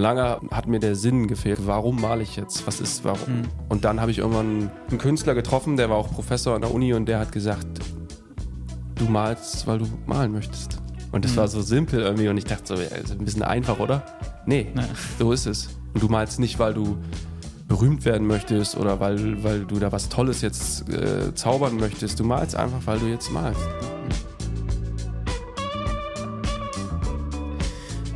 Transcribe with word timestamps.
Lange 0.00 0.40
hat 0.50 0.66
mir 0.66 0.80
der 0.80 0.96
Sinn 0.96 1.28
gefehlt. 1.28 1.60
Warum 1.66 2.00
male 2.00 2.22
ich 2.22 2.36
jetzt? 2.36 2.66
Was 2.66 2.80
ist 2.80 3.04
warum? 3.04 3.18
Mhm. 3.28 3.42
Und 3.68 3.84
dann 3.84 4.00
habe 4.00 4.10
ich 4.10 4.18
irgendwann 4.18 4.70
einen 4.88 4.98
Künstler 4.98 5.34
getroffen, 5.34 5.76
der 5.76 5.90
war 5.90 5.96
auch 5.96 6.10
Professor 6.10 6.54
an 6.54 6.62
der 6.62 6.72
Uni 6.74 6.92
und 6.94 7.06
der 7.06 7.18
hat 7.20 7.32
gesagt, 7.32 7.66
du 8.96 9.04
malst, 9.04 9.66
weil 9.66 9.78
du 9.78 9.86
malen 10.06 10.32
möchtest. 10.32 10.78
Und 11.12 11.24
das 11.24 11.32
Mhm. 11.32 11.36
war 11.36 11.48
so 11.48 11.60
simpel 11.62 12.00
irgendwie 12.00 12.28
und 12.28 12.36
ich 12.38 12.44
dachte 12.44 12.66
so, 12.66 12.74
ist 12.74 13.10
ein 13.12 13.24
bisschen 13.24 13.42
einfach, 13.42 13.78
oder? 13.80 14.02
Nee, 14.46 14.68
Nee. 14.74 14.82
so 15.18 15.32
ist 15.32 15.46
es. 15.46 15.68
Und 15.94 16.02
du 16.02 16.08
malst 16.08 16.38
nicht, 16.40 16.58
weil 16.58 16.72
du 16.74 16.98
berühmt 17.66 18.04
werden 18.04 18.26
möchtest 18.26 18.76
oder 18.76 18.98
weil, 19.00 19.42
weil 19.44 19.60
du 19.64 19.78
da 19.78 19.92
was 19.92 20.08
Tolles 20.08 20.40
jetzt 20.40 20.88
äh, 20.88 21.34
zaubern 21.34 21.76
möchtest. 21.76 22.18
Du 22.18 22.24
malst 22.24 22.56
einfach, 22.56 22.78
weil 22.84 22.98
du 22.98 23.06
jetzt 23.06 23.30
malst. 23.32 23.60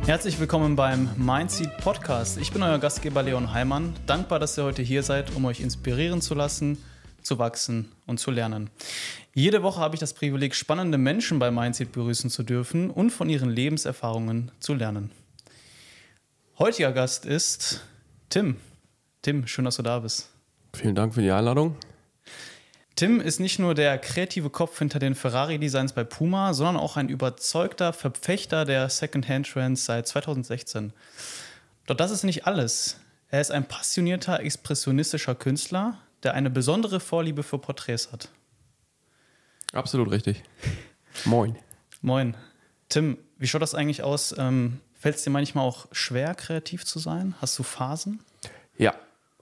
Herzlich 0.05 0.39
willkommen 0.39 0.75
beim 0.75 1.09
Mindseed 1.17 1.77
Podcast. 1.77 2.37
Ich 2.37 2.51
bin 2.51 2.61
euer 2.61 2.77
Gastgeber 2.77 3.23
Leon 3.23 3.51
Heimann. 3.51 3.95
Dankbar, 4.05 4.37
dass 4.37 4.55
ihr 4.55 4.63
heute 4.63 4.83
hier 4.83 5.01
seid, 5.01 5.35
um 5.35 5.43
euch 5.45 5.61
inspirieren 5.61 6.21
zu 6.21 6.35
lassen, 6.35 6.77
zu 7.23 7.39
wachsen 7.39 7.91
und 8.05 8.19
zu 8.19 8.29
lernen. 8.29 8.69
Jede 9.33 9.63
Woche 9.63 9.79
habe 9.79 9.95
ich 9.95 9.99
das 9.99 10.13
Privileg, 10.13 10.53
spannende 10.53 10.99
Menschen 10.99 11.39
bei 11.39 11.49
Mindseed 11.49 11.91
begrüßen 11.91 12.29
zu 12.29 12.43
dürfen 12.43 12.91
und 12.91 13.09
von 13.09 13.29
ihren 13.29 13.49
Lebenserfahrungen 13.49 14.51
zu 14.59 14.75
lernen. 14.75 15.09
Heutiger 16.59 16.91
Gast 16.91 17.25
ist 17.25 17.83
Tim. 18.29 18.57
Tim, 19.23 19.47
schön, 19.47 19.65
dass 19.65 19.77
du 19.77 19.81
da 19.81 19.97
bist. 19.97 20.29
Vielen 20.75 20.93
Dank 20.93 21.15
für 21.15 21.23
die 21.23 21.31
Einladung. 21.31 21.77
Tim 22.95 23.19
ist 23.19 23.39
nicht 23.39 23.59
nur 23.59 23.75
der 23.75 23.97
kreative 23.97 24.49
Kopf 24.49 24.79
hinter 24.79 24.99
den 24.99 25.15
Ferrari-Designs 25.15 25.91
bei 25.91 26.05
Puma, 26.05 26.53
sondern 26.53 26.77
auch 26.77 26.95
ein 26.95 27.09
überzeugter 27.09 27.91
Verfechter 27.91 28.63
der 28.63 28.89
Second-Hand-Trends 28.89 29.83
seit 29.83 30.07
2016. 30.07 30.93
Doch 31.87 31.95
das 31.95 32.11
ist 32.11 32.23
nicht 32.23 32.47
alles. 32.47 32.99
Er 33.29 33.41
ist 33.41 33.51
ein 33.51 33.67
passionierter 33.67 34.39
expressionistischer 34.39 35.35
Künstler, 35.35 35.97
der 36.23 36.35
eine 36.35 36.49
besondere 36.49 37.01
Vorliebe 37.01 37.43
für 37.43 37.57
Porträts 37.57 38.13
hat. 38.13 38.29
Absolut 39.73 40.09
richtig. 40.09 40.41
Moin. 41.25 41.57
Moin. 42.01 42.37
Tim, 42.87 43.17
wie 43.37 43.47
schaut 43.47 43.61
das 43.61 43.75
eigentlich 43.75 44.03
aus? 44.03 44.33
Ähm, 44.37 44.79
Fällt 44.97 45.17
es 45.17 45.23
dir 45.23 45.29
manchmal 45.29 45.67
auch 45.67 45.85
schwer, 45.91 46.33
kreativ 46.33 46.85
zu 46.85 46.97
sein? 46.97 47.35
Hast 47.39 47.59
du 47.59 47.63
Phasen? 47.63 48.21
Ja, 48.77 48.95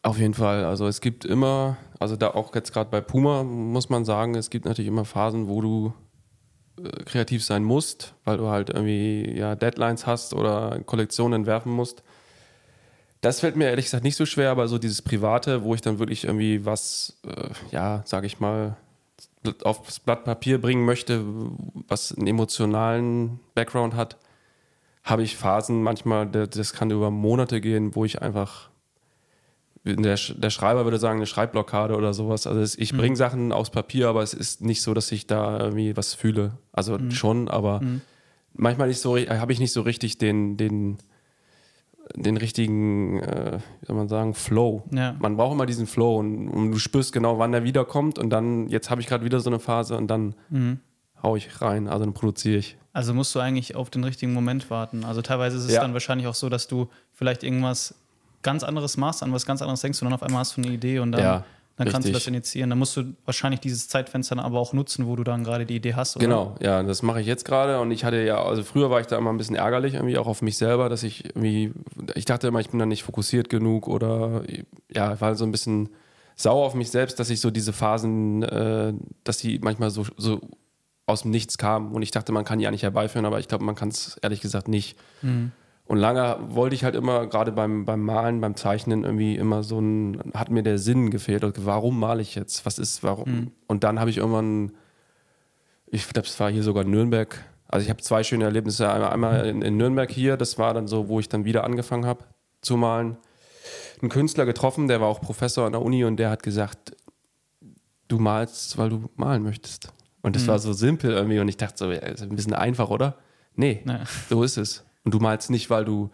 auf 0.04 0.20
jeden 0.20 0.34
Fall. 0.34 0.66
Also 0.66 0.86
es 0.88 1.02
gibt 1.02 1.26
immer, 1.26 1.78
also 1.98 2.16
da 2.16 2.32
auch 2.32 2.54
jetzt 2.54 2.74
gerade 2.74 2.90
bei 2.90 3.02
Puma 3.02 3.44
muss 3.44 3.90
man 3.90 4.06
sagen, 4.06 4.36
es 4.36 4.50
gibt 4.50 4.66
natürlich 4.66 4.90
immer 4.90 5.06
Phasen, 5.06 5.48
wo 5.48 5.62
du 5.62 5.94
äh, 6.78 7.04
kreativ 7.06 7.44
sein 7.44 7.64
musst, 7.64 8.14
weil 8.26 8.38
du 8.38 8.48
halt 8.48 8.70
irgendwie 8.70 9.34
ja 9.36 9.56
Deadlines 9.56 10.06
hast 10.06 10.34
oder 10.34 10.80
Kollektionen 10.86 11.42
entwerfen 11.42 11.72
musst. 11.72 12.04
Das 13.22 13.40
fällt 13.40 13.56
mir 13.56 13.70
ehrlich 13.70 13.86
gesagt 13.86 14.04
nicht 14.04 14.18
so 14.18 14.26
schwer, 14.26 14.52
aber 14.52 14.68
so 14.68 14.78
dieses 14.78 15.02
Private, 15.02 15.64
wo 15.64 15.74
ich 15.74 15.80
dann 15.80 15.98
wirklich 16.00 16.26
irgendwie 16.26 16.66
was, 16.66 17.18
äh, 17.26 17.50
ja, 17.72 18.02
sag 18.06 18.26
ich 18.26 18.42
mal, 18.42 18.76
aufs 19.64 20.02
Blatt 20.02 20.26
Papier 20.26 20.60
bringen 20.60 20.84
möchte, 20.84 21.24
was 21.88 22.14
einen 22.14 22.28
emotionalen 22.28 23.40
Background 23.56 23.96
hat, 23.96 24.18
habe 25.04 25.24
ich 25.24 25.38
Phasen 25.38 25.82
manchmal, 25.82 26.28
das 26.28 26.74
kann 26.74 26.92
über 26.92 27.10
Monate 27.10 27.62
gehen, 27.62 27.96
wo 27.96 28.04
ich 28.04 28.22
einfach 28.22 28.70
der, 29.86 30.18
der 30.38 30.50
Schreiber 30.50 30.86
würde 30.86 30.98
sagen, 30.98 31.18
eine 31.20 31.26
Schreibblockade 31.26 31.96
oder 31.96 32.14
sowas. 32.14 32.48
Also 32.48 32.78
ich 32.80 32.96
bringe 32.96 33.16
Sachen 33.16 33.52
aufs 33.52 33.70
Papier, 33.70 34.08
aber 34.08 34.24
es 34.24 34.34
ist 34.34 34.62
nicht 34.62 34.82
so, 34.82 34.94
dass 34.94 35.12
ich 35.12 35.28
da 35.28 35.60
irgendwie 35.60 35.98
was 35.98 36.14
fühle. 36.14 36.58
Also 36.72 36.98
schon, 37.10 37.50
aber 37.50 37.82
manchmal 38.54 38.88
nicht 38.88 39.02
so, 39.02 39.18
habe 39.18 39.52
ich 39.52 39.60
nicht 39.60 39.74
so 39.74 39.82
richtig 39.82 40.18
den, 40.18 40.56
den, 40.58 40.98
den 42.16 42.38
richtigen, 42.38 43.20
äh, 43.20 43.60
wie 43.82 43.86
soll 43.86 43.96
man 43.96 44.08
sagen, 44.08 44.34
Flow. 44.34 44.84
Ja. 44.92 45.16
Man 45.20 45.36
braucht 45.38 45.54
immer 45.54 45.66
diesen 45.66 45.88
Flow 45.88 46.18
und, 46.18 46.48
und 46.50 46.72
du 46.72 46.78
spürst 46.78 47.12
genau, 47.12 47.38
wann 47.40 47.52
der 47.52 47.64
wiederkommt 47.64 48.18
und 48.20 48.30
dann, 48.30 48.70
jetzt 48.70 48.90
habe 48.90 49.02
ich 49.02 49.08
gerade 49.08 49.26
wieder 49.26 49.40
so 49.40 49.50
eine 49.50 49.60
Phase 49.60 49.98
und 49.98 50.08
dann 50.08 50.36
hau 51.22 51.36
ich 51.36 51.62
rein, 51.62 51.88
also 51.88 52.06
dann 52.06 52.14
produziere 52.14 52.58
ich. 52.58 52.78
Also 52.94 53.14
musst 53.14 53.34
du 53.34 53.40
eigentlich 53.40 53.76
auf 53.76 53.90
den 53.90 54.04
richtigen 54.04 54.34
Moment 54.34 54.70
warten. 54.70 55.04
Also 55.04 55.22
teilweise 55.22 55.58
ist 55.58 55.64
es 55.66 55.74
Ja. 55.74 55.82
dann 55.82 55.94
wahrscheinlich 55.94 56.28
auch 56.28 56.36
so, 56.36 56.48
dass 56.50 56.68
du 56.68 56.90
vielleicht 57.12 57.44
irgendwas 57.44 57.96
ganz 58.44 58.64
anderes 58.64 58.98
machst, 58.98 59.24
an 59.24 59.32
was 59.34 59.46
ganz 59.46 59.62
anderes 59.62 59.82
denkst 59.82 60.02
und 60.02 60.06
dann 60.06 60.14
auf 60.14 60.24
einmal 60.24 60.42
hast 60.42 60.58
du 60.58 60.62
eine 60.62 60.72
Idee 60.72 61.00
und 61.00 61.12
dann, 61.14 61.22
Ja, 61.22 61.44
dann 61.76 61.90
kannst 61.90 62.08
du 62.08 62.14
das 62.14 62.28
initiieren. 62.28 62.70
Dann 62.70 62.78
musst 62.78 62.96
du 62.96 63.16
wahrscheinlich 63.26 63.60
dieses 63.60 63.90
Zeitfenster 63.90 64.38
aber 64.38 64.60
auch 64.60 64.74
nutzen, 64.74 65.08
wo 65.08 65.16
du 65.16 65.24
dann 65.24 65.44
gerade 65.44 65.66
die 65.66 65.76
Idee 65.78 65.96
hast. 65.96 66.16
Oder? 66.16 66.26
Genau, 66.26 66.56
ja, 66.62 66.84
das 66.84 67.02
mache 67.02 67.20
ich 67.22 67.26
jetzt 67.26 67.46
gerade 67.46 67.80
und 67.80 67.90
ich 67.90 68.06
hatte 68.06 68.24
ja, 68.24 68.44
also 68.44 68.64
früher 68.64 68.92
war 68.92 69.02
ich 69.02 69.08
da 69.08 69.18
immer 69.18 69.32
ein 69.32 69.38
bisschen 69.38 69.56
ärgerlich, 69.56 69.96
irgendwie 69.96 70.18
auch 70.20 70.28
auf 70.28 70.42
mich 70.44 70.58
selber, 70.58 70.90
dass 70.90 71.02
ich 71.02 71.26
irgendwie, 71.26 71.74
ich 72.14 72.26
dachte 72.26 72.48
immer, 72.48 72.60
ich 72.60 72.70
bin 72.70 72.80
da 72.80 72.86
nicht 72.86 73.04
fokussiert 73.04 73.50
genug 73.50 73.88
oder 73.88 74.44
ja, 74.92 75.20
war 75.20 75.36
so 75.36 75.46
ein 75.46 75.52
bisschen 75.52 75.90
sauer 76.36 76.66
auf 76.66 76.76
mich 76.76 76.92
selbst, 76.92 77.20
dass 77.20 77.30
ich 77.30 77.42
so 77.42 77.50
diese 77.50 77.74
Phasen, 77.74 78.44
äh, 78.44 78.94
dass 79.24 79.38
die 79.38 79.60
manchmal 79.60 79.90
so, 79.90 80.06
so 80.18 80.42
aus 81.06 81.24
dem 81.24 81.32
Nichts 81.32 81.58
kamen 81.58 81.92
und 81.94 82.02
ich 82.04 82.12
dachte, 82.12 82.32
man 82.32 82.46
kann 82.46 82.60
die 82.60 82.68
eigentlich 82.68 82.84
herbeiführen, 82.84 83.26
aber 83.26 83.40
ich 83.40 83.48
glaube, 83.48 83.64
man 83.66 83.76
kann 83.76 83.90
es 83.90 84.18
ehrlich 84.22 84.42
gesagt 84.42 84.68
nicht. 84.68 84.96
Und 85.86 85.98
lange 85.98 86.38
wollte 86.50 86.76
ich 86.76 86.84
halt 86.84 86.96
immer, 86.96 87.28
gerade 87.28 87.52
beim, 87.52 87.86
beim 87.86 88.02
Malen, 88.02 88.40
beim 88.42 88.56
Zeichnen, 88.56 89.04
irgendwie 89.04 89.36
immer 89.36 89.64
so 89.64 89.80
ein, 89.80 90.20
hat 90.34 90.50
mir 90.50 90.64
der 90.64 90.78
Sinn 90.78 91.12
gefehlt. 91.12 91.44
Und 91.44 91.66
Warum 91.66 92.00
male 92.00 92.22
ich 92.22 92.36
jetzt? 92.36 92.66
Was 92.66 92.80
ist, 92.80 93.04
warum? 93.04 93.52
Und 93.68 93.84
dann 93.84 94.00
habe 94.00 94.10
ich 94.10 94.18
irgendwann 94.18 94.72
ich 95.94 96.10
glaube, 96.10 96.28
es 96.28 96.40
war 96.40 96.50
hier 96.52 96.64
sogar 96.64 96.86
Nürnberg. 96.86 97.40
Also 97.68 97.84
ich 97.84 97.92
habe 97.92 98.02
zwei 98.02 98.24
schöne 98.24 98.46
Erlebnisse. 98.46 98.92
Einmal, 98.92 99.12
einmal 99.12 99.46
in, 99.46 99.62
in 99.62 99.78
Nürnberg 99.78 100.10
hier, 100.10 100.38
das 100.38 100.58
war 100.58 100.74
dann 100.74 100.88
so, 100.88 101.08
wo 101.08 101.20
ich 101.20 101.30
dann 101.30 101.46
wieder 101.46 101.64
angefangen 101.64 102.08
habe 102.08 102.26
zu 102.62 102.78
malen. 102.78 103.16
Einen 104.02 104.10
Künstler 104.10 104.48
getroffen, 104.48 104.88
der 104.88 105.02
war 105.02 105.08
auch 105.08 105.22
Professor 105.22 105.68
an 105.68 105.74
der 105.74 105.84
Uni 105.84 106.04
und 106.04 106.18
der 106.18 106.32
hat 106.32 106.42
gesagt, 106.42 106.96
du 108.08 108.18
malst, 108.18 108.80
weil 108.80 108.90
du 108.90 109.08
malen 109.18 109.44
möchtest. 109.44 109.94
Und 110.24 110.36
das 110.36 110.48
war 110.48 110.58
so 110.58 110.74
simpel 110.74 111.12
irgendwie 111.12 111.40
und 111.40 111.48
ich 111.48 111.58
dachte 111.58 111.78
so, 111.78 111.92
ja, 111.92 112.00
ist 112.00 112.24
ein 112.24 112.36
bisschen 112.36 112.54
einfach, 112.54 112.90
oder? 112.90 113.18
Nee, 113.56 113.82
Nee. 113.86 114.00
so 114.30 114.42
ist 114.42 114.58
es. 114.58 114.84
Und 115.04 115.14
du 115.14 115.20
malst 115.20 115.50
nicht, 115.50 115.70
weil 115.70 115.86
du 115.86 116.10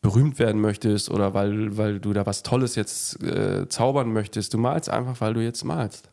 berühmt 0.00 0.38
werden 0.38 0.60
möchtest 0.60 1.10
oder 1.10 1.34
weil, 1.34 1.76
weil 1.76 2.00
du 2.00 2.12
da 2.12 2.26
was 2.26 2.42
Tolles 2.42 2.74
jetzt 2.74 3.22
äh, 3.22 3.68
zaubern 3.68 4.12
möchtest. 4.12 4.54
Du 4.54 4.58
malst 4.58 4.88
einfach, 4.88 5.20
weil 5.20 5.34
du 5.34 5.40
jetzt 5.42 5.64
malst. 5.64 6.10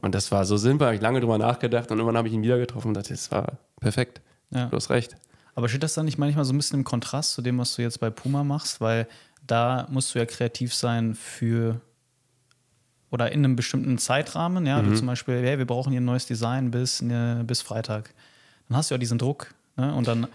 Und 0.00 0.14
das 0.14 0.32
war 0.32 0.44
so 0.44 0.56
simpel, 0.56 0.86
habe 0.86 0.96
ich 0.96 1.02
lange 1.02 1.20
drüber 1.20 1.38
nachgedacht 1.38 1.90
und 1.92 1.98
irgendwann 1.98 2.16
habe 2.16 2.26
ich 2.26 2.34
ihn 2.34 2.42
wieder 2.42 2.58
getroffen 2.58 2.88
und 2.88 2.94
dachte, 2.94 3.10
das 3.10 3.30
war 3.30 3.58
perfekt. 3.80 4.20
Ja. 4.50 4.66
Du 4.66 4.76
hast 4.76 4.90
recht. 4.90 5.16
Aber 5.54 5.68
steht 5.68 5.84
das 5.84 5.94
dann 5.94 6.04
nicht 6.04 6.18
manchmal 6.18 6.44
so 6.44 6.52
ein 6.52 6.56
bisschen 6.56 6.80
im 6.80 6.84
Kontrast 6.84 7.34
zu 7.34 7.42
dem, 7.42 7.58
was 7.58 7.76
du 7.76 7.82
jetzt 7.82 8.00
bei 8.00 8.10
Puma 8.10 8.42
machst? 8.42 8.80
Weil 8.80 9.06
da 9.46 9.86
musst 9.88 10.14
du 10.14 10.18
ja 10.18 10.26
kreativ 10.26 10.74
sein 10.74 11.14
für 11.14 11.80
oder 13.10 13.30
in 13.30 13.44
einem 13.44 13.54
bestimmten 13.54 13.98
Zeitrahmen, 13.98 14.66
ja, 14.66 14.84
wie 14.84 14.94
zum 14.94 15.06
Beispiel, 15.06 15.42
hey, 15.42 15.58
wir 15.58 15.66
brauchen 15.66 15.90
hier 15.90 16.00
ein 16.00 16.06
neues 16.06 16.26
Design 16.26 16.70
bis, 16.70 17.02
ne, 17.02 17.44
bis 17.46 17.60
Freitag. 17.60 18.14
Dann 18.68 18.78
hast 18.78 18.90
du 18.90 18.94
ja 18.94 18.98
diesen 18.98 19.18
Druck, 19.18 19.54
ne? 19.76 19.94
Und 19.94 20.08
dann, 20.08 20.26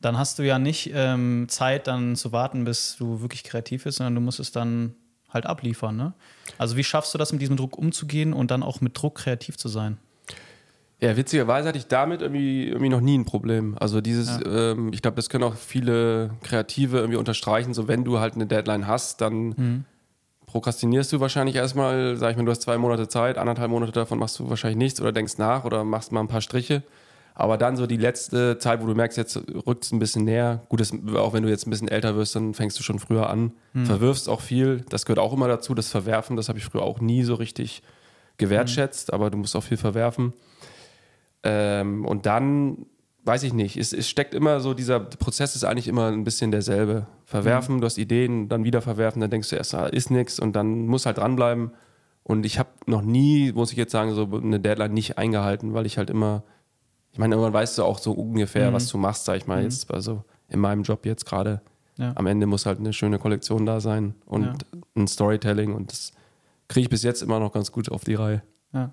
dann 0.00 0.18
hast 0.18 0.38
du 0.38 0.42
ja 0.42 0.58
nicht 0.58 0.90
ähm, 0.94 1.46
Zeit, 1.48 1.86
dann 1.86 2.16
zu 2.16 2.32
warten, 2.32 2.64
bis 2.64 2.96
du 2.98 3.20
wirklich 3.20 3.44
kreativ 3.44 3.84
bist, 3.84 3.98
sondern 3.98 4.14
du 4.14 4.20
musst 4.20 4.40
es 4.40 4.52
dann 4.52 4.94
halt 5.28 5.46
abliefern, 5.46 5.96
ne? 5.96 6.12
Also 6.58 6.76
wie 6.76 6.84
schaffst 6.84 7.14
du 7.14 7.18
das, 7.18 7.32
mit 7.32 7.40
diesem 7.40 7.56
Druck 7.56 7.78
umzugehen 7.78 8.32
und 8.32 8.50
dann 8.50 8.62
auch 8.62 8.80
mit 8.80 9.00
Druck 9.00 9.16
kreativ 9.16 9.56
zu 9.56 9.68
sein? 9.68 9.98
Ja, 11.00 11.16
witzigerweise 11.16 11.68
hatte 11.68 11.78
ich 11.78 11.86
damit 11.86 12.20
irgendwie, 12.20 12.66
irgendwie 12.66 12.90
noch 12.90 13.00
nie 13.00 13.16
ein 13.16 13.24
Problem. 13.24 13.76
Also 13.78 14.00
dieses, 14.00 14.38
ähm, 14.44 14.92
ich 14.92 15.00
glaube, 15.00 15.16
das 15.16 15.30
können 15.30 15.44
auch 15.44 15.54
viele 15.54 16.30
Kreative 16.42 16.98
irgendwie 16.98 17.16
unterstreichen. 17.16 17.72
So, 17.72 17.88
wenn 17.88 18.04
du 18.04 18.18
halt 18.18 18.34
eine 18.34 18.46
Deadline 18.46 18.86
hast, 18.86 19.20
dann 19.22 19.86
prokrastinierst 20.44 21.12
du 21.12 21.20
wahrscheinlich 21.20 21.56
erstmal, 21.56 22.16
sag 22.16 22.32
ich 22.32 22.36
mal, 22.36 22.44
du 22.44 22.50
hast 22.50 22.62
zwei 22.62 22.76
Monate 22.76 23.08
Zeit, 23.08 23.38
anderthalb 23.38 23.70
Monate 23.70 23.92
davon 23.92 24.18
machst 24.18 24.38
du 24.38 24.50
wahrscheinlich 24.50 24.76
nichts 24.76 25.00
oder 25.00 25.12
denkst 25.12 25.38
nach 25.38 25.64
oder 25.64 25.84
machst 25.84 26.12
mal 26.12 26.20
ein 26.20 26.28
paar 26.28 26.42
Striche. 26.42 26.82
Aber 27.34 27.56
dann 27.56 27.76
so 27.76 27.86
die 27.86 27.96
letzte 27.96 28.58
Zeit, 28.58 28.82
wo 28.82 28.86
du 28.86 28.94
merkst, 28.94 29.16
jetzt 29.16 29.40
rückt 29.66 29.84
es 29.84 29.92
ein 29.92 29.98
bisschen 29.98 30.24
näher. 30.24 30.62
Gut, 30.68 30.80
das, 30.80 30.92
auch 31.14 31.32
wenn 31.32 31.42
du 31.42 31.48
jetzt 31.48 31.66
ein 31.66 31.70
bisschen 31.70 31.88
älter 31.88 32.14
wirst, 32.16 32.36
dann 32.36 32.52
fängst 32.54 32.78
du 32.78 32.82
schon 32.82 32.98
früher 32.98 33.30
an. 33.30 33.52
Verwirfst 33.84 34.28
auch 34.28 34.40
viel. 34.40 34.84
Das 34.90 35.06
gehört 35.06 35.18
auch 35.20 35.32
immer 35.32 35.48
dazu. 35.48 35.74
Das 35.74 35.88
Verwerfen, 35.88 36.36
das 36.36 36.48
habe 36.48 36.58
ich 36.58 36.64
früher 36.64 36.82
auch 36.82 37.00
nie 37.00 37.22
so 37.22 37.34
richtig 37.34 37.82
gewertschätzt, 38.36 39.12
aber 39.12 39.30
du 39.30 39.38
musst 39.38 39.54
auch 39.54 39.62
viel 39.62 39.76
verwerfen. 39.76 40.32
Ähm, 41.42 42.04
und 42.04 42.26
dann, 42.26 42.86
weiß 43.24 43.44
ich 43.44 43.52
nicht, 43.52 43.76
es, 43.76 43.92
es 43.92 44.08
steckt 44.08 44.34
immer 44.34 44.60
so, 44.60 44.74
dieser 44.74 44.98
Prozess 45.00 45.54
ist 45.54 45.64
eigentlich 45.64 45.88
immer 45.88 46.08
ein 46.08 46.24
bisschen 46.24 46.50
derselbe. 46.50 47.06
Verwerfen, 47.24 47.80
du 47.80 47.86
hast 47.86 47.98
Ideen, 47.98 48.48
dann 48.48 48.64
wieder 48.64 48.82
verwerfen, 48.82 49.20
dann 49.20 49.30
denkst 49.30 49.50
du 49.50 49.56
erst, 49.56 49.74
ah, 49.74 49.86
ist 49.86 50.10
nichts 50.10 50.40
und 50.40 50.56
dann 50.56 50.86
musst 50.86 51.06
halt 51.06 51.18
dranbleiben. 51.18 51.70
Und 52.22 52.44
ich 52.44 52.58
habe 52.58 52.70
noch 52.86 53.02
nie, 53.02 53.52
muss 53.52 53.72
ich 53.72 53.78
jetzt 53.78 53.92
sagen, 53.92 54.14
so 54.14 54.28
eine 54.32 54.60
Deadline 54.60 54.92
nicht 54.92 55.16
eingehalten, 55.18 55.74
weil 55.74 55.86
ich 55.86 55.98
halt 55.98 56.10
immer, 56.10 56.42
ich 57.12 57.18
meine, 57.18 57.34
irgendwann 57.34 57.52
weißt 57.52 57.78
du 57.78 57.84
auch 57.84 57.98
so 57.98 58.12
ungefähr, 58.12 58.72
was 58.72 58.88
du 58.88 58.98
machst, 58.98 59.24
sag 59.24 59.36
ich 59.36 59.46
mal, 59.46 59.62
jetzt, 59.62 59.90
also 59.90 60.24
in 60.48 60.60
meinem 60.60 60.82
Job 60.82 61.06
jetzt 61.06 61.26
gerade. 61.26 61.60
Ja. 61.96 62.12
Am 62.14 62.26
Ende 62.26 62.46
muss 62.46 62.66
halt 62.66 62.78
eine 62.78 62.92
schöne 62.92 63.18
Kollektion 63.18 63.66
da 63.66 63.80
sein 63.80 64.14
und 64.26 64.44
Ja. 64.44 64.54
ein 64.96 65.06
Storytelling 65.06 65.74
und 65.74 65.92
das 65.92 66.12
kriege 66.68 66.84
ich 66.84 66.88
bis 66.88 67.02
jetzt 67.02 67.22
immer 67.22 67.40
noch 67.40 67.52
ganz 67.52 67.72
gut 67.72 67.90
auf 67.90 68.04
die 68.04 68.14
Reihe. 68.14 68.42
Ja. 68.72 68.92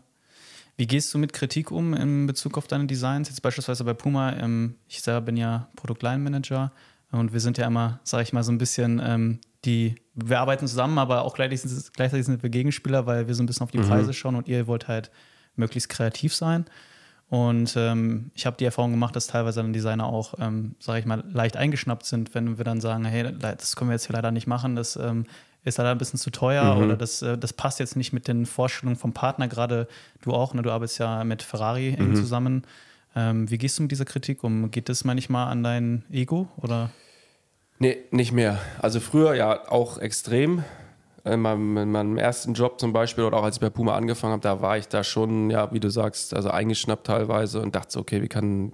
Wie 0.77 0.87
gehst 0.87 1.13
du 1.13 1.17
mit 1.17 1.33
Kritik 1.33 1.71
um 1.71 1.93
in 1.93 2.27
Bezug 2.27 2.57
auf 2.57 2.67
deine 2.67 2.85
Designs? 2.85 3.29
Jetzt 3.29 3.41
beispielsweise 3.41 3.83
bei 3.83 3.93
Puma. 3.93 4.33
Ähm, 4.33 4.75
ich 4.87 5.01
selber 5.01 5.21
bin 5.21 5.37
ja 5.37 5.69
Produktline-Manager. 5.75 6.71
Und 7.11 7.33
wir 7.33 7.39
sind 7.39 7.57
ja 7.57 7.65
immer, 7.65 7.99
sage 8.03 8.23
ich 8.23 8.33
mal, 8.33 8.43
so 8.43 8.51
ein 8.51 8.57
bisschen 8.57 9.01
ähm, 9.03 9.39
die, 9.65 9.95
wir 10.13 10.39
arbeiten 10.39 10.67
zusammen, 10.67 10.97
aber 10.97 11.23
auch 11.23 11.35
gleichzeitig, 11.35 11.91
gleichzeitig 11.93 12.25
sind 12.25 12.43
wir 12.43 12.49
Gegenspieler, 12.49 13.05
weil 13.05 13.27
wir 13.27 13.33
so 13.33 13.41
ein 13.41 13.45
bisschen 13.45 13.63
auf 13.63 13.71
die 13.71 13.79
mhm. 13.79 13.87
Preise 13.87 14.13
schauen 14.13 14.35
und 14.35 14.47
ihr 14.47 14.67
wollt 14.67 14.87
halt 14.87 15.09
möglichst 15.55 15.89
kreativ 15.89 16.35
sein. 16.35 16.65
Und 17.29 17.75
ähm, 17.75 18.31
ich 18.35 18.45
habe 18.45 18.55
die 18.57 18.65
Erfahrung 18.65 18.91
gemacht, 18.91 19.15
dass 19.15 19.27
teilweise 19.27 19.61
dann 19.61 19.73
Designer 19.73 20.05
auch, 20.05 20.35
ähm, 20.39 20.75
sage 20.79 20.99
ich 20.99 21.05
mal, 21.05 21.23
leicht 21.31 21.57
eingeschnappt 21.57 22.05
sind, 22.05 22.33
wenn 22.33 22.57
wir 22.57 22.63
dann 22.63 22.79
sagen, 22.79 23.03
hey, 23.03 23.33
das 23.37 23.75
können 23.75 23.89
wir 23.89 23.95
jetzt 23.95 24.07
hier 24.07 24.15
leider 24.15 24.31
nicht 24.31 24.47
machen, 24.47 24.77
das 24.77 24.95
ähm, 24.95 25.25
ist 25.65 25.77
leider 25.77 25.91
ein 25.91 25.97
bisschen 25.97 26.19
zu 26.19 26.31
teuer 26.31 26.75
mhm. 26.75 26.83
oder 26.83 26.95
das, 26.95 27.21
äh, 27.21 27.37
das 27.37 27.51
passt 27.51 27.79
jetzt 27.79 27.97
nicht 27.97 28.13
mit 28.13 28.29
den 28.29 28.45
Vorstellungen 28.45 28.95
vom 28.95 29.13
Partner. 29.13 29.49
Gerade 29.49 29.89
du 30.21 30.31
auch, 30.31 30.53
ne? 30.53 30.61
du 30.61 30.71
arbeitest 30.71 30.99
ja 30.99 31.23
mit 31.25 31.43
Ferrari 31.43 31.95
eng 31.95 32.11
mhm. 32.11 32.15
zusammen. 32.15 32.63
Ähm, 33.15 33.49
wie 33.51 33.57
gehst 33.57 33.77
du 33.77 33.81
mit 33.81 33.91
dieser 33.91 34.05
Kritik 34.05 34.43
um? 34.45 34.71
Geht 34.71 34.87
das 34.87 35.03
manchmal 35.03 35.51
an 35.51 35.63
dein 35.63 36.03
Ego 36.09 36.47
oder? 36.57 36.91
Nee, 37.79 37.97
nicht 38.11 38.31
mehr. 38.31 38.59
Also 38.79 39.01
früher 39.01 39.35
ja 39.35 39.69
auch 39.69 39.97
extrem. 39.97 40.63
In 41.33 41.41
meinem, 41.41 41.77
in 41.77 41.91
meinem, 41.91 42.17
ersten 42.17 42.53
Job 42.53 42.79
zum 42.79 42.93
Beispiel 42.93 43.23
oder 43.23 43.37
auch 43.37 43.43
als 43.43 43.57
ich 43.57 43.61
bei 43.61 43.69
Puma 43.69 43.95
angefangen 43.95 44.33
habe, 44.33 44.43
da 44.43 44.61
war 44.61 44.77
ich 44.77 44.87
da 44.87 45.03
schon, 45.03 45.49
ja, 45.49 45.71
wie 45.71 45.79
du 45.79 45.89
sagst, 45.89 46.33
also 46.33 46.49
eingeschnappt 46.49 47.07
teilweise 47.07 47.61
und 47.61 47.75
dachte 47.75 47.93
so, 47.93 47.99
okay, 47.99 48.21
wie 48.21 48.27
kann 48.27 48.73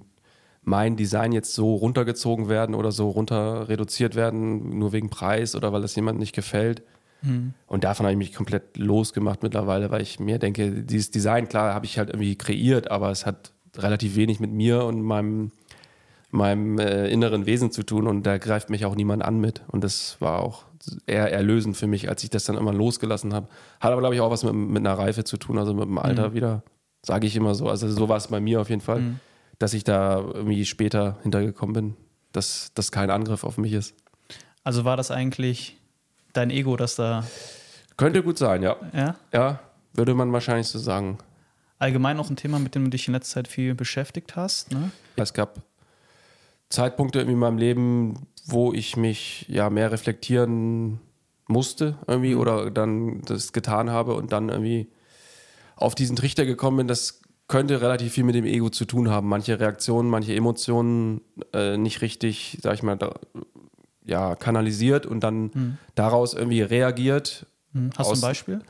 mein 0.62 0.96
Design 0.96 1.32
jetzt 1.32 1.54
so 1.54 1.74
runtergezogen 1.74 2.48
werden 2.48 2.74
oder 2.74 2.90
so 2.90 3.10
runter 3.10 3.68
reduziert 3.68 4.14
werden, 4.14 4.78
nur 4.78 4.92
wegen 4.92 5.10
Preis 5.10 5.54
oder 5.54 5.72
weil 5.72 5.82
das 5.82 5.94
jemand 5.94 6.18
nicht 6.18 6.34
gefällt. 6.34 6.82
Mhm. 7.22 7.54
Und 7.66 7.84
davon 7.84 8.06
habe 8.06 8.12
ich 8.12 8.18
mich 8.18 8.34
komplett 8.34 8.76
losgemacht 8.76 9.42
mittlerweile, 9.42 9.90
weil 9.90 10.02
ich 10.02 10.20
mir 10.20 10.38
denke, 10.38 10.70
dieses 10.70 11.10
Design, 11.10 11.48
klar, 11.48 11.74
habe 11.74 11.86
ich 11.86 11.98
halt 11.98 12.10
irgendwie 12.10 12.36
kreiert, 12.36 12.90
aber 12.90 13.10
es 13.10 13.26
hat 13.26 13.52
relativ 13.76 14.16
wenig 14.16 14.40
mit 14.40 14.52
mir 14.52 14.84
und 14.84 15.02
meinem 15.02 15.50
meinem 16.34 16.78
äh, 16.78 17.08
inneren 17.08 17.46
Wesen 17.46 17.70
zu 17.70 17.82
tun 17.84 18.06
und 18.06 18.24
da 18.24 18.38
greift 18.38 18.68
mich 18.68 18.84
auch 18.84 18.96
niemand 18.96 19.24
an 19.24 19.40
mit. 19.40 19.62
Und 19.68 19.84
das 19.84 20.20
war 20.20 20.40
auch 20.40 20.64
eher 21.06 21.32
erlösend 21.32 21.76
für 21.76 21.86
mich, 21.86 22.08
als 22.08 22.24
ich 22.24 22.30
das 22.30 22.44
dann 22.44 22.56
immer 22.56 22.72
losgelassen 22.72 23.32
habe. 23.32 23.48
Hat 23.80 23.92
aber, 23.92 24.00
glaube 24.00 24.16
ich, 24.16 24.20
auch 24.20 24.30
was 24.30 24.42
mit, 24.42 24.52
mit, 24.52 24.78
einer 24.78 24.98
Reife 24.98 25.24
zu 25.24 25.36
tun, 25.36 25.58
also 25.58 25.72
mit 25.74 25.84
dem 25.84 25.96
Alter 25.96 26.30
mhm. 26.30 26.34
wieder, 26.34 26.62
sage 27.02 27.26
ich 27.26 27.36
immer 27.36 27.54
so. 27.54 27.68
Also 27.68 27.88
so 27.88 28.08
war 28.08 28.16
es 28.16 28.28
bei 28.28 28.40
mir 28.40 28.60
auf 28.60 28.68
jeden 28.68 28.80
Fall, 28.80 29.00
mhm. 29.00 29.20
dass 29.58 29.74
ich 29.74 29.84
da 29.84 30.18
irgendwie 30.18 30.64
später 30.64 31.18
hintergekommen 31.22 31.72
bin, 31.72 31.96
dass 32.32 32.72
das 32.74 32.90
kein 32.90 33.10
Angriff 33.10 33.44
auf 33.44 33.56
mich 33.56 33.72
ist. 33.72 33.94
Also 34.64 34.84
war 34.84 34.96
das 34.96 35.10
eigentlich 35.10 35.76
dein 36.32 36.50
Ego, 36.50 36.76
das 36.76 36.96
da. 36.96 37.24
Könnte 37.96 38.24
gut 38.24 38.38
sein, 38.38 38.62
ja. 38.62 38.76
Ja? 38.92 39.14
Ja, 39.32 39.60
würde 39.92 40.14
man 40.14 40.32
wahrscheinlich 40.32 40.66
so 40.66 40.80
sagen. 40.80 41.18
Allgemein 41.78 42.18
auch 42.18 42.28
ein 42.28 42.36
Thema, 42.36 42.58
mit 42.58 42.74
dem 42.74 42.84
du 42.84 42.90
dich 42.90 43.06
in 43.06 43.14
letzter 43.14 43.34
Zeit 43.34 43.48
viel 43.48 43.74
beschäftigt 43.74 44.34
hast, 44.34 44.72
ne? 44.72 44.90
Es 45.16 45.32
gab 45.32 45.60
Zeitpunkte 46.70 47.20
in 47.20 47.38
meinem 47.38 47.58
Leben, 47.58 48.26
wo 48.46 48.72
ich 48.72 48.96
mich 48.96 49.46
ja 49.48 49.70
mehr 49.70 49.92
reflektieren 49.92 51.00
musste 51.46 51.98
irgendwie 52.06 52.34
mhm. 52.34 52.40
oder 52.40 52.70
dann 52.70 53.22
das 53.22 53.52
getan 53.52 53.90
habe 53.90 54.14
und 54.14 54.32
dann 54.32 54.48
irgendwie 54.48 54.90
auf 55.76 55.94
diesen 55.94 56.16
Trichter 56.16 56.46
gekommen 56.46 56.78
bin, 56.78 56.88
das 56.88 57.20
könnte 57.48 57.80
relativ 57.80 58.12
viel 58.12 58.24
mit 58.24 58.34
dem 58.34 58.46
Ego 58.46 58.70
zu 58.70 58.84
tun 58.84 59.10
haben. 59.10 59.28
Manche 59.28 59.60
Reaktionen, 59.60 60.08
manche 60.08 60.34
Emotionen 60.34 61.20
äh, 61.52 61.76
nicht 61.76 62.00
richtig, 62.00 62.58
sag 62.62 62.74
ich 62.74 62.82
mal, 62.82 62.96
da, 62.96 63.14
ja, 64.04 64.34
kanalisiert 64.34 65.06
und 65.06 65.20
dann 65.20 65.50
mhm. 65.52 65.78
daraus 65.94 66.34
irgendwie 66.34 66.62
reagiert. 66.62 67.46
Mhm. 67.72 67.90
Hast 67.96 68.10
du 68.10 68.14
ein 68.14 68.20
Beispiel? 68.20 68.60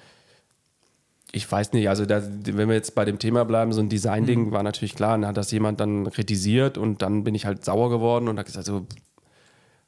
Ich 1.34 1.50
weiß 1.50 1.72
nicht, 1.72 1.88
also 1.88 2.06
da, 2.06 2.22
wenn 2.22 2.68
wir 2.68 2.76
jetzt 2.76 2.94
bei 2.94 3.04
dem 3.04 3.18
Thema 3.18 3.44
bleiben, 3.44 3.72
so 3.72 3.80
ein 3.80 3.88
Design-Ding 3.88 4.46
mhm. 4.46 4.52
war 4.52 4.62
natürlich 4.62 4.94
klar, 4.94 5.12
dann 5.12 5.26
hat 5.26 5.36
das 5.36 5.50
jemand 5.50 5.80
dann 5.80 6.10
kritisiert 6.10 6.78
und 6.78 7.02
dann 7.02 7.24
bin 7.24 7.34
ich 7.34 7.44
halt 7.44 7.64
sauer 7.64 7.90
geworden 7.90 8.28
und 8.28 8.38
habe 8.38 8.46
gesagt, 8.46 8.66
so, 8.66 8.86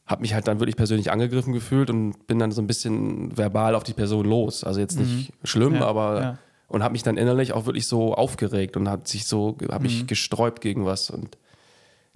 habe 0.07 0.23
mich 0.23 0.35
halt 0.35 0.49
dann 0.49 0.59
wirklich 0.59 0.77
persönlich 0.77 1.11
angegriffen 1.11 1.53
gefühlt 1.53 1.89
und 1.89 2.27
bin 2.27 2.39
dann 2.39 2.51
so 2.51 2.61
ein 2.61 2.67
bisschen 2.67 3.37
verbal 3.37 3.75
auf 3.75 3.85
die 3.85 3.93
Person 3.93 4.27
los. 4.27 4.65
Also 4.65 4.81
jetzt 4.81 4.99
nicht 4.99 5.31
mhm. 5.31 5.47
schlimm, 5.47 5.75
ja, 5.77 5.87
aber 5.87 6.21
ja. 6.21 6.39
und 6.69 6.83
habe 6.83 6.93
mich 6.93 7.05
dann 7.05 7.17
innerlich 7.17 7.53
auch 7.53 7.67
wirklich 7.67 7.87
so 7.87 8.15
aufgeregt 8.15 8.77
und 8.77 8.89
hat 8.89 9.07
sich 9.07 9.27
so, 9.27 9.57
habe 9.71 9.85
mich 9.85 10.03
mhm. 10.03 10.07
gesträubt 10.09 10.61
gegen 10.61 10.85
was 10.85 11.11
und 11.11 11.39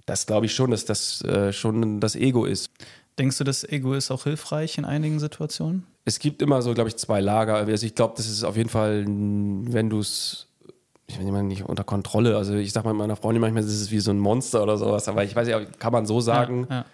das 0.05 0.25
glaube 0.25 0.47
ich 0.47 0.53
schon, 0.53 0.71
dass 0.71 0.83
das 0.83 1.21
äh, 1.23 1.53
schon 1.53 2.01
das 2.01 2.15
Ego 2.15 2.43
ist. 2.43 2.71
Denkst 3.19 3.37
du, 3.37 3.43
das 3.43 3.63
Ego 3.63 3.93
ist 3.93 4.11
auch 4.11 4.23
hilfreich 4.23 4.77
in 4.77 4.85
einigen 4.85 5.19
Situationen? 5.19 5.85
Es 6.05 6.19
gibt 6.19 6.41
immer 6.41 6.61
so, 6.61 6.73
glaube 6.73 6.89
ich, 6.89 6.97
zwei 6.97 7.21
Lager. 7.21 7.55
Also 7.55 7.85
ich 7.85 7.95
glaube, 7.95 8.13
das 8.17 8.27
ist 8.27 8.43
auf 8.43 8.57
jeden 8.57 8.69
Fall, 8.69 9.05
wenn 9.05 9.89
du 9.89 9.99
es 9.99 10.47
ich 11.19 11.31
meine 11.31 11.43
nicht 11.43 11.63
unter 11.63 11.83
Kontrolle. 11.83 12.37
Also 12.37 12.55
ich 12.55 12.71
sage 12.71 12.87
mal 12.87 12.93
meiner 12.93 13.15
Freundin 13.15 13.41
manchmal, 13.41 13.63
das 13.63 13.73
ist 13.73 13.91
wie 13.91 13.99
so 13.99 14.11
ein 14.11 14.19
Monster 14.19 14.63
oder 14.63 14.77
sowas, 14.77 15.07
aber 15.07 15.23
ich 15.23 15.35
weiß 15.35 15.47
nicht, 15.47 15.79
kann 15.79 15.91
man 15.91 16.05
so 16.05 16.21
sagen. 16.21 16.67
Ja, 16.69 16.75
ja. 16.77 16.85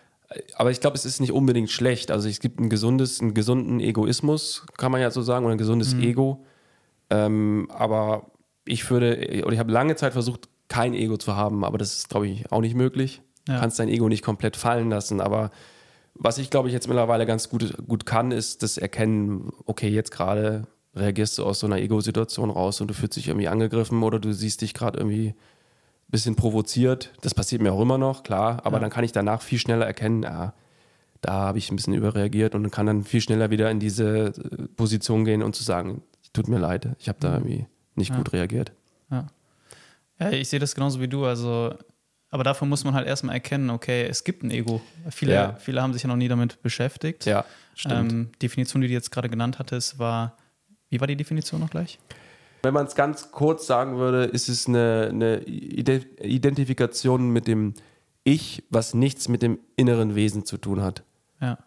Aber 0.55 0.71
ich 0.71 0.81
glaube, 0.81 0.97
es 0.97 1.05
ist 1.05 1.21
nicht 1.21 1.31
unbedingt 1.31 1.71
schlecht. 1.71 2.11
Also 2.11 2.27
es 2.27 2.39
gibt 2.39 2.59
ein 2.59 2.69
gesundes, 2.69 3.21
einen 3.21 3.33
gesunden 3.33 3.79
Egoismus, 3.79 4.65
kann 4.77 4.91
man 4.91 4.99
ja 4.99 5.09
so 5.09 5.21
sagen, 5.21 5.45
oder 5.45 5.55
ein 5.55 5.57
gesundes 5.57 5.95
mhm. 5.95 6.03
Ego. 6.03 6.45
Ähm, 7.09 7.69
aber 7.71 8.31
ich 8.65 8.89
würde, 8.89 9.43
oder 9.43 9.53
ich 9.53 9.59
habe 9.59 9.71
lange 9.71 9.95
Zeit 9.95 10.13
versucht, 10.13 10.49
kein 10.67 10.93
Ego 10.93 11.15
zu 11.15 11.37
haben, 11.37 11.63
aber 11.63 11.77
das 11.77 11.95
ist, 11.97 12.09
glaube 12.09 12.27
ich, 12.27 12.51
auch 12.51 12.59
nicht 12.59 12.75
möglich. 12.75 13.21
Ja. 13.47 13.55
Du 13.55 13.61
kannst 13.61 13.79
dein 13.79 13.87
Ego 13.87 14.09
nicht 14.09 14.23
komplett 14.23 14.57
fallen 14.57 14.89
lassen, 14.89 15.21
aber 15.21 15.51
was 16.19 16.37
ich, 16.37 16.49
glaube 16.49 16.67
ich, 16.67 16.73
jetzt 16.73 16.87
mittlerweile 16.87 17.25
ganz 17.25 17.49
gut, 17.49 17.75
gut 17.87 18.05
kann, 18.05 18.31
ist 18.31 18.63
das 18.63 18.77
Erkennen, 18.77 19.51
okay, 19.65 19.89
jetzt 19.89 20.11
gerade 20.11 20.67
reagierst 20.95 21.37
du 21.37 21.45
aus 21.45 21.59
so 21.59 21.67
einer 21.67 21.77
Ego-Situation 21.77 22.49
raus 22.49 22.81
und 22.81 22.87
du 22.87 22.93
fühlst 22.93 23.17
dich 23.17 23.27
irgendwie 23.27 23.47
angegriffen 23.47 24.01
oder 24.03 24.19
du 24.19 24.33
siehst 24.33 24.61
dich 24.61 24.73
gerade 24.73 24.97
irgendwie 24.97 25.29
ein 25.29 26.11
bisschen 26.11 26.35
provoziert. 26.35 27.13
Das 27.21 27.35
passiert 27.35 27.61
mir 27.61 27.71
auch 27.71 27.81
immer 27.81 27.97
noch, 27.97 28.23
klar, 28.23 28.61
aber 28.63 28.77
ja. 28.77 28.81
dann 28.81 28.89
kann 28.89 29.03
ich 29.03 29.11
danach 29.11 29.41
viel 29.41 29.59
schneller 29.59 29.85
erkennen, 29.85 30.23
ja, 30.23 30.53
da 31.21 31.33
habe 31.33 31.57
ich 31.57 31.71
ein 31.71 31.75
bisschen 31.75 31.93
überreagiert 31.93 32.55
und 32.55 32.69
kann 32.71 32.85
dann 32.85 33.03
viel 33.03 33.21
schneller 33.21 33.49
wieder 33.49 33.69
in 33.71 33.79
diese 33.79 34.27
äh, 34.27 34.31
Position 34.75 35.25
gehen 35.25 35.43
und 35.43 35.55
zu 35.55 35.63
sagen, 35.63 36.03
tut 36.33 36.47
mir 36.47 36.59
leid, 36.59 36.89
ich 36.99 37.09
habe 37.09 37.19
da 37.19 37.29
mhm. 37.29 37.35
irgendwie 37.35 37.65
nicht 37.95 38.11
ja. 38.11 38.17
gut 38.17 38.33
reagiert. 38.33 38.71
Ja. 39.09 39.27
ja, 40.19 40.31
ich 40.31 40.49
sehe 40.49 40.59
das 40.59 40.75
genauso 40.75 41.01
wie 41.01 41.07
du. 41.07 41.25
Also 41.25 41.73
aber 42.29 42.43
dafür 42.43 42.67
muss 42.67 42.83
man 42.83 42.93
halt 42.93 43.07
erstmal 43.07 43.35
erkennen, 43.35 43.69
okay, 43.69 44.05
es 44.05 44.23
gibt 44.23 44.43
ein 44.43 44.51
Ego. 44.51 44.81
Viele, 45.09 45.33
ja. 45.33 45.53
viele 45.55 45.81
haben 45.81 45.93
sich 45.93 46.03
ja 46.03 46.09
noch 46.09 46.17
nie 46.17 46.27
damit 46.27 46.61
beschäftigt. 46.61 47.25
Ja, 47.25 47.45
stimmt. 47.73 48.11
Ähm, 48.11 48.31
Definition, 48.41 48.81
die 48.81 48.87
du 48.87 48.93
jetzt 48.93 49.11
gerade 49.11 49.29
genannt 49.29 49.59
hattest, 49.59 49.97
war, 49.97 50.35
wie 50.89 50.99
war 50.99 51.07
die 51.07 51.15
Definition 51.15 51.61
noch 51.61 51.69
gleich? 51.69 51.99
Wenn 52.63 52.73
man 52.73 52.85
es 52.85 52.95
ganz 52.95 53.31
kurz 53.31 53.65
sagen 53.65 53.97
würde, 53.97 54.25
ist 54.25 54.49
es 54.49 54.67
eine, 54.67 55.07
eine 55.09 55.43
Identifikation 55.43 57.31
mit 57.31 57.47
dem 57.47 57.75
Ich, 58.23 58.63
was 58.69 58.93
nichts 58.93 59.29
mit 59.29 59.41
dem 59.41 59.59
inneren 59.77 60.15
Wesen 60.15 60.43
zu 60.43 60.57
tun 60.57 60.81
hat. 60.81 61.03
Ja. 61.39 61.59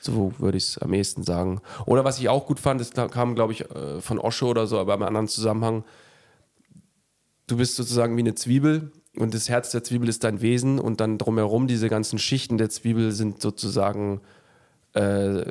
So 0.00 0.34
würde 0.38 0.58
ich 0.58 0.64
es 0.64 0.78
am 0.78 0.92
ehesten 0.92 1.22
sagen. 1.22 1.62
Oder 1.86 2.04
was 2.04 2.18
ich 2.18 2.28
auch 2.28 2.46
gut 2.46 2.60
fand, 2.60 2.80
das 2.80 2.90
kam, 2.90 3.34
glaube 3.34 3.52
ich, 3.52 3.70
äh, 3.70 4.00
von 4.02 4.18
Osho 4.18 4.48
oder 4.48 4.66
so, 4.66 4.78
aber 4.78 4.94
im 4.94 5.02
anderen 5.02 5.28
Zusammenhang. 5.28 5.84
Du 7.46 7.56
bist 7.56 7.76
sozusagen 7.76 8.16
wie 8.16 8.20
eine 8.20 8.34
Zwiebel 8.34 8.90
und 9.16 9.34
das 9.34 9.48
Herz 9.48 9.70
der 9.70 9.84
Zwiebel 9.84 10.08
ist 10.08 10.24
dein 10.24 10.40
Wesen 10.40 10.78
und 10.78 11.00
dann 11.00 11.18
drumherum 11.18 11.66
diese 11.66 11.88
ganzen 11.88 12.18
Schichten 12.18 12.58
der 12.58 12.70
Zwiebel 12.70 13.12
sind 13.12 13.42
sozusagen 13.42 14.20
äh, 14.94 15.44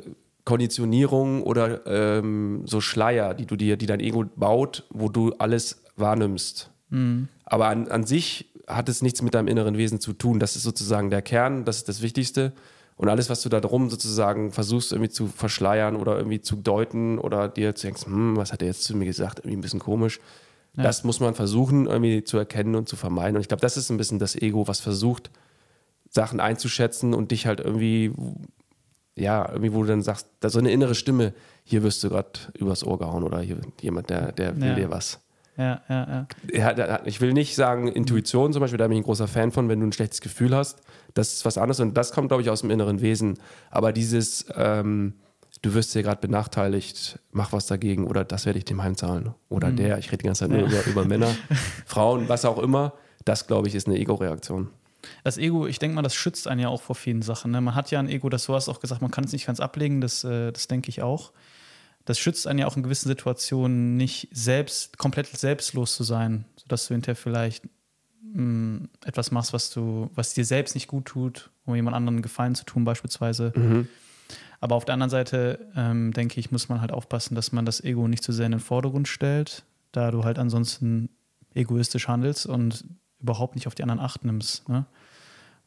Konditionierung 0.44 1.42
oder 1.42 1.86
ähm, 1.86 2.62
so 2.66 2.80
Schleier, 2.80 3.34
die 3.34 3.46
du 3.46 3.56
dir, 3.56 3.76
die 3.76 3.86
dein 3.86 4.00
Ego 4.00 4.24
baut, 4.34 4.84
wo 4.90 5.08
du 5.08 5.32
alles 5.34 5.82
wahrnimmst. 5.96 6.70
Mhm. 6.90 7.28
Aber 7.44 7.68
an, 7.68 7.88
an 7.88 8.04
sich 8.04 8.48
hat 8.66 8.88
es 8.88 9.02
nichts 9.02 9.22
mit 9.22 9.34
deinem 9.34 9.48
inneren 9.48 9.76
Wesen 9.76 10.00
zu 10.00 10.12
tun. 10.12 10.40
Das 10.40 10.56
ist 10.56 10.62
sozusagen 10.62 11.10
der 11.10 11.22
Kern, 11.22 11.64
das 11.64 11.78
ist 11.78 11.88
das 11.88 12.02
Wichtigste. 12.02 12.52
Und 12.96 13.08
alles, 13.08 13.30
was 13.30 13.42
du 13.42 13.48
da 13.48 13.60
drum 13.60 13.90
sozusagen 13.90 14.52
versuchst 14.52 14.92
irgendwie 14.92 15.10
zu 15.10 15.26
verschleiern 15.26 15.96
oder 15.96 16.16
irgendwie 16.16 16.40
zu 16.40 16.56
deuten 16.56 17.18
oder 17.18 17.48
dir 17.48 17.74
zu 17.74 17.86
denken, 17.86 18.06
hm, 18.06 18.36
was 18.36 18.52
hat 18.52 18.62
er 18.62 18.68
jetzt 18.68 18.84
zu 18.84 18.96
mir 18.96 19.06
gesagt, 19.06 19.40
irgendwie 19.40 19.56
ein 19.56 19.60
bisschen 19.60 19.80
komisch, 19.80 20.20
ja. 20.76 20.82
Das 20.82 21.04
muss 21.04 21.20
man 21.20 21.34
versuchen, 21.34 21.86
irgendwie 21.86 22.24
zu 22.24 22.38
erkennen 22.38 22.74
und 22.74 22.88
zu 22.88 22.96
vermeiden. 22.96 23.36
Und 23.36 23.42
ich 23.42 23.48
glaube, 23.48 23.60
das 23.60 23.76
ist 23.76 23.90
ein 23.90 23.98
bisschen 23.98 24.18
das 24.18 24.34
Ego, 24.34 24.68
was 24.68 24.80
versucht, 24.80 25.30
Sachen 26.08 26.40
einzuschätzen 26.40 27.12
und 27.14 27.30
dich 27.30 27.46
halt 27.46 27.60
irgendwie, 27.60 28.12
ja, 29.16 29.48
irgendwie, 29.48 29.74
wo 29.74 29.82
du 29.82 29.88
dann 29.88 30.02
sagst, 30.02 30.28
da 30.40 30.48
so 30.48 30.58
eine 30.58 30.70
innere 30.70 30.94
Stimme, 30.94 31.34
hier 31.64 31.82
wirst 31.82 32.02
du 32.04 32.08
gerade 32.08 32.30
übers 32.54 32.84
Ohr 32.84 32.98
gehauen 32.98 33.22
oder 33.22 33.40
hier 33.40 33.58
jemand, 33.80 34.08
der, 34.08 34.32
der 34.32 34.56
will 34.56 34.68
ja. 34.68 34.74
dir 34.74 34.90
was. 34.90 35.20
Ja, 35.58 35.82
ja, 35.88 36.26
ja. 36.54 37.00
Ich 37.04 37.20
will 37.20 37.34
nicht 37.34 37.54
sagen, 37.54 37.88
Intuition 37.88 38.54
zum 38.54 38.60
Beispiel, 38.60 38.78
da 38.78 38.88
bin 38.88 38.96
ich 38.96 39.02
ein 39.02 39.04
großer 39.04 39.28
Fan 39.28 39.52
von, 39.52 39.68
wenn 39.68 39.80
du 39.80 39.86
ein 39.86 39.92
schlechtes 39.92 40.22
Gefühl 40.22 40.56
hast. 40.56 40.80
Das 41.12 41.34
ist 41.34 41.44
was 41.44 41.58
anderes 41.58 41.80
und 41.80 41.94
das 41.94 42.12
kommt, 42.12 42.28
glaube 42.28 42.42
ich, 42.42 42.48
aus 42.48 42.62
dem 42.62 42.70
inneren 42.70 43.02
Wesen. 43.02 43.38
Aber 43.70 43.92
dieses, 43.92 44.46
ähm, 44.56 45.14
du 45.62 45.74
wirst 45.74 45.92
hier 45.92 46.02
gerade 46.02 46.20
benachteiligt, 46.20 47.18
mach 47.30 47.52
was 47.52 47.66
dagegen 47.66 48.06
oder 48.06 48.24
das 48.24 48.46
werde 48.46 48.58
ich 48.58 48.64
dem 48.64 48.82
heimzahlen. 48.82 49.34
Oder 49.48 49.70
mhm. 49.70 49.76
der, 49.76 49.98
ich 49.98 50.08
rede 50.08 50.18
die 50.18 50.26
ganze 50.26 50.40
Zeit 50.40 50.50
nur 50.50 50.68
über, 50.68 50.84
über 50.86 51.04
Männer, 51.04 51.34
Frauen, 51.86 52.28
was 52.28 52.44
auch 52.44 52.58
immer. 52.58 52.92
Das, 53.24 53.46
glaube 53.46 53.68
ich, 53.68 53.74
ist 53.74 53.86
eine 53.86 53.96
Ego-Reaktion. 53.98 54.68
Das 55.24 55.38
Ego, 55.38 55.66
ich 55.66 55.78
denke 55.78 55.94
mal, 55.94 56.02
das 56.02 56.14
schützt 56.14 56.48
einen 56.48 56.60
ja 56.60 56.68
auch 56.68 56.82
vor 56.82 56.96
vielen 56.96 57.22
Sachen. 57.22 57.52
Ne? 57.52 57.60
Man 57.60 57.74
hat 57.74 57.90
ja 57.90 58.00
ein 58.00 58.08
Ego, 58.08 58.28
das 58.28 58.46
du 58.46 58.54
hast 58.54 58.68
auch 58.68 58.80
gesagt, 58.80 59.00
man 59.02 59.10
kann 59.10 59.24
es 59.24 59.32
nicht 59.32 59.46
ganz 59.46 59.60
ablegen, 59.60 60.00
das, 60.00 60.24
äh, 60.24 60.52
das 60.52 60.68
denke 60.68 60.88
ich 60.88 61.02
auch. 61.02 61.32
Das 62.04 62.18
schützt 62.18 62.48
einen 62.48 62.58
ja 62.58 62.66
auch 62.66 62.76
in 62.76 62.82
gewissen 62.82 63.08
Situationen 63.08 63.96
nicht 63.96 64.28
selbst, 64.32 64.98
komplett 64.98 65.28
selbstlos 65.28 65.94
zu 65.94 66.02
sein, 66.02 66.44
sodass 66.56 66.88
du 66.88 66.94
hinterher 66.94 67.14
vielleicht 67.14 67.64
mh, 68.22 68.42
mm, 68.42 68.88
etwas 69.04 69.30
machst, 69.30 69.52
was 69.52 69.70
du, 69.70 70.10
was 70.14 70.34
dir 70.34 70.44
selbst 70.44 70.74
nicht 70.74 70.88
gut 70.88 71.06
tut, 71.06 71.50
um 71.64 71.76
jemand 71.76 71.96
anderen 71.96 72.22
Gefallen 72.22 72.56
zu 72.56 72.64
tun, 72.64 72.84
beispielsweise. 72.84 73.52
Mhm. 73.54 73.88
Aber 74.62 74.76
auf 74.76 74.84
der 74.84 74.94
anderen 74.94 75.10
Seite 75.10 75.58
ähm, 75.74 76.12
denke 76.12 76.38
ich, 76.38 76.52
muss 76.52 76.68
man 76.68 76.80
halt 76.80 76.92
aufpassen, 76.92 77.34
dass 77.34 77.50
man 77.50 77.66
das 77.66 77.82
Ego 77.82 78.06
nicht 78.06 78.22
zu 78.22 78.30
sehr 78.30 78.46
in 78.46 78.52
den 78.52 78.60
Vordergrund 78.60 79.08
stellt, 79.08 79.64
da 79.90 80.12
du 80.12 80.22
halt 80.22 80.38
ansonsten 80.38 81.10
egoistisch 81.52 82.06
handelst 82.06 82.46
und 82.46 82.84
überhaupt 83.20 83.56
nicht 83.56 83.66
auf 83.66 83.74
die 83.74 83.82
anderen 83.82 83.98
Acht 83.98 84.24
nimmst. 84.24 84.68
Ne? 84.68 84.86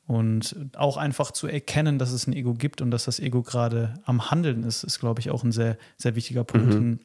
Und 0.08 0.56
auch 0.78 0.96
einfach 0.96 1.32
zu 1.32 1.46
erkennen, 1.48 2.00
dass 2.00 2.14
es 2.14 2.25
ein 2.25 2.32
Ego 2.32 2.54
gibt 2.54 2.82
und 2.82 2.90
dass 2.90 3.04
das 3.04 3.20
Ego 3.20 3.42
gerade 3.42 3.96
am 4.06 4.32
Handeln 4.32 4.64
ist, 4.64 4.86
ist, 4.86 5.02
glaube 5.02 5.20
ich, 5.20 5.30
auch 5.30 5.44
ein 5.44 5.52
sehr, 5.52 5.78
sehr 5.98 6.16
wichtiger 6.16 6.46
Punkt. 6.46 6.74
Mhm. 6.74 7.00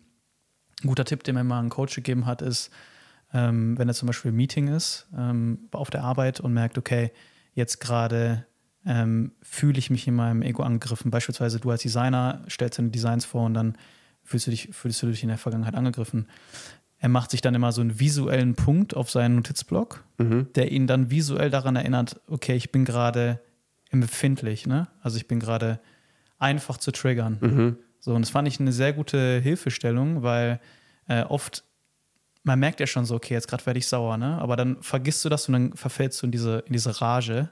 Ein 0.85 0.87
guter 0.87 1.05
Tipp, 1.05 1.25
den 1.25 1.35
mir 1.35 1.43
mal 1.43 1.59
ein 1.59 1.71
Coach 1.71 1.97
gegeben 1.97 2.25
hat, 2.25 2.41
ist, 2.41 2.71
ähm, 3.35 3.77
wenn 3.79 3.89
er 3.89 3.95
zum 3.95 4.07
Beispiel 4.07 4.31
ein 4.31 4.37
Meeting 4.37 4.69
ist 4.69 5.09
ähm, 5.19 5.69
auf 5.73 5.91
der 5.91 6.05
Arbeit 6.05 6.39
und 6.39 6.53
merkt, 6.55 6.79
okay, 6.79 7.11
jetzt 7.55 7.81
gerade 7.81 8.47
ähm, 8.87 9.33
fühle 9.43 9.79
ich 9.79 9.91
mich 9.91 10.07
in 10.07 10.15
meinem 10.15 10.43
Ego 10.43 10.63
angegriffen. 10.63 11.11
Beispielsweise 11.11 11.61
du 11.61 11.71
als 11.71 11.83
Designer 11.83 12.43
stellst 12.49 12.79
deine 12.79 12.91
Designs 12.91 13.25
vor 13.25 13.45
und 13.45 13.55
dann 13.55 13.77
fühlst 14.23 14.47
du 14.47 14.51
dich, 14.51 14.69
fühlst 14.73 15.03
du 15.03 15.07
dich 15.09 15.23
in 15.23 15.29
der 15.29 15.39
Vergangenheit 15.39 15.75
angegriffen. 15.75 16.27
Er 16.99 17.09
macht 17.09 17.31
sich 17.31 17.41
dann 17.41 17.55
immer 17.55 17.73
so 17.73 17.81
einen 17.81 17.99
visuellen 17.99 18.55
Punkt 18.55 18.95
auf 18.95 19.11
seinen 19.11 19.37
Notizblock, 19.37 20.05
mhm. 20.19 20.49
der 20.55 20.71
ihn 20.71 20.87
dann 20.87 21.11
visuell 21.11 21.51
daran 21.51 21.77
erinnert, 21.77 22.21
okay, 22.27 22.55
ich 22.55 22.73
bin 22.73 22.85
gerade 22.85 23.41
empfindlich, 23.91 24.67
ne? 24.67 24.89
Also 25.03 25.17
ich 25.17 25.27
bin 25.27 25.41
gerade 25.41 25.81
einfach 26.39 26.77
zu 26.77 26.93
triggern. 26.93 27.39
Mhm. 27.41 27.77
So, 27.99 28.15
und 28.15 28.23
das 28.23 28.31
fand 28.31 28.49
ich 28.49 28.61
eine 28.61 28.73
sehr 28.73 28.93
gute 28.93 29.41
Hilfestellung, 29.41 30.23
weil 30.23 30.61
äh, 31.09 31.23
oft, 31.23 31.65
man 32.43 32.59
merkt 32.59 32.81
ja 32.81 32.87
schon 32.87 33.05
so, 33.05 33.15
okay, 33.15 33.35
jetzt 33.35 33.49
gerade 33.49 33.65
werde 33.67 33.79
ich 33.79 33.87
sauer, 33.87 34.17
ne? 34.17 34.39
Aber 34.39 34.57
dann 34.57 34.83
vergisst 34.83 35.25
du 35.25 35.29
das 35.29 35.49
und 35.49 35.53
dann 35.53 35.73
verfällst 35.75 36.23
du 36.23 36.27
in 36.27 36.33
diese, 36.33 36.61
in 36.67 36.73
diese 36.73 37.01
Rage. 37.01 37.51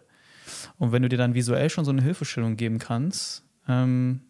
Und 0.79 0.93
wenn 0.93 1.03
du 1.03 1.09
dir 1.09 1.19
dann 1.19 1.35
visuell 1.35 1.71
schon 1.71 1.85
so 1.85 1.91
eine 1.91 2.03
Hilfestellung 2.03 2.57
geben 2.57 2.79
kannst, 2.79 3.43
ähm, 3.69 4.21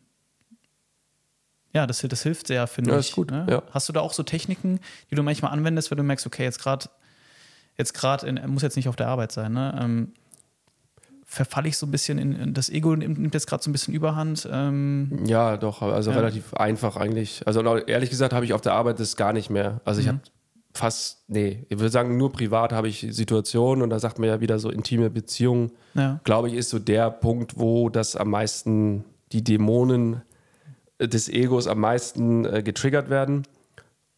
ja, 1.73 1.87
das, 1.87 2.01
das 2.01 2.23
hilft 2.23 2.47
sehr, 2.47 2.67
finde 2.67 2.93
ja, 2.93 2.99
ich. 2.99 3.09
Ist 3.09 3.15
gut. 3.15 3.31
Ne? 3.31 3.47
Ja. 3.49 3.63
Hast 3.71 3.89
du 3.89 3.93
da 3.93 4.01
auch 4.01 4.13
so 4.13 4.23
Techniken, 4.23 4.81
die 5.11 5.15
du 5.15 5.23
manchmal 5.23 5.53
anwendest, 5.53 5.91
wenn 5.91 5.99
du 5.99 6.05
merkst, 6.05 6.27
okay, 6.27 6.45
jetzt 6.45 6.61
gerade, 6.61 6.87
jetzt 7.77 7.95
gerade, 7.95 8.33
muss 8.49 8.63
jetzt 8.63 8.77
nicht 8.77 8.89
auf 8.89 8.97
der 8.97 9.09
Arbeit 9.09 9.33
sein, 9.33 9.53
ne? 9.53 9.79
Ähm, 9.81 10.13
verfalle 11.31 11.69
ich 11.69 11.77
so 11.77 11.85
ein 11.85 11.91
bisschen 11.91 12.17
in, 12.17 12.33
in 12.33 12.55
das 12.55 12.71
Ego 12.71 12.97
nimmt 12.97 13.35
jetzt 13.35 13.47
gerade 13.47 13.63
so 13.63 13.69
ein 13.69 13.73
bisschen 13.73 13.93
Überhand. 13.93 14.49
Ähm, 14.51 15.25
ja, 15.27 15.59
doch, 15.59 15.83
also 15.83 16.11
ja. 16.11 16.17
relativ 16.17 16.55
einfach 16.55 16.97
eigentlich. 16.97 17.47
Also 17.47 17.61
ehrlich 17.77 18.09
gesagt 18.09 18.33
habe 18.33 18.47
ich 18.47 18.55
auf 18.55 18.63
der 18.63 18.73
Arbeit 18.73 18.99
das 18.99 19.15
gar 19.15 19.35
nicht 19.35 19.51
mehr. 19.51 19.83
Also 19.85 20.01
ich 20.01 20.07
mhm. 20.07 20.13
habe 20.13 20.21
fast, 20.79 21.25
nee, 21.29 21.67
ich 21.69 21.79
würde 21.79 21.91
sagen, 21.91 22.17
nur 22.17 22.33
privat 22.33 22.73
habe 22.73 22.89
ich 22.89 23.07
Situationen 23.11 23.83
und 23.83 23.91
da 23.91 23.99
sagt 23.99 24.19
man 24.19 24.29
ja 24.29 24.41
wieder 24.41 24.59
so 24.59 24.71
intime 24.71 25.11
Beziehungen, 25.11 25.73
ja. 25.95 26.21
glaube 26.25 26.49
ich, 26.49 26.55
ist 26.55 26.71
so 26.71 26.79
der 26.79 27.11
Punkt, 27.11 27.59
wo 27.59 27.89
das 27.89 28.15
am 28.15 28.31
meisten 28.31 29.05
die 29.33 29.43
Dämonen 29.43 30.23
des 31.01 31.29
Egos 31.29 31.67
am 31.67 31.81
meisten 31.81 32.45
äh, 32.45 32.63
getriggert 32.63 33.11
werden. 33.11 33.43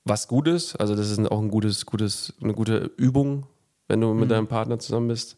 Was 0.05 0.29
gut 0.29 0.49
ist, 0.49 0.77
also 0.77 0.95
das 0.95 1.11
ist 1.11 1.19
auch 1.31 1.41
ein 1.41 1.51
gutes, 1.51 1.87
gutes, 1.87 2.35
eine 2.43 2.53
gute 2.53 2.91
Übung, 2.97 3.47
wenn 3.89 4.01
du 4.01 4.13
mit 4.13 4.27
mhm. 4.27 4.31
deinem 4.31 4.47
Partner 4.47 4.79
zusammen 4.79 5.09
bist. 5.09 5.37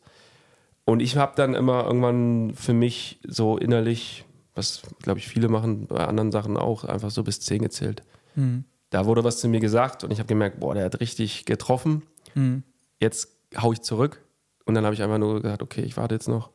Und 0.85 1.00
ich 1.00 1.17
habe 1.17 1.33
dann 1.37 1.55
immer 1.55 1.85
irgendwann 1.85 2.52
für 2.55 2.73
mich 2.73 3.21
so 3.26 3.57
innerlich, 3.57 4.25
was 4.55 4.83
glaube 5.02 5.21
ich 5.21 5.29
viele 5.29 5.49
machen, 5.49 5.87
bei 5.87 6.05
anderen 6.05 6.33
Sachen 6.33 6.57
auch, 6.57 6.85
einfach 6.85 7.11
so 7.11 7.23
bis 7.23 7.41
zehn 7.41 7.62
gezählt. 7.62 8.02
Mhm. 8.35 8.64
Da 8.92 9.06
wurde 9.06 9.25
was 9.25 9.38
zu 9.38 9.49
mir 9.49 9.58
gesagt 9.58 10.04
und 10.04 10.11
ich 10.11 10.18
habe 10.18 10.26
gemerkt, 10.26 10.61
boah, 10.61 10.75
der 10.75 10.84
hat 10.84 11.00
richtig 11.00 11.46
getroffen. 11.46 12.02
Mhm. 12.34 12.62
Jetzt 13.00 13.28
hau 13.56 13.72
ich 13.72 13.80
zurück. 13.80 14.22
Und 14.66 14.75
dann 14.75 14.84
habe 14.84 14.94
ich 14.94 15.02
einfach 15.02 15.16
nur 15.16 15.40
gesagt, 15.40 15.62
okay, 15.62 15.80
ich 15.80 15.96
warte 15.96 16.14
jetzt 16.14 16.28
noch. 16.28 16.50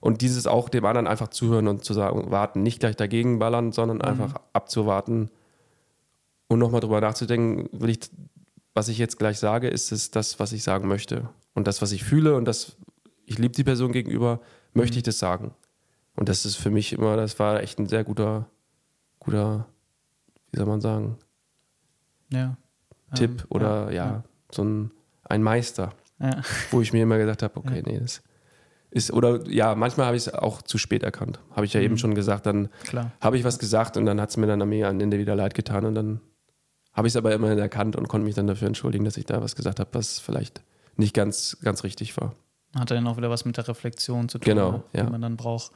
Und 0.00 0.22
dieses 0.22 0.46
auch 0.46 0.70
dem 0.70 0.86
anderen 0.86 1.06
einfach 1.06 1.28
zuhören 1.28 1.68
und 1.68 1.84
zu 1.84 1.92
sagen, 1.92 2.30
warten, 2.30 2.62
nicht 2.62 2.80
gleich 2.80 2.96
dagegen 2.96 3.38
ballern, 3.38 3.72
sondern 3.72 3.98
mhm. 3.98 4.04
einfach 4.04 4.40
abzuwarten 4.54 5.30
und 6.48 6.58
nochmal 6.58 6.80
drüber 6.80 7.02
nachzudenken, 7.02 7.68
will 7.78 7.90
ich, 7.90 8.00
was 8.72 8.88
ich 8.88 8.96
jetzt 8.96 9.18
gleich 9.18 9.38
sage, 9.38 9.68
ist 9.68 9.92
es 9.92 10.10
das, 10.10 10.40
was 10.40 10.52
ich 10.52 10.62
sagen 10.62 10.88
möchte. 10.88 11.28
Und 11.52 11.66
das, 11.66 11.82
was 11.82 11.92
ich 11.92 12.04
fühle 12.04 12.36
und 12.36 12.46
das, 12.46 12.76
ich 13.26 13.38
liebe 13.38 13.54
die 13.54 13.64
Person 13.64 13.92
gegenüber, 13.92 14.40
möchte 14.72 14.94
mhm. 14.94 14.98
ich 14.98 15.04
das 15.04 15.18
sagen. 15.18 15.54
Und 16.16 16.30
das 16.30 16.46
ist 16.46 16.56
für 16.56 16.70
mich 16.70 16.94
immer, 16.94 17.16
das 17.16 17.38
war 17.38 17.62
echt 17.62 17.78
ein 17.78 17.86
sehr 17.86 18.02
guter, 18.02 18.48
guter, 19.20 19.66
wie 20.52 20.56
soll 20.56 20.66
man 20.66 20.80
sagen, 20.80 21.18
ja. 22.32 22.56
Tipp 23.14 23.40
ähm, 23.40 23.46
oder 23.50 23.92
ja, 23.92 24.06
ja, 24.06 24.24
so 24.50 24.64
ein, 24.64 24.90
ein 25.24 25.42
Meister, 25.42 25.92
ja. 26.18 26.42
wo 26.70 26.80
ich 26.80 26.92
mir 26.92 27.02
immer 27.02 27.18
gesagt 27.18 27.42
habe, 27.42 27.56
okay, 27.56 27.82
nee, 27.84 27.98
das 27.98 28.22
ist, 28.92 29.10
oder 29.10 29.46
ja, 29.48 29.74
manchmal 29.74 30.06
habe 30.06 30.16
ich 30.16 30.26
es 30.26 30.34
auch 30.34 30.60
zu 30.60 30.76
spät 30.76 31.02
erkannt. 31.02 31.40
Habe 31.52 31.64
ich 31.64 31.72
ja 31.72 31.80
mhm. 31.80 31.86
eben 31.86 31.98
schon 31.98 32.14
gesagt. 32.14 32.44
Dann 32.44 32.68
habe 33.20 33.38
ich 33.38 33.44
was 33.44 33.58
gesagt 33.58 33.96
und 33.96 34.04
dann 34.04 34.20
hat 34.20 34.30
es 34.30 34.36
mir 34.36 34.46
dann 34.46 34.60
am 34.60 34.70
Ende 34.72 35.18
wieder 35.18 35.34
leid 35.34 35.54
getan 35.54 35.86
und 35.86 35.94
dann 35.94 36.20
habe 36.92 37.08
ich 37.08 37.12
es 37.12 37.16
aber 37.16 37.32
immerhin 37.32 37.58
erkannt 37.58 37.96
und 37.96 38.08
konnte 38.08 38.26
mich 38.26 38.34
dann 38.34 38.46
dafür 38.46 38.68
entschuldigen, 38.68 39.04
dass 39.06 39.16
ich 39.16 39.24
da 39.24 39.40
was 39.40 39.56
gesagt 39.56 39.80
habe, 39.80 39.88
was 39.92 40.18
vielleicht 40.18 40.62
nicht 40.96 41.14
ganz, 41.14 41.56
ganz 41.62 41.84
richtig 41.84 42.18
war. 42.18 42.34
Hat 42.74 42.90
dann 42.90 43.06
auch 43.06 43.16
wieder 43.16 43.30
was 43.30 43.46
mit 43.46 43.56
der 43.56 43.66
Reflexion 43.66 44.28
zu 44.28 44.38
tun, 44.38 44.44
genau, 44.44 44.84
die 44.94 45.02
man 45.02 45.22
dann 45.22 45.36
braucht. 45.36 45.72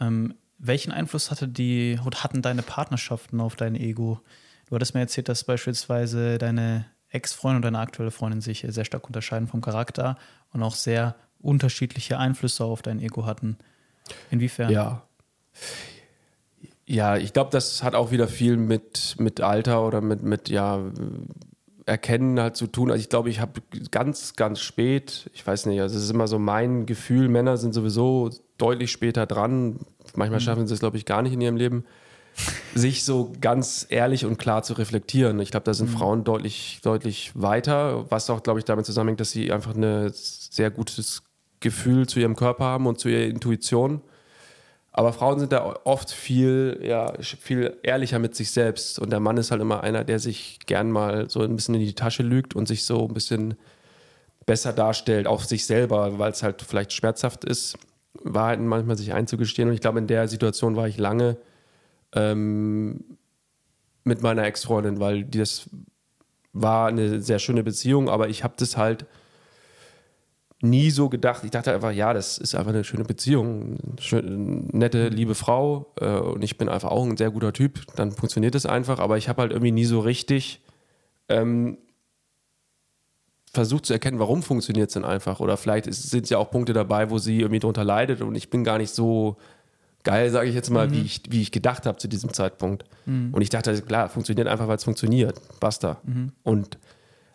Ähm, 0.00 0.34
welchen 0.56 0.92
Einfluss 0.92 1.30
hatte 1.30 1.46
die, 1.46 1.98
hatten 1.98 2.40
deine 2.40 2.62
Partnerschaften 2.62 3.40
auf 3.40 3.54
dein 3.56 3.74
Ego? 3.74 4.20
Du 4.70 4.76
hattest 4.76 4.94
mir 4.94 5.00
erzählt, 5.00 5.28
dass 5.28 5.42
beispielsweise 5.42 6.38
deine 6.38 6.86
Ex-Freundin 7.08 7.56
und 7.56 7.62
deine 7.62 7.80
aktuelle 7.80 8.12
Freundin 8.12 8.40
sich 8.40 8.64
sehr 8.68 8.84
stark 8.84 9.08
unterscheiden 9.08 9.48
vom 9.48 9.60
Charakter 9.60 10.16
und 10.52 10.62
auch 10.62 10.76
sehr 10.76 11.16
unterschiedliche 11.40 12.18
Einflüsse 12.18 12.64
auf 12.64 12.80
dein 12.80 13.00
Ego 13.00 13.26
hatten. 13.26 13.58
Inwiefern? 14.30 14.70
Ja. 14.70 15.02
Ja, 16.86 17.16
ich 17.16 17.32
glaube, 17.32 17.50
das 17.50 17.82
hat 17.82 17.96
auch 17.96 18.12
wieder 18.12 18.28
viel 18.28 18.56
mit, 18.56 19.16
mit 19.18 19.40
Alter 19.40 19.84
oder 19.84 20.00
mit, 20.00 20.22
mit 20.22 20.48
ja, 20.48 20.80
Erkennen 21.86 22.38
halt 22.38 22.56
zu 22.56 22.68
tun. 22.68 22.92
Also 22.92 23.00
ich 23.00 23.08
glaube, 23.08 23.28
ich 23.28 23.40
habe 23.40 23.62
ganz, 23.90 24.36
ganz 24.36 24.60
spät, 24.60 25.30
ich 25.34 25.44
weiß 25.44 25.66
nicht, 25.66 25.80
also 25.80 25.96
es 25.96 26.04
ist 26.04 26.10
immer 26.10 26.28
so 26.28 26.38
mein 26.38 26.86
Gefühl, 26.86 27.28
Männer 27.28 27.56
sind 27.56 27.74
sowieso 27.74 28.30
deutlich 28.56 28.92
später 28.92 29.26
dran. 29.26 29.80
Manchmal 30.14 30.38
mhm. 30.38 30.44
schaffen 30.44 30.66
sie 30.68 30.74
es, 30.74 30.80
glaube 30.80 30.96
ich, 30.96 31.06
gar 31.06 31.22
nicht 31.22 31.32
in 31.32 31.40
ihrem 31.40 31.56
Leben, 31.56 31.84
sich 32.74 33.04
so 33.04 33.32
ganz 33.40 33.86
ehrlich 33.88 34.24
und 34.24 34.38
klar 34.38 34.62
zu 34.62 34.74
reflektieren. 34.74 35.40
Ich 35.40 35.50
glaube, 35.50 35.64
da 35.64 35.74
sind 35.74 35.90
mhm. 35.90 35.96
Frauen 35.96 36.24
deutlich, 36.24 36.80
deutlich 36.82 37.32
weiter, 37.34 38.10
was 38.10 38.30
auch, 38.30 38.42
glaube 38.42 38.60
ich, 38.60 38.64
damit 38.64 38.86
zusammenhängt, 38.86 39.20
dass 39.20 39.30
sie 39.30 39.52
einfach 39.52 39.74
ein 39.74 40.10
sehr 40.12 40.70
gutes 40.70 41.22
Gefühl 41.60 42.06
zu 42.06 42.20
ihrem 42.20 42.36
Körper 42.36 42.64
haben 42.64 42.86
und 42.86 42.98
zu 42.98 43.08
ihrer 43.08 43.26
Intuition. 43.26 44.02
Aber 44.92 45.12
Frauen 45.12 45.38
sind 45.38 45.52
da 45.52 45.78
oft 45.84 46.10
viel, 46.10 46.80
ja, 46.82 47.12
viel 47.20 47.76
ehrlicher 47.82 48.18
mit 48.18 48.34
sich 48.34 48.50
selbst. 48.50 48.98
Und 48.98 49.10
der 49.10 49.20
Mann 49.20 49.36
ist 49.36 49.50
halt 49.50 49.60
immer 49.60 49.82
einer, 49.82 50.04
der 50.04 50.18
sich 50.18 50.58
gern 50.66 50.90
mal 50.90 51.30
so 51.30 51.42
ein 51.42 51.54
bisschen 51.54 51.76
in 51.76 51.80
die 51.80 51.94
Tasche 51.94 52.22
lügt 52.22 52.56
und 52.56 52.66
sich 52.66 52.84
so 52.84 53.06
ein 53.06 53.14
bisschen 53.14 53.54
besser 54.46 54.72
darstellt, 54.72 55.26
auf 55.26 55.44
sich 55.44 55.64
selber, 55.66 56.18
weil 56.18 56.32
es 56.32 56.42
halt 56.42 56.62
vielleicht 56.62 56.92
schmerzhaft 56.92 57.44
ist, 57.44 57.78
Wahrheiten 58.14 58.66
manchmal 58.66 58.96
sich 58.96 59.12
einzugestehen. 59.12 59.68
Und 59.68 59.74
ich 59.74 59.80
glaube, 59.80 60.00
in 60.00 60.08
der 60.08 60.26
Situation 60.26 60.74
war 60.74 60.88
ich 60.88 60.98
lange 60.98 61.36
ähm, 62.14 63.18
mit 64.04 64.22
meiner 64.22 64.44
Ex-Freundin, 64.44 65.00
weil 65.00 65.24
das 65.24 65.68
war 66.52 66.88
eine 66.88 67.20
sehr 67.20 67.38
schöne 67.38 67.62
Beziehung, 67.62 68.08
aber 68.08 68.28
ich 68.28 68.42
habe 68.42 68.54
das 68.56 68.76
halt 68.76 69.06
nie 70.62 70.90
so 70.90 71.08
gedacht. 71.08 71.42
Ich 71.44 71.50
dachte 71.50 71.72
einfach, 71.72 71.92
ja, 71.92 72.12
das 72.12 72.38
ist 72.38 72.54
einfach 72.54 72.72
eine 72.72 72.84
schöne 72.84 73.04
Beziehung, 73.04 73.78
eine 74.12 74.22
nette, 74.22 75.08
liebe 75.08 75.34
Frau 75.34 75.92
äh, 76.00 76.18
und 76.18 76.42
ich 76.42 76.58
bin 76.58 76.68
einfach 76.68 76.90
auch 76.90 77.04
ein 77.04 77.16
sehr 77.16 77.30
guter 77.30 77.52
Typ. 77.52 77.80
Dann 77.96 78.12
funktioniert 78.12 78.54
es 78.54 78.66
einfach, 78.66 78.98
aber 78.98 79.16
ich 79.16 79.28
habe 79.28 79.42
halt 79.42 79.52
irgendwie 79.52 79.72
nie 79.72 79.84
so 79.84 80.00
richtig 80.00 80.60
ähm, 81.28 81.78
versucht 83.52 83.86
zu 83.86 83.92
erkennen, 83.92 84.18
warum 84.18 84.42
funktioniert 84.42 84.88
es 84.88 84.94
denn 84.94 85.04
einfach. 85.04 85.40
Oder 85.40 85.56
vielleicht 85.56 85.92
sind 85.92 86.28
ja 86.28 86.38
auch 86.38 86.50
Punkte 86.50 86.72
dabei, 86.72 87.10
wo 87.10 87.18
sie 87.18 87.40
irgendwie 87.40 87.60
drunter 87.60 87.84
leidet 87.84 88.20
und 88.20 88.34
ich 88.34 88.50
bin 88.50 88.62
gar 88.62 88.78
nicht 88.78 88.94
so 88.94 89.36
geil, 90.04 90.30
sage 90.30 90.48
ich 90.48 90.54
jetzt 90.54 90.70
mal, 90.70 90.88
mhm. 90.88 90.92
wie, 90.92 91.00
ich, 91.02 91.22
wie 91.28 91.42
ich 91.42 91.52
gedacht 91.52 91.86
habe 91.86 91.98
zu 91.98 92.08
diesem 92.08 92.32
Zeitpunkt. 92.32 92.84
Mhm. 93.06 93.32
Und 93.32 93.42
ich 93.42 93.50
dachte, 93.50 93.80
klar, 93.82 94.08
funktioniert 94.08 94.48
einfach, 94.48 94.68
weil 94.68 94.76
es 94.76 94.84
funktioniert. 94.84 95.40
Basta. 95.60 96.00
Mhm. 96.04 96.32
Und 96.42 96.78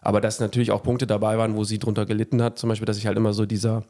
aber 0.05 0.21
dass 0.21 0.39
natürlich 0.39 0.69
auch 0.69 0.83
Punkte 0.83 1.07
dabei 1.07 1.39
waren, 1.39 1.55
wo 1.55 1.63
sie 1.63 1.79
drunter 1.79 2.05
gelitten 2.05 2.43
hat. 2.43 2.59
Zum 2.59 2.69
Beispiel, 2.69 2.85
dass 2.85 2.97
ich 2.97 3.07
halt 3.07 3.17
immer 3.17 3.33
so 3.33 3.47
dieser, 3.47 3.83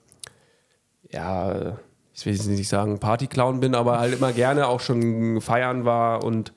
ja, 1.12 1.77
ich 2.13 2.25
will 2.25 2.32
jetzt 2.32 2.48
nicht 2.48 2.70
sagen 2.70 3.00
Partyclown 3.00 3.60
bin, 3.60 3.75
aber 3.75 4.00
halt 4.00 4.13
immer 4.13 4.32
gerne 4.32 4.67
auch 4.67 4.79
schon 4.79 5.41
feiern 5.41 5.84
war 5.84 6.24
und 6.24 6.53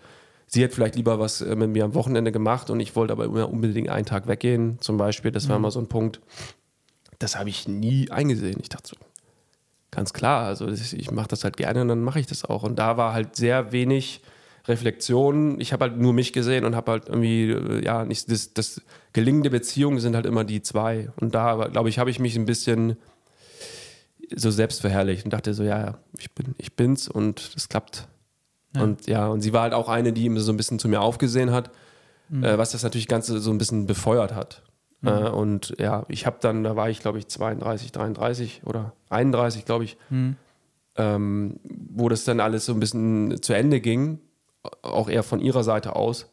sie 0.47 0.63
hat 0.63 0.73
vielleicht 0.73 0.95
lieber 0.95 1.19
was 1.19 1.41
äh, 1.41 1.57
mit 1.57 1.71
mir 1.71 1.85
am 1.85 1.95
Wochenende 1.95 2.31
gemacht 2.31 2.71
und 2.71 2.79
ich 2.79 2.95
wollte 2.95 3.13
aber 3.13 3.25
immer 3.25 3.51
unbedingt 3.51 3.89
einen 3.89 4.07
Tag 4.07 4.29
weggehen, 4.29 4.81
zum 4.81 4.97
Beispiel. 4.97 5.33
Das 5.33 5.49
war 5.49 5.59
mhm. 5.59 5.65
immer 5.65 5.71
so 5.73 5.81
ein 5.81 5.89
Punkt. 5.89 6.21
Das 7.19 7.37
habe 7.37 7.49
ich 7.49 7.67
nie 7.67 8.13
eingesehen. 8.13 8.61
Ich 8.61 8.69
dachte 8.69 8.91
so, 8.91 8.97
ganz 9.91 10.13
klar, 10.13 10.47
also 10.47 10.69
ich 10.69 11.11
mache 11.11 11.29
das 11.29 11.45
halt 11.45 11.57
gerne 11.57 11.83
und 11.83 11.89
dann 11.89 12.03
mache 12.03 12.21
ich 12.21 12.27
das 12.27 12.45
auch. 12.45 12.63
Und 12.63 12.79
da 12.79 12.97
war 12.97 13.13
halt 13.13 13.37
sehr 13.37 13.73
wenig 13.73 14.21
Reflexion. 14.67 15.61
Ich 15.61 15.73
habe 15.73 15.87
halt 15.87 15.99
nur 15.99 16.13
mich 16.13 16.33
gesehen 16.33 16.65
und 16.65 16.77
habe 16.77 16.93
halt 16.93 17.09
irgendwie, 17.09 17.51
äh, 17.51 17.85
ja, 17.85 18.05
nicht 18.05 18.31
das, 18.31 18.53
das 18.53 18.83
gelingende 19.13 19.51
Beziehungen 19.51 19.99
sind 19.99 20.15
halt 20.15 20.27
immer 20.27 20.45
die 20.45 20.63
zwei. 20.63 21.11
Und 21.17 21.35
da, 21.35 21.69
glaube 21.73 21.89
ich, 21.89 21.99
habe 21.99 22.11
ich 22.11 22.19
mich 22.19 22.37
ein 22.37 22.45
bisschen 22.45 22.97
so 24.35 24.51
selbstverherrlicht 24.51 25.25
und 25.25 25.33
dachte 25.33 25.55
so, 25.55 25.63
ja, 25.63 25.99
ich 26.19 26.31
bin, 26.33 26.55
ich 26.59 26.77
bin's 26.77 27.09
und 27.09 27.53
es 27.57 27.69
klappt. 27.69 28.09
Ja. 28.75 28.83
Und 28.83 29.07
ja, 29.07 29.29
und 29.29 29.41
sie 29.41 29.55
war 29.55 29.63
halt 29.63 29.73
auch 29.73 29.89
eine, 29.89 30.13
die 30.13 30.27
immer 30.27 30.41
so 30.41 30.53
ein 30.53 30.59
bisschen 30.59 30.79
zu 30.79 30.89
mir 30.89 31.01
aufgesehen 31.01 31.51
hat, 31.51 31.71
mhm. 32.29 32.45
äh, 32.45 32.59
was 32.59 32.73
das 32.73 32.83
natürlich 32.83 33.09
Ganze 33.09 33.41
so 33.41 33.51
ein 33.51 33.59
bisschen 33.59 33.87
befeuert 33.87 34.35
hat. 34.35 34.63
Mhm. 35.01 35.09
Äh, 35.09 35.29
und 35.31 35.75
ja, 35.79 36.05
ich 36.09 36.27
habe 36.27 36.39
dann, 36.41 36.65
da 36.65 36.77
war 36.77 36.91
ich 36.91 37.01
glaube 37.01 37.19
ich 37.19 37.29
32, 37.29 37.93
33 37.93 38.63
oder 38.65 38.93
31, 39.11 39.65
glaube 39.65 39.85
ich, 39.85 39.97
mhm. 40.11 40.37
ähm, 40.97 41.61
wo 41.63 42.09
das 42.09 42.25
dann 42.25 42.41
alles 42.41 42.67
so 42.67 42.73
ein 42.73 42.81
bisschen 42.81 43.41
zu 43.43 43.53
Ende 43.53 43.81
ging, 43.81 44.21
auch 44.83 45.09
eher 45.09 45.23
von 45.23 45.41
ihrer 45.41 45.65
Seite 45.65 45.97
aus, 45.97 46.31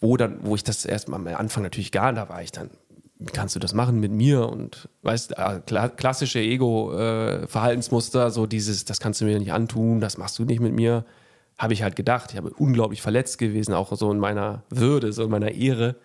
wo 0.00 0.16
dann, 0.16 0.40
wo 0.42 0.54
ich 0.54 0.64
das 0.64 0.84
erstmal 0.84 1.20
am 1.20 1.26
Anfang 1.28 1.62
natürlich 1.62 1.92
gar, 1.92 2.12
da 2.12 2.28
war 2.28 2.42
ich 2.42 2.52
dann, 2.52 2.70
wie 3.18 3.32
kannst 3.32 3.54
du 3.54 3.60
das 3.60 3.72
machen 3.72 4.00
mit 4.00 4.12
mir? 4.12 4.48
Und 4.48 4.88
weißt 5.02 5.38
äh, 5.38 5.60
klassische 5.96 6.40
Ego-Verhaltensmuster, 6.40 8.26
äh, 8.26 8.30
so 8.30 8.46
dieses, 8.46 8.84
das 8.84 9.00
kannst 9.00 9.20
du 9.20 9.24
mir 9.24 9.38
nicht 9.38 9.52
antun, 9.52 10.00
das 10.00 10.18
machst 10.18 10.38
du 10.38 10.44
nicht 10.44 10.60
mit 10.60 10.74
mir, 10.74 11.04
habe 11.56 11.72
ich 11.72 11.82
halt 11.82 11.96
gedacht. 11.96 12.32
Ich 12.32 12.36
habe 12.36 12.50
unglaublich 12.50 13.00
verletzt 13.00 13.38
gewesen, 13.38 13.72
auch 13.72 13.96
so 13.96 14.10
in 14.10 14.18
meiner 14.18 14.64
Würde, 14.68 15.12
so 15.12 15.24
in 15.24 15.30
meiner 15.30 15.52
Ehre. 15.52 15.96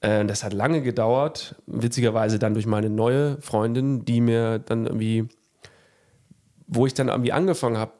Äh, 0.00 0.24
das 0.24 0.44
hat 0.44 0.52
lange 0.52 0.82
gedauert, 0.82 1.56
witzigerweise 1.66 2.38
dann 2.38 2.54
durch 2.54 2.66
meine 2.66 2.90
neue 2.90 3.40
Freundin, 3.40 4.04
die 4.04 4.20
mir 4.20 4.58
dann 4.58 4.86
irgendwie, 4.86 5.28
wo 6.66 6.86
ich 6.86 6.94
dann 6.94 7.08
irgendwie 7.08 7.32
angefangen 7.32 7.76
habe, 7.76 7.92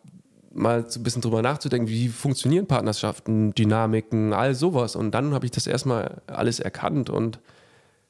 mal 0.53 0.91
so 0.91 0.99
ein 0.99 1.03
bisschen 1.03 1.23
drüber 1.23 1.43
nachzudenken, 1.43 1.89
wie 1.89 2.09
funktionieren 2.09 2.67
Partnerschaften, 2.67 3.55
Dynamiken, 3.55 4.33
all 4.33 4.55
sowas. 4.55 4.97
Und 4.97 5.13
dann 5.13 5.33
habe 5.33 5.45
ich 5.45 5.53
das 5.53 5.67
erstmal 5.67 6.23
alles 6.27 6.59
erkannt 6.59 7.09
und 7.09 7.39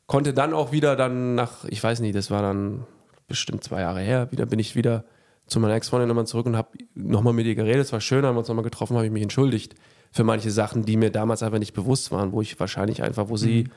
konnte 0.07 0.33
dann 0.33 0.55
auch 0.55 0.73
wieder 0.73 0.97
dann 0.97 1.35
nach, 1.35 1.65
ich 1.67 1.83
weiß 1.83 2.01
nicht, 2.01 2.15
das 2.15 2.31
war 2.31 2.43
dann 2.43 2.87
bestimmt 3.29 3.63
zwei 3.63 3.83
Jahre 3.83 4.01
her, 4.01 4.33
wieder 4.33 4.47
bin 4.47 4.59
ich 4.59 4.75
wieder 4.75 5.05
zu 5.47 5.61
meiner 5.61 5.75
Ex-Freundin 5.75 6.09
nochmal 6.09 6.27
zurück 6.27 6.47
und 6.47 6.57
habe 6.57 6.71
nochmal 6.95 7.33
mit 7.33 7.47
ihr 7.47 7.55
geredet. 7.55 7.83
Es 7.83 7.93
war 7.93 8.01
schön, 8.01 8.25
haben 8.25 8.35
wir 8.35 8.41
uns 8.41 8.49
nochmal 8.49 8.65
getroffen, 8.65 8.97
habe 8.97 9.07
ich 9.07 9.13
mich 9.13 9.23
entschuldigt 9.23 9.75
für 10.11 10.25
manche 10.25 10.51
Sachen, 10.51 10.85
die 10.85 10.97
mir 10.97 11.11
damals 11.11 11.43
einfach 11.43 11.59
nicht 11.59 11.75
bewusst 11.75 12.11
waren, 12.11 12.33
wo 12.33 12.43
ich 12.43 12.59
wahrscheinlich 12.59 13.03
einfach, 13.03 13.29
wo 13.29 13.37
sie 13.37 13.65
mhm. 13.65 13.71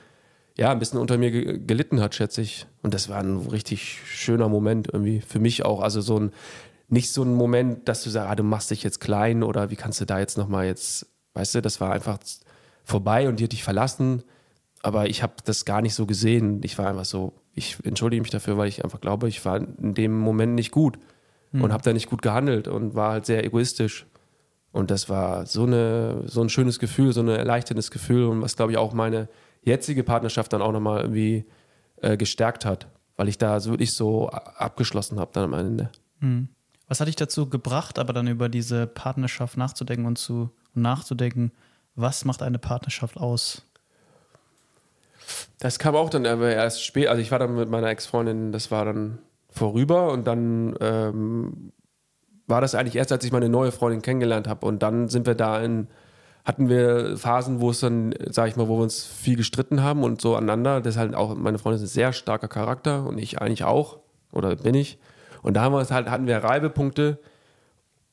ja 0.57 0.71
ein 0.71 0.79
bisschen 0.79 0.99
unter 0.99 1.17
mir 1.17 1.31
gelitten 1.31 2.01
hat, 2.01 2.15
schätze 2.15 2.41
ich. 2.41 2.65
Und 2.81 2.93
das 2.93 3.09
war 3.09 3.19
ein 3.19 3.37
richtig 3.37 3.99
schöner 4.05 4.49
Moment 4.49 4.89
irgendwie 4.91 5.21
für 5.21 5.39
mich 5.39 5.63
auch. 5.63 5.81
Also 5.81 6.01
so 6.01 6.19
ein, 6.19 6.31
nicht 6.89 7.11
so 7.11 7.23
ein 7.23 7.33
Moment, 7.33 7.87
dass 7.87 8.03
du 8.03 8.09
sagst, 8.09 8.29
ah, 8.29 8.35
du 8.35 8.43
machst 8.43 8.71
dich 8.71 8.83
jetzt 8.83 8.99
klein 8.99 9.43
oder 9.43 9.69
wie 9.69 9.75
kannst 9.75 10.01
du 10.01 10.05
da 10.05 10.19
jetzt 10.19 10.37
nochmal 10.37 10.65
jetzt, 10.65 11.07
weißt 11.35 11.55
du, 11.55 11.61
das 11.61 11.79
war 11.79 11.91
einfach 11.91 12.17
vorbei 12.83 13.29
und 13.29 13.39
die 13.39 13.45
hat 13.45 13.51
dich 13.51 13.63
verlassen. 13.63 14.23
Aber 14.81 15.07
ich 15.07 15.23
habe 15.23 15.33
das 15.45 15.65
gar 15.65 15.81
nicht 15.81 15.95
so 15.95 16.05
gesehen. 16.05 16.61
Ich 16.63 16.77
war 16.77 16.87
einfach 16.87 17.05
so, 17.05 17.33
ich 17.53 17.77
entschuldige 17.83 18.21
mich 18.21 18.31
dafür, 18.31 18.57
weil 18.57 18.67
ich 18.67 18.83
einfach 18.83 18.99
glaube, 18.99 19.29
ich 19.29 19.45
war 19.45 19.57
in 19.57 19.93
dem 19.93 20.17
Moment 20.17 20.55
nicht 20.55 20.71
gut 20.71 20.97
mhm. 21.51 21.63
und 21.63 21.73
habe 21.73 21.83
da 21.83 21.93
nicht 21.93 22.09
gut 22.09 22.21
gehandelt 22.21 22.67
und 22.67 22.95
war 22.95 23.11
halt 23.11 23.25
sehr 23.25 23.45
egoistisch. 23.45 24.07
Und 24.73 24.89
das 24.89 25.07
war 25.07 25.45
so, 25.45 25.63
eine, 25.63 26.23
so 26.25 26.41
ein 26.41 26.49
schönes 26.49 26.79
Gefühl, 26.79 27.13
so 27.13 27.21
ein 27.21 27.29
erleichterndes 27.29 27.91
Gefühl 27.91 28.25
und 28.25 28.41
was, 28.41 28.55
glaube 28.55 28.71
ich, 28.71 28.77
auch 28.79 28.91
meine 28.93 29.29
jetzige 29.61 30.03
Partnerschaft 30.03 30.51
dann 30.51 30.63
auch 30.63 30.71
nochmal 30.71 31.01
irgendwie 31.01 31.45
äh, 32.01 32.17
gestärkt 32.17 32.65
hat, 32.65 32.87
weil 33.15 33.29
ich 33.29 33.37
da 33.37 33.63
wirklich 33.65 33.93
so 33.93 34.29
abgeschlossen 34.29 35.19
habe 35.19 35.29
dann 35.31 35.43
am 35.45 35.53
Ende. 35.53 35.89
Mhm. 36.19 36.49
Was 36.87 36.99
hat 36.99 37.07
dich 37.07 37.15
dazu 37.15 37.47
gebracht, 37.49 37.99
aber 37.99 38.13
dann 38.13 38.27
über 38.27 38.49
diese 38.49 38.87
Partnerschaft 38.87 39.57
nachzudenken 39.57 40.07
und 40.07 40.17
zu 40.17 40.49
nachzudenken, 40.73 41.51
was 41.95 42.25
macht 42.25 42.41
eine 42.41 42.57
Partnerschaft 42.57 43.17
aus? 43.17 43.61
Das 45.59 45.77
kam 45.77 45.95
auch 45.95 46.09
dann 46.09 46.25
aber 46.25 46.51
erst 46.51 46.83
spät. 46.83 47.07
Also 47.07 47.21
ich 47.21 47.29
war 47.29 47.37
dann 47.37 47.55
mit 47.55 47.69
meiner 47.69 47.87
Ex-Freundin, 47.87 48.51
das 48.51 48.71
war 48.71 48.85
dann 48.85 49.19
vorüber 49.49 50.11
und 50.11 50.25
dann 50.25 50.75
ähm, 50.81 51.71
war 52.47 52.61
das 52.61 52.75
eigentlich 52.75 52.95
erst, 52.95 53.11
als 53.11 53.23
ich 53.23 53.31
meine 53.31 53.49
neue 53.49 53.71
Freundin 53.71 54.01
kennengelernt 54.01 54.47
habe. 54.47 54.65
Und 54.65 54.83
dann 54.83 55.07
sind 55.09 55.25
wir 55.25 55.35
da 55.35 55.61
in, 55.61 55.87
hatten 56.45 56.69
wir 56.69 57.17
Phasen, 57.17 57.61
wo 57.61 57.69
es 57.69 57.79
dann, 57.79 58.13
sag 58.29 58.49
ich 58.49 58.55
mal, 58.55 58.67
wo 58.67 58.77
wir 58.77 58.83
uns 58.83 59.05
viel 59.05 59.37
gestritten 59.37 59.81
haben 59.81 60.03
und 60.03 60.21
so 60.21 60.35
aneinander. 60.35 60.81
Halt 60.95 61.15
auch, 61.15 61.35
meine 61.35 61.57
Freundin 61.57 61.83
ist 61.83 61.89
ein 61.89 61.93
sehr 61.93 62.13
starker 62.13 62.47
Charakter 62.47 63.05
und 63.05 63.17
ich 63.17 63.39
eigentlich 63.41 63.63
auch. 63.63 63.99
Oder 64.31 64.55
bin 64.55 64.75
ich. 64.75 64.97
Und 65.41 65.55
da 65.55 65.61
haben 65.61 65.73
wir 65.73 65.79
uns 65.79 65.91
halt, 65.91 66.09
hatten 66.09 66.27
wir 66.27 66.37
Reibepunkte. 66.37 67.19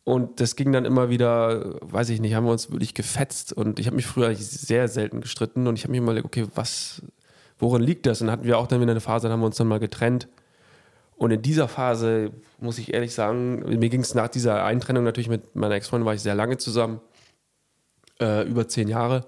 Und 0.05 0.41
das 0.41 0.57
ging 0.57 0.73
dann 0.73 0.85
immer 0.85 1.09
wieder, 1.11 1.77
weiß 1.83 2.09
ich 2.11 2.21
nicht, 2.21 2.35
haben 2.35 2.45
wir 2.45 2.53
uns 2.53 2.71
wirklich 2.71 2.95
gefetzt. 2.95 3.53
Und 3.53 3.79
ich 3.79 3.87
habe 3.87 3.97
mich 3.97 4.07
früher 4.07 4.35
sehr 4.35 4.89
selten 4.89 5.21
gestritten. 5.21 5.67
Und 5.67 5.77
ich 5.77 5.85
habe 5.85 5.93
mich 5.93 5.99
immer 5.99 6.13
überlegt, 6.13 6.27
okay, 6.27 6.47
was, 6.55 7.03
woran 7.59 7.83
liegt 7.83 8.07
das? 8.07 8.21
Und 8.21 8.29
dann 8.29 8.33
hatten 8.33 8.47
wir 8.47 8.59
auch 8.59 8.67
dann 8.67 8.81
wieder 8.81 8.91
eine 8.93 9.01
Phase, 9.01 9.25
dann 9.25 9.33
haben 9.33 9.41
wir 9.41 9.47
uns 9.47 9.57
dann 9.57 9.69
mal 9.69 9.79
getrennt. 9.79 10.29
Und 11.21 11.33
in 11.33 11.43
dieser 11.43 11.69
Phase, 11.69 12.31
muss 12.61 12.79
ich 12.79 12.95
ehrlich 12.95 13.13
sagen, 13.13 13.59
mir 13.79 13.91
ging 13.91 14.01
es 14.01 14.15
nach 14.15 14.29
dieser 14.29 14.65
Eintrennung 14.65 15.05
natürlich 15.05 15.29
mit 15.29 15.55
meiner 15.55 15.75
Ex-Freundin, 15.75 16.07
war 16.07 16.15
ich 16.15 16.23
sehr 16.23 16.35
lange 16.35 16.57
zusammen, 16.57 17.03
äh, 18.23 18.49
über 18.49 18.69
zehn 18.69 18.89
Jahre, 18.89 19.27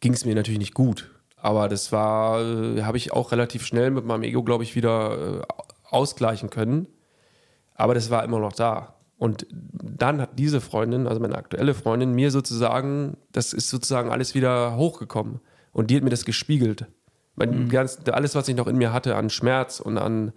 ging 0.00 0.14
es 0.14 0.24
mir 0.24 0.34
natürlich 0.34 0.58
nicht 0.58 0.72
gut. 0.72 1.10
Aber 1.36 1.68
das 1.68 1.92
war, 1.92 2.40
äh, 2.40 2.82
habe 2.82 2.96
ich 2.96 3.12
auch 3.12 3.30
relativ 3.30 3.66
schnell 3.66 3.90
mit 3.90 4.06
meinem 4.06 4.22
Ego, 4.22 4.42
glaube 4.42 4.64
ich, 4.64 4.74
wieder 4.74 5.42
äh, 5.42 5.42
ausgleichen 5.90 6.48
können. 6.48 6.88
Aber 7.74 7.92
das 7.92 8.08
war 8.08 8.24
immer 8.24 8.38
noch 8.38 8.54
da. 8.54 8.94
Und 9.18 9.46
dann 9.50 10.22
hat 10.22 10.38
diese 10.38 10.62
Freundin, 10.62 11.06
also 11.06 11.20
meine 11.20 11.36
aktuelle 11.36 11.74
Freundin, 11.74 12.14
mir 12.14 12.30
sozusagen, 12.30 13.18
das 13.32 13.52
ist 13.52 13.68
sozusagen 13.68 14.10
alles 14.10 14.34
wieder 14.34 14.76
hochgekommen. 14.76 15.40
Und 15.72 15.90
die 15.90 15.96
hat 15.96 16.04
mir 16.04 16.08
das 16.08 16.24
gespiegelt. 16.24 16.86
Mein, 17.36 17.64
mhm. 17.64 17.68
ganz, 17.68 17.98
alles, 18.10 18.34
was 18.34 18.48
ich 18.48 18.56
noch 18.56 18.66
in 18.66 18.78
mir 18.78 18.94
hatte 18.94 19.14
an 19.14 19.28
Schmerz 19.28 19.78
und 19.78 19.98
an 19.98 20.32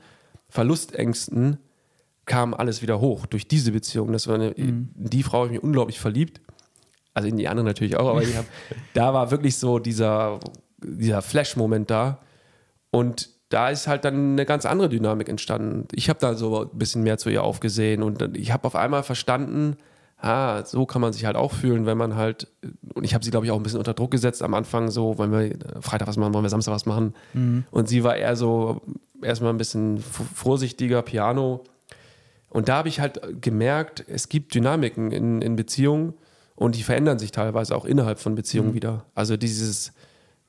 Verlustängsten 0.51 1.57
kam 2.25 2.53
alles 2.53 2.81
wieder 2.81 2.99
hoch 2.99 3.25
durch 3.25 3.47
diese 3.47 3.71
Beziehung. 3.71 4.11
Das 4.11 4.27
war 4.27 4.35
eine, 4.35 4.53
mhm. 4.55 4.89
die 4.95 5.23
Frau 5.23 5.39
habe 5.39 5.47
ich 5.47 5.53
mich 5.53 5.63
unglaublich 5.63 5.99
verliebt. 5.99 6.41
Also 7.13 7.27
in 7.27 7.37
die 7.37 7.47
andere 7.47 7.65
natürlich 7.65 7.97
auch, 7.97 8.09
aber 8.09 8.21
hab, 8.21 8.45
da 8.93 9.13
war 9.13 9.31
wirklich 9.31 9.57
so 9.57 9.79
dieser, 9.79 10.39
dieser 10.77 11.21
Flash-Moment 11.21 11.89
da. 11.89 12.19
Und 12.91 13.29
da 13.49 13.69
ist 13.69 13.87
halt 13.87 14.05
dann 14.05 14.33
eine 14.33 14.45
ganz 14.45 14.65
andere 14.65 14.89
Dynamik 14.89 15.27
entstanden. 15.27 15.87
Ich 15.93 16.09
habe 16.09 16.19
da 16.19 16.35
so 16.35 16.63
ein 16.63 16.77
bisschen 16.77 17.03
mehr 17.03 17.17
zu 17.17 17.29
ihr 17.29 17.43
aufgesehen 17.43 18.03
und 18.03 18.37
ich 18.37 18.51
habe 18.51 18.65
auf 18.65 18.75
einmal 18.75 19.03
verstanden, 19.03 19.77
ah, 20.17 20.63
so 20.63 20.85
kann 20.85 21.01
man 21.01 21.13
sich 21.13 21.25
halt 21.25 21.35
auch 21.35 21.51
fühlen, 21.51 21.85
wenn 21.85 21.97
man 21.97 22.15
halt, 22.15 22.47
und 22.93 23.03
ich 23.03 23.13
habe 23.13 23.25
sie, 23.25 23.31
glaube 23.31 23.45
ich, 23.45 23.51
auch 23.51 23.57
ein 23.57 23.63
bisschen 23.63 23.79
unter 23.79 23.93
Druck 23.93 24.11
gesetzt 24.11 24.43
am 24.43 24.53
Anfang, 24.53 24.89
so, 24.89 25.17
wollen 25.17 25.31
wir 25.31 25.81
Freitag 25.81 26.07
was 26.07 26.17
machen, 26.17 26.33
wollen 26.33 26.45
wir 26.45 26.49
Samstag 26.49 26.73
was 26.73 26.85
machen. 26.85 27.13
Mhm. 27.33 27.65
Und 27.71 27.89
sie 27.89 28.03
war 28.03 28.15
eher 28.15 28.35
so, 28.35 28.81
erstmal 29.23 29.53
ein 29.53 29.57
bisschen 29.57 29.99
vorsichtiger, 29.99 31.01
Piano. 31.01 31.63
Und 32.49 32.69
da 32.69 32.77
habe 32.77 32.89
ich 32.89 32.99
halt 32.99 33.41
gemerkt, 33.41 34.03
es 34.07 34.29
gibt 34.29 34.53
Dynamiken 34.53 35.12
in, 35.12 35.41
in 35.41 35.55
Beziehungen 35.55 36.13
und 36.55 36.75
die 36.75 36.84
verändern 36.84 37.17
sich 37.17 37.31
teilweise 37.31 37.75
auch 37.75 37.86
innerhalb 37.86 38.19
von 38.19 38.36
Beziehungen 38.36 38.71
mhm. 38.71 38.75
wieder. 38.75 39.05
Also 39.15 39.38
dieses, 39.38 39.93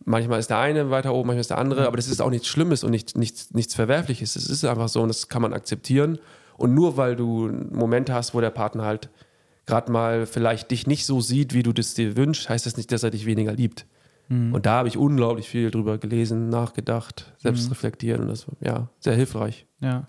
manchmal 0.04 0.40
ist 0.40 0.50
der 0.50 0.58
eine 0.58 0.90
weiter 0.90 1.14
oben, 1.14 1.28
manchmal 1.28 1.40
ist 1.40 1.50
der 1.50 1.58
andere, 1.58 1.82
mhm. 1.82 1.86
aber 1.86 1.96
das 1.96 2.08
ist 2.08 2.20
auch 2.20 2.30
nichts 2.30 2.48
Schlimmes 2.48 2.84
und 2.84 2.90
nicht, 2.90 3.16
nichts, 3.16 3.52
nichts 3.52 3.74
Verwerfliches. 3.74 4.36
Es 4.36 4.48
ist 4.50 4.64
einfach 4.64 4.88
so 4.88 5.00
und 5.00 5.08
das 5.08 5.28
kann 5.28 5.42
man 5.42 5.52
akzeptieren. 5.52 6.18
Und 6.56 6.74
nur 6.74 6.96
weil 6.96 7.16
du 7.16 7.50
Momente 7.70 8.14
hast, 8.14 8.34
wo 8.34 8.40
der 8.40 8.50
Partner 8.50 8.84
halt 8.84 9.08
gerade 9.66 9.90
mal 9.92 10.26
vielleicht 10.26 10.70
dich 10.70 10.86
nicht 10.86 11.06
so 11.06 11.20
sieht, 11.20 11.54
wie 11.54 11.62
du 11.62 11.72
das 11.72 11.94
dir 11.94 12.16
wünschst, 12.16 12.48
heißt 12.48 12.66
das 12.66 12.76
nicht, 12.76 12.90
dass 12.92 13.04
er 13.04 13.10
dich 13.10 13.26
weniger 13.26 13.52
liebt. 13.52 13.86
Mhm. 14.32 14.54
Und 14.54 14.64
da 14.64 14.72
habe 14.78 14.88
ich 14.88 14.96
unglaublich 14.96 15.48
viel 15.48 15.70
drüber 15.70 15.98
gelesen, 15.98 16.48
nachgedacht, 16.48 17.32
selbst 17.38 17.66
mhm. 17.66 17.72
reflektiert 17.72 18.18
und 18.18 18.28
das 18.28 18.48
war 18.48 18.54
ja 18.60 18.88
sehr 18.98 19.14
hilfreich. 19.14 19.66
Ja. 19.80 20.08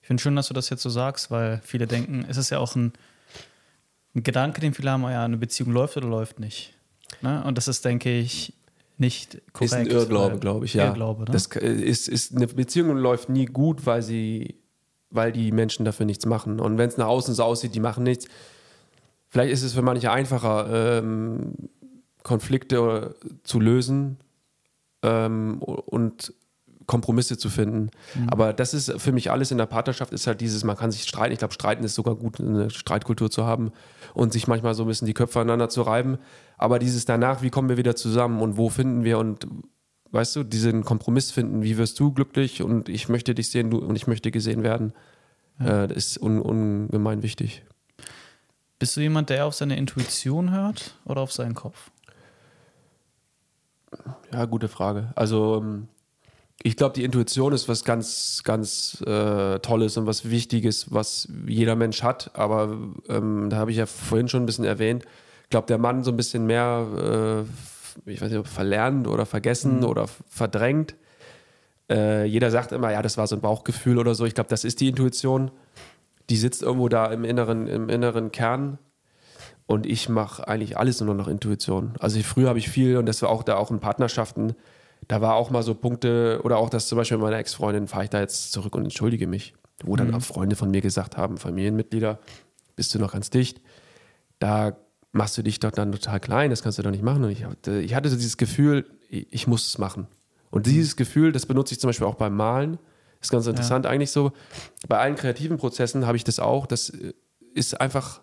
Ich 0.00 0.08
finde 0.08 0.20
schön, 0.20 0.34
dass 0.34 0.48
du 0.48 0.54
das 0.54 0.70
jetzt 0.70 0.82
so 0.82 0.90
sagst, 0.90 1.30
weil 1.30 1.60
viele 1.62 1.86
denken, 1.86 2.24
es 2.28 2.36
ist 2.36 2.50
ja 2.50 2.58
auch 2.58 2.74
ein, 2.74 2.92
ein 4.16 4.24
Gedanke, 4.24 4.60
den 4.60 4.74
viele 4.74 4.90
haben, 4.90 5.02
ja, 5.02 5.24
eine 5.24 5.36
Beziehung 5.36 5.72
läuft 5.72 5.96
oder 5.96 6.08
läuft 6.08 6.40
nicht. 6.40 6.74
Ne? 7.22 7.44
Und 7.44 7.58
das 7.58 7.68
ist, 7.68 7.84
denke 7.84 8.10
ich, 8.18 8.54
nicht 8.98 9.40
korrekt. 9.52 9.72
Ist 9.72 9.78
ein 9.78 9.86
Irrglaube, 9.86 10.38
glaube 10.38 10.64
ich, 10.64 10.74
ja. 10.74 10.86
Irrglaube, 10.86 11.24
ne? 11.24 11.30
Das 11.30 11.46
ist, 11.46 12.08
ist, 12.08 12.34
eine 12.34 12.48
Beziehung 12.48 12.96
läuft 12.96 13.28
nie 13.28 13.46
gut, 13.46 13.86
weil 13.86 14.02
sie, 14.02 14.56
weil 15.10 15.30
die 15.30 15.52
Menschen 15.52 15.84
dafür 15.84 16.06
nichts 16.06 16.26
machen. 16.26 16.58
Und 16.58 16.76
wenn 16.76 16.88
es 16.88 16.96
nach 16.96 17.06
außen 17.06 17.34
so 17.34 17.44
aussieht, 17.44 17.74
die 17.74 17.80
machen 17.80 18.02
nichts, 18.02 18.26
vielleicht 19.28 19.52
ist 19.52 19.62
es 19.62 19.74
für 19.74 19.82
manche 19.82 20.10
einfacher, 20.10 20.98
ähm, 20.98 21.54
Konflikte 22.22 23.14
zu 23.42 23.60
lösen 23.60 24.18
ähm, 25.02 25.62
und 25.62 26.34
Kompromisse 26.90 27.38
zu 27.38 27.50
finden. 27.50 27.90
Mhm. 28.16 28.28
Aber 28.30 28.52
das 28.52 28.74
ist 28.74 29.00
für 29.00 29.12
mich 29.12 29.30
alles 29.30 29.52
in 29.52 29.58
der 29.58 29.66
Partnerschaft, 29.66 30.12
ist 30.12 30.26
halt 30.26 30.40
dieses, 30.40 30.64
man 30.64 30.76
kann 30.76 30.90
sich 30.90 31.04
streiten. 31.04 31.32
Ich 31.32 31.38
glaube, 31.38 31.54
streiten 31.54 31.84
ist 31.84 31.94
sogar 31.94 32.16
gut, 32.16 32.40
eine 32.40 32.68
Streitkultur 32.68 33.30
zu 33.30 33.46
haben 33.46 33.70
und 34.12 34.32
sich 34.32 34.48
manchmal 34.48 34.74
so 34.74 34.82
ein 34.82 34.88
bisschen 34.88 35.06
die 35.06 35.14
Köpfe 35.14 35.38
aneinander 35.38 35.68
zu 35.68 35.82
reiben. 35.82 36.18
Aber 36.58 36.80
dieses 36.80 37.04
danach, 37.04 37.42
wie 37.42 37.50
kommen 37.50 37.68
wir 37.68 37.76
wieder 37.76 37.94
zusammen 37.94 38.42
und 38.42 38.56
wo 38.56 38.70
finden 38.70 39.04
wir 39.04 39.18
und 39.18 39.46
weißt 40.10 40.34
du, 40.34 40.42
diesen 40.42 40.84
Kompromiss 40.84 41.30
finden, 41.30 41.62
wie 41.62 41.78
wirst 41.78 42.00
du 42.00 42.12
glücklich 42.12 42.60
und 42.60 42.88
ich 42.88 43.08
möchte 43.08 43.36
dich 43.36 43.50
sehen 43.50 43.70
du, 43.70 43.78
und 43.78 43.94
ich 43.94 44.08
möchte 44.08 44.32
gesehen 44.32 44.64
werden, 44.64 44.92
ja. 45.60 45.84
äh, 45.84 45.86
das 45.88 45.96
ist 45.96 46.20
un, 46.20 46.40
ungemein 46.40 47.22
wichtig. 47.22 47.62
Bist 48.80 48.96
du 48.96 49.00
jemand, 49.00 49.30
der 49.30 49.46
auf 49.46 49.54
seine 49.54 49.76
Intuition 49.76 50.50
hört 50.50 50.96
oder 51.04 51.20
auf 51.20 51.32
seinen 51.32 51.54
Kopf? 51.54 51.92
Ja, 54.32 54.44
gute 54.44 54.68
Frage. 54.68 55.12
Also 55.14 55.56
ähm, 55.62 55.88
ich 56.62 56.76
glaube, 56.76 56.94
die 56.94 57.04
Intuition 57.04 57.52
ist 57.52 57.68
was 57.68 57.84
ganz, 57.84 58.42
ganz 58.44 59.02
äh, 59.06 59.58
Tolles 59.60 59.96
und 59.96 60.06
was 60.06 60.28
Wichtiges, 60.28 60.92
was 60.92 61.28
jeder 61.46 61.74
Mensch 61.74 62.02
hat. 62.02 62.30
Aber 62.34 62.76
ähm, 63.08 63.48
da 63.50 63.56
habe 63.56 63.70
ich 63.70 63.78
ja 63.78 63.86
vorhin 63.86 64.28
schon 64.28 64.42
ein 64.42 64.46
bisschen 64.46 64.64
erwähnt. 64.64 65.04
Ich 65.44 65.50
glaube, 65.50 65.66
der 65.66 65.78
Mann 65.78 66.04
so 66.04 66.10
ein 66.10 66.16
bisschen 66.16 66.46
mehr, 66.46 67.46
äh, 68.06 68.10
ich 68.10 68.20
weiß 68.20 68.30
nicht, 68.30 68.46
verlernt 68.46 69.08
oder 69.08 69.26
vergessen 69.26 69.78
mhm. 69.78 69.84
oder 69.84 70.06
verdrängt. 70.28 70.96
Äh, 71.90 72.26
jeder 72.26 72.50
sagt 72.50 72.72
immer, 72.72 72.92
ja, 72.92 73.02
das 73.02 73.16
war 73.16 73.26
so 73.26 73.36
ein 73.36 73.40
Bauchgefühl 73.40 73.98
oder 73.98 74.14
so. 74.14 74.26
Ich 74.26 74.34
glaube, 74.34 74.50
das 74.50 74.64
ist 74.64 74.80
die 74.80 74.88
Intuition. 74.88 75.50
Die 76.28 76.36
sitzt 76.36 76.62
irgendwo 76.62 76.88
da 76.88 77.06
im 77.06 77.24
inneren, 77.24 77.66
im 77.66 77.88
inneren 77.88 78.30
Kern 78.30 78.78
und 79.70 79.86
ich 79.86 80.08
mache 80.08 80.48
eigentlich 80.48 80.76
alles 80.76 81.00
nur 81.00 81.14
noch 81.14 81.28
Intuition. 81.28 81.92
Also 82.00 82.18
ich, 82.18 82.26
früher 82.26 82.48
habe 82.48 82.58
ich 82.58 82.68
viel, 82.68 82.96
und 82.96 83.06
das 83.06 83.22
war 83.22 83.28
auch 83.28 83.44
da 83.44 83.54
auch 83.54 83.70
in 83.70 83.78
Partnerschaften, 83.78 84.56
da 85.06 85.20
war 85.20 85.36
auch 85.36 85.50
mal 85.50 85.62
so 85.62 85.76
Punkte, 85.76 86.40
oder 86.42 86.58
auch 86.58 86.70
das 86.70 86.88
zum 86.88 86.98
Beispiel 86.98 87.18
mit 87.18 87.22
meiner 87.22 87.38
Ex-Freundin, 87.38 87.86
fahre 87.86 88.02
ich 88.02 88.10
da 88.10 88.18
jetzt 88.18 88.50
zurück 88.50 88.74
und 88.74 88.82
entschuldige 88.82 89.28
mich. 89.28 89.54
Wo 89.84 89.94
dann 89.94 90.08
mhm. 90.08 90.16
auch 90.16 90.22
Freunde 90.22 90.56
von 90.56 90.72
mir 90.72 90.80
gesagt 90.80 91.16
haben, 91.16 91.38
Familienmitglieder, 91.38 92.18
bist 92.74 92.92
du 92.96 92.98
noch 92.98 93.12
ganz 93.12 93.30
dicht. 93.30 93.60
Da 94.40 94.76
machst 95.12 95.38
du 95.38 95.42
dich 95.42 95.60
doch 95.60 95.70
dann 95.70 95.92
total 95.92 96.18
klein, 96.18 96.50
das 96.50 96.64
kannst 96.64 96.80
du 96.80 96.82
doch 96.82 96.90
nicht 96.90 97.04
machen. 97.04 97.22
Und 97.22 97.30
ich, 97.30 97.46
ich 97.68 97.94
hatte 97.94 98.08
so 98.08 98.16
dieses 98.16 98.38
Gefühl, 98.38 98.86
ich 99.08 99.46
muss 99.46 99.68
es 99.68 99.78
machen. 99.78 100.08
Und 100.50 100.66
dieses 100.66 100.96
Gefühl, 100.96 101.30
das 101.30 101.46
benutze 101.46 101.74
ich 101.74 101.80
zum 101.80 101.90
Beispiel 101.90 102.08
auch 102.08 102.16
beim 102.16 102.34
Malen. 102.34 102.80
Das 103.20 103.28
ist 103.28 103.30
ganz 103.30 103.46
interessant 103.46 103.84
ja. 103.84 103.92
eigentlich 103.92 104.10
so. 104.10 104.32
Bei 104.88 104.98
allen 104.98 105.14
kreativen 105.14 105.58
Prozessen 105.58 106.08
habe 106.08 106.16
ich 106.16 106.24
das 106.24 106.40
auch. 106.40 106.66
Das 106.66 106.92
ist 107.54 107.80
einfach 107.80 108.22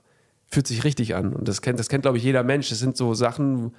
fühlt 0.49 0.67
sich 0.67 0.83
richtig 0.83 1.15
an. 1.15 1.33
Und 1.33 1.47
das 1.47 1.61
kennt, 1.61 1.79
das 1.79 1.89
kennt, 1.89 2.03
glaube 2.03 2.17
ich, 2.17 2.23
jeder 2.23 2.43
Mensch. 2.43 2.69
Das 2.69 2.79
sind 2.79 2.97
so 2.97 3.13
Sachen, 3.13 3.73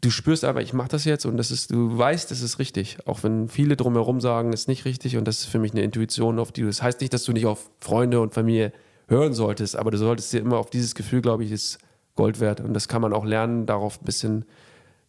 du 0.00 0.10
spürst 0.10 0.44
aber, 0.44 0.62
ich 0.62 0.72
mache 0.72 0.88
das 0.88 1.04
jetzt 1.04 1.24
und 1.24 1.36
das 1.36 1.50
ist, 1.50 1.72
du 1.72 1.96
weißt, 1.96 2.30
es 2.30 2.42
ist 2.42 2.58
richtig. 2.58 2.98
Auch 3.06 3.22
wenn 3.22 3.48
viele 3.48 3.76
drumherum 3.76 4.20
sagen, 4.20 4.52
es 4.52 4.62
ist 4.62 4.68
nicht 4.68 4.84
richtig 4.84 5.16
und 5.16 5.26
das 5.26 5.40
ist 5.40 5.46
für 5.46 5.58
mich 5.58 5.72
eine 5.72 5.82
Intuition, 5.82 6.38
auf 6.38 6.52
die 6.52 6.62
du. 6.62 6.66
Das 6.66 6.82
heißt 6.82 7.00
nicht, 7.00 7.12
dass 7.12 7.24
du 7.24 7.32
nicht 7.32 7.46
auf 7.46 7.70
Freunde 7.80 8.20
und 8.20 8.34
Familie 8.34 8.72
hören 9.08 9.34
solltest, 9.34 9.76
aber 9.76 9.90
du 9.90 9.98
solltest 9.98 10.32
dir 10.32 10.40
immer 10.40 10.58
auf 10.58 10.70
dieses 10.70 10.94
Gefühl, 10.94 11.22
glaube 11.22 11.44
ich, 11.44 11.52
ist 11.52 11.78
Gold 12.16 12.40
wert. 12.40 12.60
Und 12.60 12.74
das 12.74 12.88
kann 12.88 13.02
man 13.02 13.12
auch 13.12 13.24
lernen, 13.24 13.66
darauf 13.66 14.00
ein 14.00 14.04
bisschen 14.04 14.44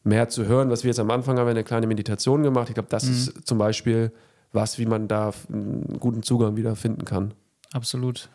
mehr 0.04 0.30
zu 0.30 0.46
hören. 0.46 0.70
Was 0.70 0.84
wir 0.84 0.90
jetzt 0.90 1.00
am 1.00 1.10
Anfang 1.10 1.40
haben, 1.40 1.48
eine 1.48 1.64
kleine 1.64 1.88
Meditation 1.88 2.44
gemacht. 2.44 2.70
Ich 2.70 2.76
glaube, 2.76 2.90
das 2.90 3.06
mhm. 3.06 3.12
ist 3.12 3.48
zum 3.48 3.58
Beispiel 3.58 4.12
was, 4.54 4.78
wie 4.78 4.86
man 4.86 5.08
da 5.08 5.34
einen 5.52 5.98
guten 6.00 6.24
Zugang 6.24 6.56
wieder 6.56 6.76
finden 6.76 7.06
kann. 7.06 7.34
Absolut. 7.74 8.30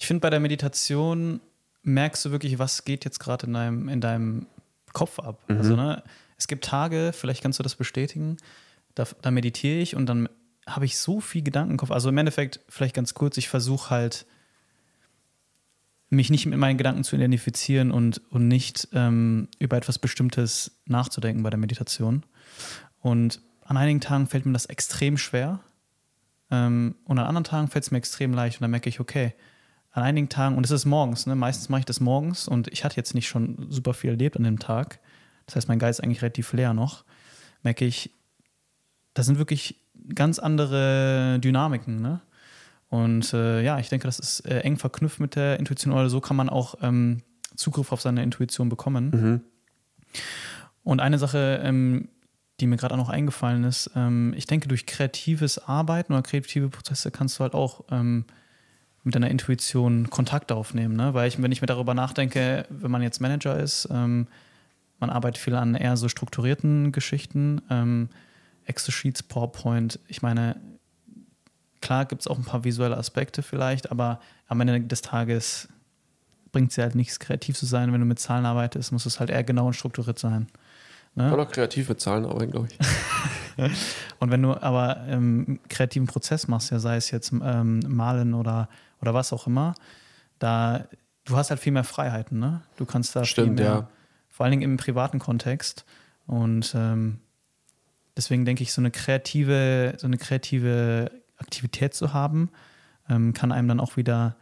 Ich 0.00 0.06
finde, 0.06 0.20
bei 0.20 0.30
der 0.30 0.40
Meditation 0.40 1.40
merkst 1.82 2.24
du 2.24 2.30
wirklich, 2.30 2.58
was 2.58 2.84
geht 2.84 3.04
jetzt 3.04 3.20
gerade 3.20 3.46
in 3.46 3.52
deinem, 3.52 3.88
in 3.88 4.00
deinem 4.00 4.46
Kopf 4.92 5.18
ab. 5.18 5.42
Mhm. 5.48 5.56
Also, 5.58 5.76
ne, 5.76 6.02
es 6.36 6.48
gibt 6.48 6.64
Tage, 6.64 7.12
vielleicht 7.14 7.42
kannst 7.42 7.58
du 7.58 7.62
das 7.62 7.76
bestätigen, 7.76 8.38
da, 8.94 9.06
da 9.22 9.30
meditiere 9.30 9.78
ich 9.78 9.94
und 9.94 10.06
dann 10.06 10.28
habe 10.66 10.86
ich 10.86 10.98
so 10.98 11.20
viel 11.20 11.42
Gedanken 11.42 11.72
im 11.72 11.76
Kopf. 11.76 11.90
Also 11.90 12.08
im 12.08 12.18
Endeffekt, 12.18 12.60
vielleicht 12.68 12.94
ganz 12.94 13.14
kurz, 13.14 13.36
ich 13.36 13.48
versuche 13.48 13.90
halt, 13.90 14.26
mich 16.08 16.30
nicht 16.30 16.46
mit 16.46 16.58
meinen 16.58 16.78
Gedanken 16.78 17.04
zu 17.04 17.14
identifizieren 17.14 17.92
und, 17.92 18.20
und 18.30 18.48
nicht 18.48 18.88
ähm, 18.92 19.48
über 19.58 19.76
etwas 19.76 19.98
Bestimmtes 19.98 20.80
nachzudenken 20.86 21.42
bei 21.44 21.50
der 21.50 21.58
Meditation. 21.58 22.24
Und 23.00 23.40
an 23.64 23.76
einigen 23.76 24.00
Tagen 24.00 24.26
fällt 24.26 24.44
mir 24.44 24.52
das 24.52 24.66
extrem 24.66 25.16
schwer. 25.18 25.60
Ähm, 26.50 26.96
und 27.04 27.18
an 27.18 27.26
anderen 27.26 27.44
Tagen 27.44 27.68
fällt 27.68 27.84
es 27.84 27.90
mir 27.92 27.98
extrem 27.98 28.32
leicht. 28.32 28.58
Und 28.58 28.62
dann 28.62 28.72
merke 28.72 28.88
ich, 28.88 28.98
okay, 28.98 29.34
an 29.92 30.02
einigen 30.02 30.28
Tagen, 30.28 30.56
und 30.56 30.64
es 30.64 30.70
ist 30.70 30.84
morgens, 30.84 31.26
ne? 31.26 31.34
meistens 31.34 31.68
mache 31.68 31.80
ich 31.80 31.86
das 31.86 32.00
morgens 32.00 32.46
und 32.46 32.68
ich 32.68 32.84
hatte 32.84 32.96
jetzt 32.96 33.14
nicht 33.14 33.28
schon 33.28 33.66
super 33.70 33.94
viel 33.94 34.10
erlebt 34.10 34.36
an 34.36 34.44
dem 34.44 34.58
Tag. 34.58 35.00
Das 35.46 35.56
heißt, 35.56 35.68
mein 35.68 35.78
Geist 35.78 35.98
ist 35.98 36.04
eigentlich 36.04 36.22
relativ 36.22 36.52
leer 36.52 36.74
noch. 36.74 37.04
Merke 37.62 37.84
ich, 37.84 38.10
das 39.14 39.26
sind 39.26 39.38
wirklich 39.38 39.76
ganz 40.14 40.38
andere 40.38 41.38
Dynamiken. 41.40 42.00
Ne? 42.00 42.20
Und 42.88 43.32
äh, 43.34 43.62
ja, 43.62 43.78
ich 43.78 43.88
denke, 43.88 44.06
das 44.06 44.18
ist 44.18 44.40
äh, 44.40 44.60
eng 44.60 44.76
verknüpft 44.76 45.18
mit 45.18 45.34
der 45.34 45.58
Intuition 45.58 45.92
oder 45.92 46.08
so 46.08 46.20
kann 46.20 46.36
man 46.36 46.48
auch 46.48 46.76
ähm, 46.82 47.22
Zugriff 47.56 47.92
auf 47.92 48.00
seine 48.00 48.22
Intuition 48.22 48.68
bekommen. 48.68 49.10
Mhm. 49.10 49.40
Und 50.82 51.00
eine 51.00 51.18
Sache, 51.18 51.60
ähm, 51.62 52.08
die 52.60 52.66
mir 52.66 52.76
gerade 52.76 52.94
auch 52.94 52.98
noch 52.98 53.08
eingefallen 53.08 53.64
ist, 53.64 53.90
ähm, 53.94 54.34
ich 54.36 54.46
denke, 54.46 54.68
durch 54.68 54.86
kreatives 54.86 55.58
Arbeiten 55.58 56.12
oder 56.12 56.22
kreative 56.22 56.68
Prozesse 56.68 57.10
kannst 57.10 57.38
du 57.38 57.42
halt 57.42 57.54
auch 57.54 57.84
ähm, 57.90 58.24
mit 59.02 59.14
deiner 59.14 59.30
Intuition 59.30 60.10
Kontakt 60.10 60.52
aufnehmen. 60.52 60.96
Ne? 60.96 61.14
Weil 61.14 61.28
ich, 61.28 61.40
wenn 61.40 61.52
ich 61.52 61.60
mir 61.60 61.66
darüber 61.66 61.94
nachdenke, 61.94 62.66
wenn 62.68 62.90
man 62.90 63.02
jetzt 63.02 63.20
Manager 63.20 63.58
ist, 63.58 63.88
ähm, 63.90 64.26
man 64.98 65.10
arbeitet 65.10 65.38
viel 65.38 65.54
an 65.54 65.74
eher 65.74 65.96
so 65.96 66.08
strukturierten 66.08 66.92
Geschichten, 66.92 67.62
ähm, 67.70 68.10
Excel-Sheets, 68.66 69.22
PowerPoint. 69.22 69.98
Ich 70.08 70.20
meine, 70.20 70.56
klar 71.80 72.04
gibt 72.04 72.22
es 72.22 72.28
auch 72.28 72.36
ein 72.36 72.44
paar 72.44 72.64
visuelle 72.64 72.96
Aspekte 72.96 73.42
vielleicht, 73.42 73.90
aber 73.90 74.20
am 74.48 74.60
Ende 74.60 74.80
des 74.82 75.00
Tages 75.00 75.68
bringt 76.52 76.70
es 76.70 76.76
ja 76.76 76.84
halt 76.84 76.94
nichts, 76.94 77.18
kreativ 77.18 77.56
zu 77.56 77.64
sein. 77.64 77.92
Wenn 77.92 78.00
du 78.00 78.06
mit 78.06 78.18
Zahlen 78.18 78.44
arbeitest, 78.44 78.92
muss 78.92 79.06
es 79.06 79.20
halt 79.20 79.30
eher 79.30 79.44
genau 79.44 79.68
und 79.68 79.74
strukturiert 79.74 80.18
sein. 80.18 80.48
Ne? 81.14 81.30
Kann 81.30 81.40
auch 81.40 81.50
kreativ 81.50 81.88
mit 81.88 82.00
Zahlen 82.00 82.24
arbeiten, 82.24 82.52
glaube 82.52 82.68
ich. 82.70 82.78
und 84.18 84.30
wenn 84.30 84.42
du 84.42 84.54
aber 84.54 85.04
ähm, 85.08 85.58
kreativen 85.68 86.06
Prozess 86.06 86.46
machst, 86.46 86.70
ja, 86.70 86.78
sei 86.78 86.96
es 86.96 87.10
jetzt 87.10 87.32
ähm, 87.32 87.80
Malen 87.88 88.34
oder 88.34 88.68
oder 89.00 89.14
was 89.14 89.32
auch 89.32 89.46
immer, 89.46 89.74
da 90.38 90.86
du 91.24 91.36
hast 91.36 91.50
halt 91.50 91.60
viel 91.60 91.72
mehr 91.72 91.84
Freiheiten, 91.84 92.38
ne? 92.38 92.62
Du 92.76 92.84
kannst 92.84 93.14
da 93.16 93.24
Stimmt, 93.24 93.58
viel 93.58 93.64
mehr, 93.64 93.72
ja. 93.72 93.88
vor 94.28 94.44
allen 94.44 94.52
Dingen 94.52 94.62
im 94.62 94.76
privaten 94.76 95.18
Kontext. 95.18 95.84
Und 96.26 96.74
ähm, 96.74 97.18
deswegen 98.16 98.44
denke 98.44 98.62
ich, 98.62 98.72
so 98.72 98.80
eine 98.80 98.90
kreative, 98.90 99.94
so 99.98 100.06
eine 100.06 100.18
kreative 100.18 101.10
Aktivität 101.38 101.94
zu 101.94 102.12
haben, 102.12 102.50
ähm, 103.08 103.32
kann 103.32 103.52
einem 103.52 103.68
dann 103.68 103.80
auch 103.80 103.96
wieder 103.96 104.36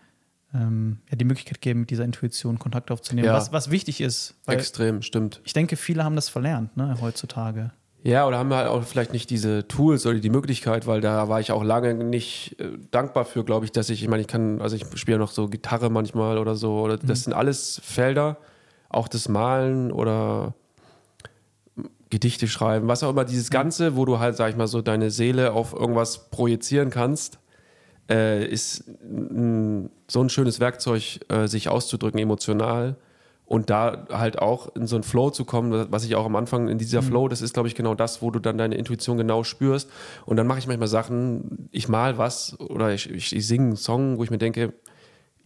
ähm, 0.54 0.98
ja, 1.10 1.16
die 1.16 1.24
Möglichkeit 1.24 1.60
geben, 1.60 1.80
mit 1.80 1.90
dieser 1.90 2.04
Intuition 2.04 2.58
Kontakt 2.58 2.90
aufzunehmen, 2.90 3.26
ja. 3.26 3.34
was, 3.34 3.52
was 3.52 3.70
wichtig 3.70 4.00
ist. 4.00 4.34
Extrem, 4.46 5.02
stimmt. 5.02 5.40
Ich 5.44 5.52
denke, 5.52 5.76
viele 5.76 6.04
haben 6.04 6.16
das 6.16 6.28
verlernt, 6.28 6.76
ne, 6.76 6.96
heutzutage. 7.00 7.72
Ja, 8.08 8.26
oder 8.26 8.38
haben 8.38 8.48
wir 8.48 8.56
halt 8.56 8.68
auch 8.68 8.82
vielleicht 8.84 9.12
nicht 9.12 9.28
diese 9.28 9.68
Tools 9.68 10.06
oder 10.06 10.18
die 10.18 10.30
Möglichkeit, 10.30 10.86
weil 10.86 11.02
da 11.02 11.28
war 11.28 11.40
ich 11.40 11.52
auch 11.52 11.62
lange 11.62 11.92
nicht 11.92 12.58
äh, 12.58 12.70
dankbar 12.90 13.26
für, 13.26 13.44
glaube 13.44 13.66
ich, 13.66 13.72
dass 13.72 13.90
ich, 13.90 14.02
ich 14.02 14.08
meine, 14.08 14.22
ich 14.22 14.26
kann, 14.26 14.62
also 14.62 14.76
ich 14.76 14.86
spiele 14.94 15.18
noch 15.18 15.30
so 15.30 15.46
Gitarre 15.48 15.90
manchmal 15.90 16.38
oder 16.38 16.54
so, 16.54 16.80
oder 16.80 16.94
mhm. 16.94 17.06
das 17.06 17.24
sind 17.24 17.34
alles 17.34 17.82
Felder, 17.84 18.38
auch 18.88 19.08
das 19.08 19.28
Malen 19.28 19.92
oder 19.92 20.54
Gedichte 22.08 22.48
schreiben, 22.48 22.88
was 22.88 23.02
auch 23.02 23.10
immer, 23.10 23.26
dieses 23.26 23.50
Ganze, 23.50 23.94
wo 23.94 24.06
du 24.06 24.18
halt, 24.18 24.36
sag 24.36 24.48
ich 24.48 24.56
mal, 24.56 24.68
so 24.68 24.80
deine 24.80 25.10
Seele 25.10 25.52
auf 25.52 25.74
irgendwas 25.74 26.30
projizieren 26.30 26.88
kannst, 26.88 27.38
äh, 28.08 28.42
ist 28.42 28.84
so 30.06 30.22
ein 30.22 30.30
schönes 30.30 30.60
Werkzeug, 30.60 31.20
äh, 31.28 31.46
sich 31.46 31.68
auszudrücken 31.68 32.18
emotional 32.18 32.96
und 33.48 33.70
da 33.70 34.06
halt 34.12 34.38
auch 34.38 34.74
in 34.76 34.86
so 34.86 34.96
einen 34.96 35.02
Flow 35.02 35.30
zu 35.30 35.46
kommen, 35.46 35.86
was 35.90 36.04
ich 36.04 36.14
auch 36.16 36.26
am 36.26 36.36
Anfang 36.36 36.68
in 36.68 36.76
dieser 36.76 37.00
mhm. 37.00 37.06
Flow, 37.06 37.28
das 37.28 37.40
ist, 37.40 37.54
glaube 37.54 37.66
ich, 37.66 37.74
genau 37.74 37.94
das, 37.94 38.20
wo 38.20 38.30
du 38.30 38.40
dann 38.40 38.58
deine 38.58 38.74
Intuition 38.74 39.16
genau 39.16 39.42
spürst. 39.42 39.90
Und 40.26 40.36
dann 40.36 40.46
mache 40.46 40.58
ich 40.58 40.66
manchmal 40.66 40.88
Sachen, 40.88 41.68
ich 41.72 41.88
mal 41.88 42.18
was 42.18 42.60
oder 42.60 42.92
ich, 42.92 43.08
ich, 43.08 43.34
ich 43.34 43.46
singe 43.46 43.68
einen 43.68 43.76
Song, 43.76 44.18
wo 44.18 44.24
ich 44.24 44.30
mir 44.30 44.36
denke, 44.36 44.74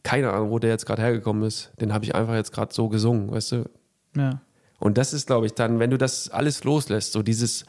keine 0.02 0.32
Ahnung, 0.32 0.50
wo 0.50 0.58
der 0.58 0.70
jetzt 0.70 0.84
gerade 0.84 1.00
hergekommen 1.00 1.44
ist. 1.44 1.70
Den 1.80 1.94
habe 1.94 2.04
ich 2.04 2.16
einfach 2.16 2.34
jetzt 2.34 2.52
gerade 2.52 2.74
so 2.74 2.88
gesungen, 2.88 3.30
weißt 3.30 3.52
du? 3.52 3.70
Ja. 4.16 4.40
Und 4.80 4.98
das 4.98 5.12
ist, 5.12 5.28
glaube 5.28 5.46
ich, 5.46 5.54
dann, 5.54 5.78
wenn 5.78 5.90
du 5.90 5.96
das 5.96 6.28
alles 6.28 6.64
loslässt, 6.64 7.12
so 7.12 7.22
dieses, 7.22 7.66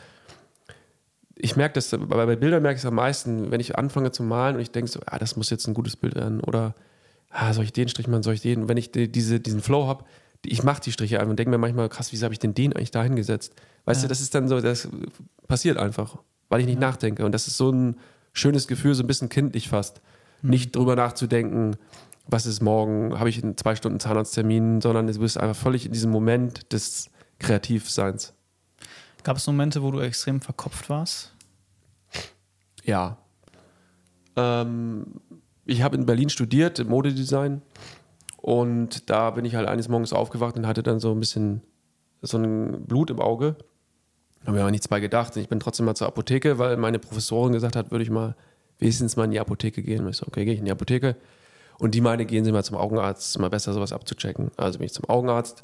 ich 1.35 1.55
merke 1.55 1.75
das, 1.75 1.91
bei 1.91 2.35
Bildern 2.35 2.63
merke 2.63 2.77
ich 2.77 2.81
es 2.81 2.87
am 2.87 2.95
meisten, 2.95 3.51
wenn 3.51 3.59
ich 3.59 3.77
anfange 3.77 4.11
zu 4.11 4.23
malen 4.23 4.55
und 4.55 4.63
ich 4.63 4.71
denke 4.71 4.89
so, 4.89 4.99
ja, 4.99 5.19
das 5.19 5.35
muss 5.35 5.51
jetzt 5.51 5.67
ein 5.67 5.75
gutes 5.75 5.95
Bild 5.95 6.15
werden 6.15 6.41
oder 6.41 6.73
ah, 7.29 7.53
soll 7.53 7.65
ich 7.65 7.73
den 7.73 7.87
Strich 7.87 8.07
machen, 8.07 8.23
soll 8.23 8.33
ich 8.33 8.41
den? 8.41 8.67
Wenn 8.67 8.77
ich 8.77 8.91
die, 8.91 9.11
diese, 9.11 9.39
diesen 9.39 9.61
Flow 9.61 9.87
habe, 9.87 10.05
ich 10.45 10.63
mache 10.63 10.81
die 10.81 10.91
Striche 10.91 11.19
einfach 11.19 11.29
und 11.31 11.39
denke 11.39 11.51
mir 11.51 11.57
manchmal, 11.57 11.89
krass, 11.89 12.11
wieso 12.11 12.25
habe 12.25 12.33
ich 12.33 12.39
denn 12.39 12.53
den 12.53 12.73
eigentlich 12.73 12.91
da 12.91 13.03
hingesetzt? 13.03 13.53
Weißt 13.85 14.01
ja. 14.01 14.07
du, 14.07 14.09
das 14.09 14.21
ist 14.21 14.35
dann 14.35 14.47
so, 14.47 14.59
das 14.59 14.87
passiert 15.47 15.77
einfach, 15.77 16.17
weil 16.49 16.59
ich 16.61 16.65
nicht 16.65 16.81
ja. 16.81 16.87
nachdenke. 16.87 17.25
Und 17.25 17.31
das 17.31 17.47
ist 17.47 17.57
so 17.57 17.71
ein 17.71 17.97
schönes 18.33 18.67
Gefühl, 18.67 18.93
so 18.95 19.03
ein 19.03 19.07
bisschen 19.07 19.29
kindlich 19.29 19.69
fast. 19.69 20.01
Mhm. 20.41 20.49
Nicht 20.49 20.75
drüber 20.75 20.95
nachzudenken, 20.95 21.77
was 22.27 22.45
ist 22.45 22.61
morgen, 22.61 23.19
habe 23.19 23.29
ich 23.29 23.43
in 23.43 23.57
zwei 23.57 23.75
Stunden 23.75 23.99
Zahnarzttermin, 23.99 24.81
sondern 24.81 25.07
du 25.07 25.19
bist 25.19 25.37
einfach 25.37 25.61
völlig 25.61 25.85
in 25.85 25.91
diesem 25.91 26.11
Moment 26.11 26.71
des 26.71 27.09
Kreativseins. 27.39 28.33
Gab 29.23 29.37
es 29.37 29.47
Momente, 29.47 29.81
wo 29.81 29.91
du 29.91 29.99
extrem 29.99 30.41
verkopft 30.41 30.89
warst? 30.89 31.33
Ja. 32.83 33.17
Ähm, 34.35 35.05
ich 35.65 35.81
habe 35.81 35.95
in 35.95 36.05
Berlin 36.05 36.29
studiert, 36.29 36.85
Modedesign 36.87 37.61
und 38.43 39.09
da 39.09 39.29
bin 39.31 39.45
ich 39.45 39.55
halt 39.55 39.69
eines 39.69 39.87
Morgens 39.87 40.11
aufgewacht 40.11 40.57
und 40.57 40.67
hatte 40.67 40.83
dann 40.83 40.99
so 40.99 41.11
ein 41.11 41.19
bisschen 41.21 41.61
so 42.21 42.37
ein 42.37 42.83
Blut 42.85 43.09
im 43.09 43.21
Auge. 43.21 43.55
Da 44.41 44.47
habe 44.47 44.57
ich 44.57 44.61
aber 44.61 44.71
nichts 44.71 44.89
bei 44.89 44.99
gedacht. 44.99 45.37
Ich 45.37 45.47
bin 45.47 45.61
trotzdem 45.61 45.85
mal 45.85 45.95
zur 45.95 46.07
Apotheke, 46.07 46.59
weil 46.59 46.75
meine 46.75 46.99
Professorin 46.99 47.53
gesagt 47.53 47.77
hat, 47.77 47.91
würde 47.91 48.03
ich 48.03 48.09
mal 48.09 48.35
wenigstens 48.79 49.15
mal 49.15 49.23
in 49.23 49.31
die 49.31 49.39
Apotheke 49.39 49.81
gehen. 49.81 50.03
Und 50.03 50.09
ich 50.09 50.17
so, 50.17 50.27
okay, 50.27 50.43
gehe 50.43 50.55
ich 50.55 50.59
in 50.59 50.65
die 50.65 50.73
Apotheke. 50.73 51.15
Und 51.79 51.95
die 51.95 52.01
meinte, 52.01 52.25
gehen 52.25 52.43
Sie 52.43 52.51
mal 52.51 52.65
zum 52.65 52.75
Augenarzt, 52.75 53.39
mal 53.39 53.49
besser 53.49 53.71
sowas 53.71 53.93
abzuchecken. 53.93 54.51
Also 54.57 54.77
bin 54.77 54.87
ich 54.87 54.93
zum 54.93 55.09
Augenarzt. 55.09 55.61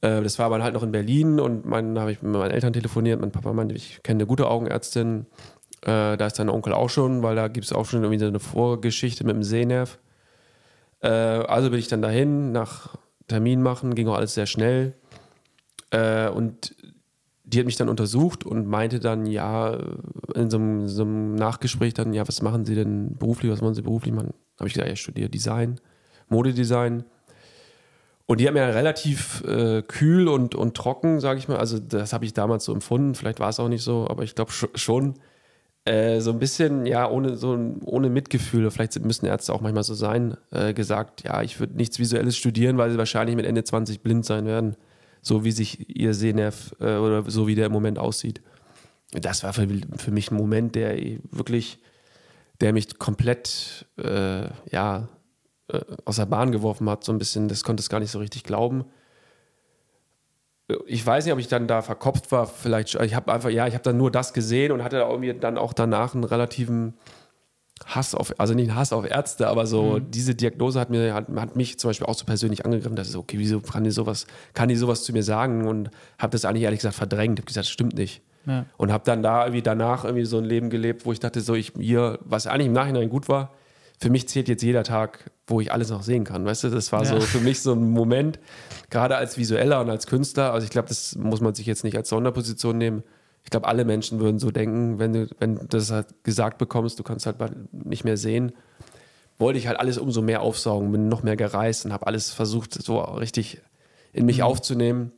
Äh, 0.00 0.22
das 0.22 0.38
war 0.38 0.46
aber 0.46 0.62
halt 0.62 0.74
noch 0.74 0.84
in 0.84 0.92
Berlin 0.92 1.40
und 1.40 1.68
dann 1.68 1.98
habe 1.98 2.12
ich 2.12 2.22
mit 2.22 2.32
meinen 2.34 2.52
Eltern 2.52 2.72
telefoniert. 2.72 3.20
Mein 3.20 3.32
Papa 3.32 3.52
meinte, 3.52 3.74
ich 3.74 4.00
kenne 4.04 4.18
eine 4.18 4.26
gute 4.28 4.46
Augenärztin. 4.46 5.26
Äh, 5.82 6.16
da 6.16 6.26
ist 6.26 6.38
dein 6.38 6.50
Onkel 6.50 6.72
auch 6.72 6.88
schon, 6.88 7.24
weil 7.24 7.34
da 7.34 7.48
gibt 7.48 7.66
es 7.66 7.72
auch 7.72 7.84
schon 7.84 8.04
irgendwie 8.04 8.20
so 8.20 8.26
eine 8.26 8.38
Vorgeschichte 8.38 9.24
mit 9.24 9.34
dem 9.34 9.42
Sehnerv. 9.42 9.98
Äh, 11.00 11.08
also 11.08 11.70
bin 11.70 11.78
ich 11.78 11.88
dann 11.88 12.02
dahin, 12.02 12.52
nach 12.52 12.96
Termin 13.28 13.62
machen, 13.62 13.94
ging 13.94 14.08
auch 14.08 14.16
alles 14.16 14.34
sehr 14.34 14.46
schnell. 14.46 14.94
Äh, 15.90 16.28
und 16.28 16.74
die 17.44 17.58
hat 17.58 17.66
mich 17.66 17.76
dann 17.76 17.88
untersucht 17.88 18.44
und 18.44 18.66
meinte 18.66 19.00
dann, 19.00 19.24
ja, 19.24 19.78
in 20.34 20.50
so 20.50 20.58
einem, 20.58 20.88
so 20.88 21.02
einem, 21.02 21.34
Nachgespräch 21.34 21.94
dann, 21.94 22.12
ja, 22.12 22.28
was 22.28 22.42
machen 22.42 22.66
Sie 22.66 22.74
denn 22.74 23.16
beruflich, 23.16 23.50
was 23.50 23.62
wollen 23.62 23.74
Sie 23.74 23.82
beruflich 23.82 24.12
machen? 24.12 24.34
Habe 24.58 24.68
ich 24.68 24.74
gesagt, 24.74 24.88
ja, 24.88 24.92
ich 24.92 25.00
studiere 25.00 25.30
Design, 25.30 25.80
Modedesign. 26.28 27.04
Und 28.26 28.40
die 28.40 28.46
haben 28.46 28.56
ja 28.56 28.66
relativ 28.66 29.42
äh, 29.44 29.80
kühl 29.80 30.28
und, 30.28 30.54
und 30.54 30.76
trocken, 30.76 31.20
sage 31.20 31.38
ich 31.38 31.48
mal. 31.48 31.56
Also 31.56 31.78
das 31.78 32.12
habe 32.12 32.26
ich 32.26 32.34
damals 32.34 32.66
so 32.66 32.74
empfunden. 32.74 33.14
Vielleicht 33.14 33.40
war 33.40 33.48
es 33.48 33.58
auch 33.58 33.68
nicht 33.68 33.82
so, 33.82 34.06
aber 34.06 34.22
ich 34.22 34.34
glaube 34.34 34.52
schon. 34.52 35.14
Äh, 35.88 36.20
so 36.20 36.30
ein 36.32 36.38
bisschen, 36.38 36.86
ja, 36.86 37.08
ohne, 37.08 37.36
so, 37.36 37.58
ohne 37.84 38.10
Mitgefühl, 38.10 38.70
vielleicht 38.70 38.98
müssen 39.04 39.26
Ärzte 39.26 39.52
auch 39.52 39.60
manchmal 39.60 39.84
so 39.84 39.94
sein, 39.94 40.36
äh, 40.50 40.74
gesagt, 40.74 41.24
ja, 41.24 41.42
ich 41.42 41.58
würde 41.60 41.76
nichts 41.76 41.98
Visuelles 41.98 42.36
studieren, 42.36 42.78
weil 42.78 42.90
sie 42.90 42.98
wahrscheinlich 42.98 43.36
mit 43.36 43.46
Ende 43.46 43.64
20 43.64 44.00
blind 44.00 44.24
sein 44.24 44.46
werden 44.46 44.76
so 45.22 45.44
wie 45.44 45.52
sich 45.52 45.96
ihr 45.96 46.14
Sehnerv 46.14 46.74
äh, 46.80 46.96
oder 46.96 47.28
so 47.30 47.46
wie 47.46 47.54
der 47.54 47.66
im 47.66 47.72
Moment 47.72 47.98
aussieht. 47.98 48.42
Das 49.12 49.42
war 49.42 49.52
für, 49.52 49.66
für 49.96 50.10
mich 50.10 50.30
ein 50.30 50.36
Moment, 50.36 50.74
der 50.74 50.96
wirklich, 51.30 51.78
der 52.60 52.72
mich 52.72 52.98
komplett, 52.98 53.86
äh, 53.96 54.48
ja, 54.70 55.08
äh, 55.68 55.80
aus 56.04 56.16
der 56.16 56.26
Bahn 56.26 56.52
geworfen 56.52 56.88
hat, 56.90 57.04
so 57.04 57.12
ein 57.12 57.18
bisschen, 57.18 57.48
das 57.48 57.64
konnte 57.64 57.80
es 57.80 57.88
gar 57.88 58.00
nicht 58.00 58.10
so 58.10 58.18
richtig 58.18 58.44
glauben. 58.44 58.84
Ich 60.86 61.04
weiß 61.04 61.24
nicht, 61.24 61.32
ob 61.32 61.38
ich 61.38 61.48
dann 61.48 61.66
da 61.66 61.80
verkopft 61.80 62.30
war, 62.30 62.46
vielleicht, 62.46 62.94
ich 62.94 63.14
habe 63.14 63.32
einfach, 63.32 63.48
ja, 63.48 63.66
ich 63.66 63.74
habe 63.74 63.84
dann 63.84 63.96
nur 63.96 64.10
das 64.10 64.34
gesehen 64.34 64.72
und 64.72 64.84
hatte 64.84 64.98
irgendwie 64.98 65.32
dann 65.32 65.56
auch 65.56 65.72
danach 65.72 66.14
einen 66.14 66.24
relativen 66.24 66.94
Hass 67.86 68.14
auf, 68.14 68.34
also 68.38 68.54
nicht 68.54 68.74
Hass 68.74 68.92
auf 68.92 69.08
Ärzte, 69.08 69.48
aber 69.48 69.66
so 69.66 69.98
mhm. 69.98 70.10
diese 70.10 70.34
Diagnose 70.34 70.80
hat 70.80 70.90
mir, 70.90 71.14
hat, 71.14 71.26
hat, 71.36 71.56
mich 71.56 71.78
zum 71.78 71.90
Beispiel 71.90 72.06
auch 72.06 72.14
so 72.14 72.24
persönlich 72.24 72.64
angegriffen, 72.64 72.96
dass 72.96 73.06
ich 73.06 73.12
so, 73.12 73.20
okay, 73.20 73.38
wieso 73.38 73.60
kann 73.60 73.84
die 73.84 73.90
sowas, 73.90 74.26
kann 74.52 74.68
die 74.68 74.76
sowas 74.76 75.04
zu 75.04 75.12
mir 75.12 75.22
sagen 75.22 75.66
und 75.66 75.90
habe 76.18 76.32
das 76.32 76.44
eigentlich 76.44 76.64
ehrlich 76.64 76.80
gesagt 76.80 76.96
verdrängt, 76.96 77.38
habe 77.38 77.46
gesagt, 77.46 77.66
das 77.66 77.70
stimmt 77.70 77.96
nicht. 77.96 78.22
Ja. 78.46 78.66
Und 78.76 78.92
habe 78.92 79.04
dann 79.04 79.22
da 79.22 79.44
irgendwie 79.44 79.62
danach 79.62 80.04
irgendwie 80.04 80.24
so 80.24 80.38
ein 80.38 80.44
Leben 80.44 80.70
gelebt, 80.70 81.06
wo 81.06 81.12
ich 81.12 81.20
dachte, 81.20 81.40
so 81.40 81.54
ich 81.54 81.72
hier, 81.78 82.18
was 82.24 82.46
eigentlich 82.46 82.66
im 82.66 82.72
Nachhinein 82.72 83.08
gut 83.10 83.28
war, 83.28 83.52
für 84.00 84.10
mich 84.10 84.28
zählt 84.28 84.48
jetzt 84.48 84.62
jeder 84.62 84.84
Tag, 84.84 85.30
wo 85.46 85.60
ich 85.60 85.72
alles 85.72 85.90
noch 85.90 86.02
sehen 86.02 86.24
kann. 86.24 86.44
Weißt 86.44 86.64
du, 86.64 86.70
das 86.70 86.92
war 86.92 87.04
ja. 87.04 87.08
so 87.08 87.20
für 87.20 87.40
mich 87.40 87.62
so 87.62 87.72
ein 87.72 87.90
Moment, 87.90 88.38
gerade 88.90 89.16
als 89.16 89.38
Visueller 89.38 89.80
und 89.80 89.90
als 89.90 90.06
Künstler. 90.06 90.52
Also 90.52 90.64
ich 90.64 90.70
glaube, 90.70 90.88
das 90.88 91.16
muss 91.16 91.40
man 91.40 91.54
sich 91.54 91.66
jetzt 91.66 91.84
nicht 91.84 91.96
als 91.96 92.08
Sonderposition 92.08 92.78
nehmen 92.78 93.02
ich 93.48 93.50
glaube, 93.50 93.66
alle 93.66 93.86
Menschen 93.86 94.20
würden 94.20 94.38
so 94.38 94.50
denken, 94.50 94.98
wenn 94.98 95.14
du, 95.14 95.26
wenn 95.38 95.56
du 95.56 95.64
das 95.64 95.90
halt 95.90 96.22
gesagt 96.22 96.58
bekommst, 96.58 96.98
du 96.98 97.02
kannst 97.02 97.24
halt 97.24 97.36
nicht 97.72 98.04
mehr 98.04 98.18
sehen. 98.18 98.52
Wollte 99.38 99.58
ich 99.58 99.68
halt 99.68 99.80
alles 99.80 99.96
umso 99.96 100.20
mehr 100.20 100.42
aufsaugen, 100.42 100.92
bin 100.92 101.08
noch 101.08 101.22
mehr 101.22 101.34
gereist 101.34 101.86
und 101.86 101.94
habe 101.94 102.06
alles 102.06 102.30
versucht, 102.30 102.74
so 102.74 103.00
richtig 103.00 103.62
in 104.12 104.26
mich 104.26 104.38
mhm. 104.38 104.44
aufzunehmen. 104.44 105.12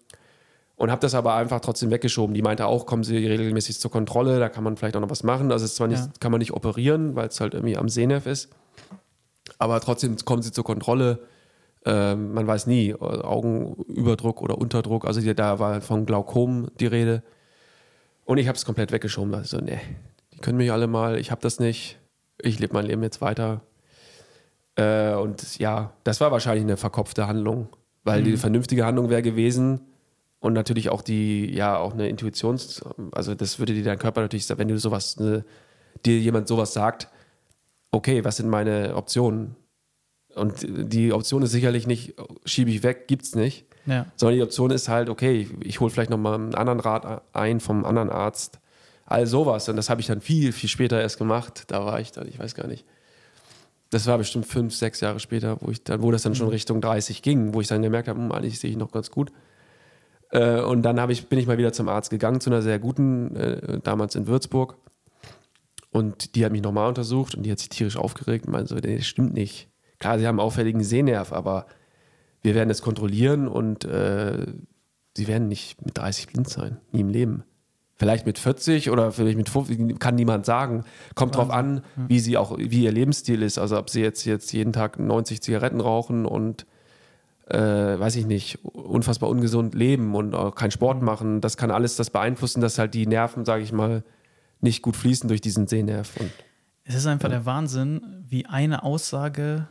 Und 0.81 0.90
habe 0.90 1.03
das 1.03 1.14
aber 1.14 1.35
einfach 1.35 1.61
trotzdem 1.61 1.90
weggeschoben. 1.90 2.33
Die 2.33 2.40
meinte 2.40 2.64
auch, 2.64 2.87
kommen 2.87 3.05
Sie 3.05 3.14
regelmäßig 3.14 3.79
zur 3.79 3.90
Kontrolle, 3.90 4.38
da 4.38 4.49
kann 4.49 4.64
man 4.64 4.79
vielleicht 4.79 4.97
auch 4.97 5.03
noch 5.03 5.11
was 5.11 5.23
machen. 5.23 5.53
Also 5.53 5.66
es 5.66 5.75
zwar 5.75 5.88
nicht, 5.88 6.01
ja. 6.01 6.11
kann 6.21 6.33
man 6.33 6.38
nicht 6.38 6.55
operieren, 6.55 7.16
weil 7.16 7.29
es 7.29 7.38
halt 7.38 7.53
irgendwie 7.53 7.77
am 7.77 7.90
Sehnerv 7.90 8.25
ist. 8.25 8.49
Aber 9.59 9.79
trotzdem 9.83 10.16
kommen 10.25 10.40
Sie 10.40 10.53
zur 10.53 10.64
Kontrolle. 10.64 11.19
Ähm, 11.85 12.33
man 12.33 12.47
weiß 12.47 12.66
nie, 12.66 12.95
Augenüberdruck 12.95 14.40
oder 14.40 14.57
Unterdruck. 14.57 15.05
Also 15.05 15.21
da 15.35 15.59
war 15.59 15.83
von 15.83 16.07
Glaukom 16.07 16.71
die 16.81 16.87
Rede. 16.87 17.23
Und 18.25 18.38
ich 18.38 18.49
habe 18.49 18.57
es 18.57 18.64
komplett 18.64 18.90
weggeschoben. 18.90 19.35
Also, 19.35 19.59
nee, 19.59 19.81
die 20.33 20.38
können 20.38 20.57
mich 20.57 20.73
alle 20.73 20.87
mal, 20.87 21.19
ich 21.19 21.31
habe 21.31 21.43
das 21.43 21.61
nicht. 21.61 21.99
Ich 22.40 22.59
lebe 22.59 22.73
mein 22.73 22.87
Leben 22.87 23.03
jetzt 23.03 23.21
weiter. 23.21 23.61
Äh, 24.77 25.12
und 25.12 25.59
ja, 25.59 25.93
das 26.05 26.23
war 26.23 26.33
wahrscheinlich 26.33 26.64
eine 26.64 26.79
verkopfte 26.79 27.27
Handlung, 27.27 27.69
weil 28.03 28.23
mhm. 28.23 28.25
die 28.25 28.37
vernünftige 28.38 28.87
Handlung 28.87 29.11
wäre 29.11 29.21
gewesen 29.21 29.83
und 30.40 30.55
natürlich 30.55 30.88
auch 30.88 31.03
die, 31.03 31.55
ja, 31.55 31.76
auch 31.76 31.92
eine 31.92 32.09
Intuitions-, 32.09 32.83
also 33.12 33.35
das 33.35 33.59
würde 33.59 33.74
dir 33.74 33.85
dein 33.85 33.98
Körper 33.98 34.22
natürlich 34.22 34.46
sagen, 34.46 34.59
wenn 34.59 34.68
du 34.68 34.79
sowas, 34.79 35.18
ne, 35.20 35.44
dir 36.05 36.18
jemand 36.18 36.48
sowas 36.48 36.72
sagt, 36.72 37.09
okay, 37.92 38.24
was 38.24 38.38
sind 38.38 38.48
meine 38.48 38.96
Optionen? 38.96 39.57
Und 40.35 40.64
die 40.66 41.12
Option 41.12 41.42
ist 41.42 41.50
sicherlich 41.50 41.87
nicht, 41.87 42.14
schiebe 42.44 42.70
ich 42.70 42.83
weg, 42.83 43.07
gibt's 43.09 43.35
nicht. 43.35 43.66
Ja. 43.87 44.07
Sondern 44.16 44.37
die 44.37 44.42
Option 44.42 44.70
ist 44.70 44.88
halt, 44.88 45.09
okay, 45.09 45.40
ich, 45.42 45.66
ich 45.66 45.81
hole 45.81 45.90
vielleicht 45.90 46.11
nochmal 46.11 46.35
einen 46.35 46.55
anderen 46.55 46.81
Rat 46.81 47.22
ein 47.33 47.61
vom 47.61 47.85
anderen 47.85 48.11
Arzt. 48.11 48.61
All 49.07 49.26
sowas. 49.26 49.68
Und 49.68 49.76
das 49.76 49.90
habe 49.90 50.00
ich 50.00 50.07
dann 50.07 50.20
viel, 50.20 50.53
viel 50.53 50.68
später 50.68 51.00
erst 51.00 51.18
gemacht. 51.18 51.64
Da 51.66 51.85
war 51.85 52.00
ich 52.00 52.12
dann, 52.12 52.29
ich 52.29 52.38
weiß 52.38 52.55
gar 52.55 52.68
nicht. 52.68 52.85
Das 53.90 54.07
war 54.07 54.18
bestimmt 54.18 54.46
fünf, 54.46 54.74
sechs 54.74 55.00
Jahre 55.00 55.18
später, 55.18 55.57
wo 55.61 55.70
ich 55.72 55.83
dann, 55.83 56.00
wo 56.00 56.12
das 56.12 56.22
dann 56.22 56.37
schon 56.37 56.46
mhm. 56.46 56.53
Richtung 56.53 56.81
30 56.81 57.22
ging, 57.22 57.53
wo 57.53 57.61
ich 57.61 57.66
dann 57.66 57.83
gemerkt 57.83 58.07
habe, 58.07 58.20
hm, 58.20 58.31
eigentlich 58.31 58.61
sehe 58.61 58.70
ich 58.70 58.76
noch 58.76 58.92
ganz 58.92 59.11
gut. 59.11 59.33
Äh, 60.31 60.61
und 60.61 60.83
dann 60.83 61.11
ich, 61.11 61.29
bin 61.29 61.38
ich 61.38 61.47
mal 61.47 61.59
wieder 61.59 61.73
zum 61.73 61.88
Arzt 61.88 62.11
gegangen, 62.11 62.40
zu 62.40 62.51
einer 62.51 62.62
sehr 62.62 62.79
guten, 62.79 63.37
äh, 63.37 63.81
damals 63.83 64.14
in 64.14 64.27
Würzburg. 64.27 64.77
Und 65.90 66.37
die 66.37 66.45
hat 66.45 66.53
mich 66.53 66.62
nochmal 66.62 66.88
untersucht 66.88 67.35
und 67.35 67.43
die 67.43 67.51
hat 67.51 67.59
sich 67.59 67.69
tierisch 67.69 67.97
aufgeregt 67.97 68.47
und 68.47 68.53
meinte 68.53 68.69
so, 68.69 68.81
das 68.81 69.07
stimmt 69.07 69.35
nicht. 69.35 69.69
Klar, 69.99 70.19
sie 70.19 70.27
haben 70.27 70.38
auffälligen 70.38 70.83
Sehnerv, 70.85 71.33
aber 71.33 71.66
wir 72.43 72.55
werden 72.55 72.71
es 72.71 72.81
kontrollieren 72.81 73.49
und 73.49 73.85
äh, 73.85 74.47
sie 75.16 75.27
werden 75.27 75.49
nicht 75.49 75.85
mit 75.85 75.99
30 75.99 76.29
blind 76.29 76.49
sein, 76.49 76.79
nie 76.93 77.01
im 77.01 77.09
Leben. 77.09 77.45
Vielleicht 77.97 78.25
mit 78.25 78.38
40 78.38 78.90
oder 78.90 79.12
vielleicht 79.12 79.37
mit 79.37 79.51
50, 79.51 79.99
kann 79.99 80.14
niemand 80.14 80.47
sagen. 80.47 80.85
Kommt 81.14 81.37
drauf 81.37 81.51
an, 81.51 81.83
wie 82.09 82.19
sie 82.19 82.38
auch, 82.38 82.57
wie 82.57 82.85
ihr 82.85 82.93
Lebensstil 82.93 83.43
ist. 83.43 83.59
Also 83.59 83.77
ob 83.77 83.90
sie 83.90 84.01
jetzt, 84.01 84.25
jetzt 84.25 84.53
jeden 84.55 84.73
Tag 84.73 84.99
90 84.99 85.43
Zigaretten 85.43 85.83
rauchen 85.83 86.25
und 86.25 86.64
äh, 87.51 87.59
weiß 87.59 88.16
ich 88.16 88.25
nicht, 88.25 88.59
unfassbar 88.90 89.29
ungesund 89.29 89.74
leben 89.74 90.14
und 90.14 90.35
auch 90.35 90.55
keinen 90.55 90.70
Sport 90.70 91.03
machen. 91.03 91.40
Das 91.40 91.57
kann 91.57 91.70
alles 91.70 91.96
das 91.96 92.11
beeinflussen, 92.11 92.61
dass 92.61 92.79
halt 92.79 92.94
die 92.94 93.07
Nerven, 93.07 93.44
sage 93.44 93.62
ich 93.62 93.72
mal, 93.72 94.03
nicht 94.61 94.83
gut 94.83 94.96
fließen 94.96 95.29
durch 95.29 95.40
diesen 95.40 95.66
Sehnerv. 95.66 96.16
Und, 96.18 96.31
es 96.85 96.94
ist 96.94 97.07
einfach 97.07 97.29
ja. 97.29 97.37
der 97.37 97.46
Wahnsinn, 97.46 98.24
wie 98.29 98.46
eine 98.46 98.83
Aussage 98.83 99.68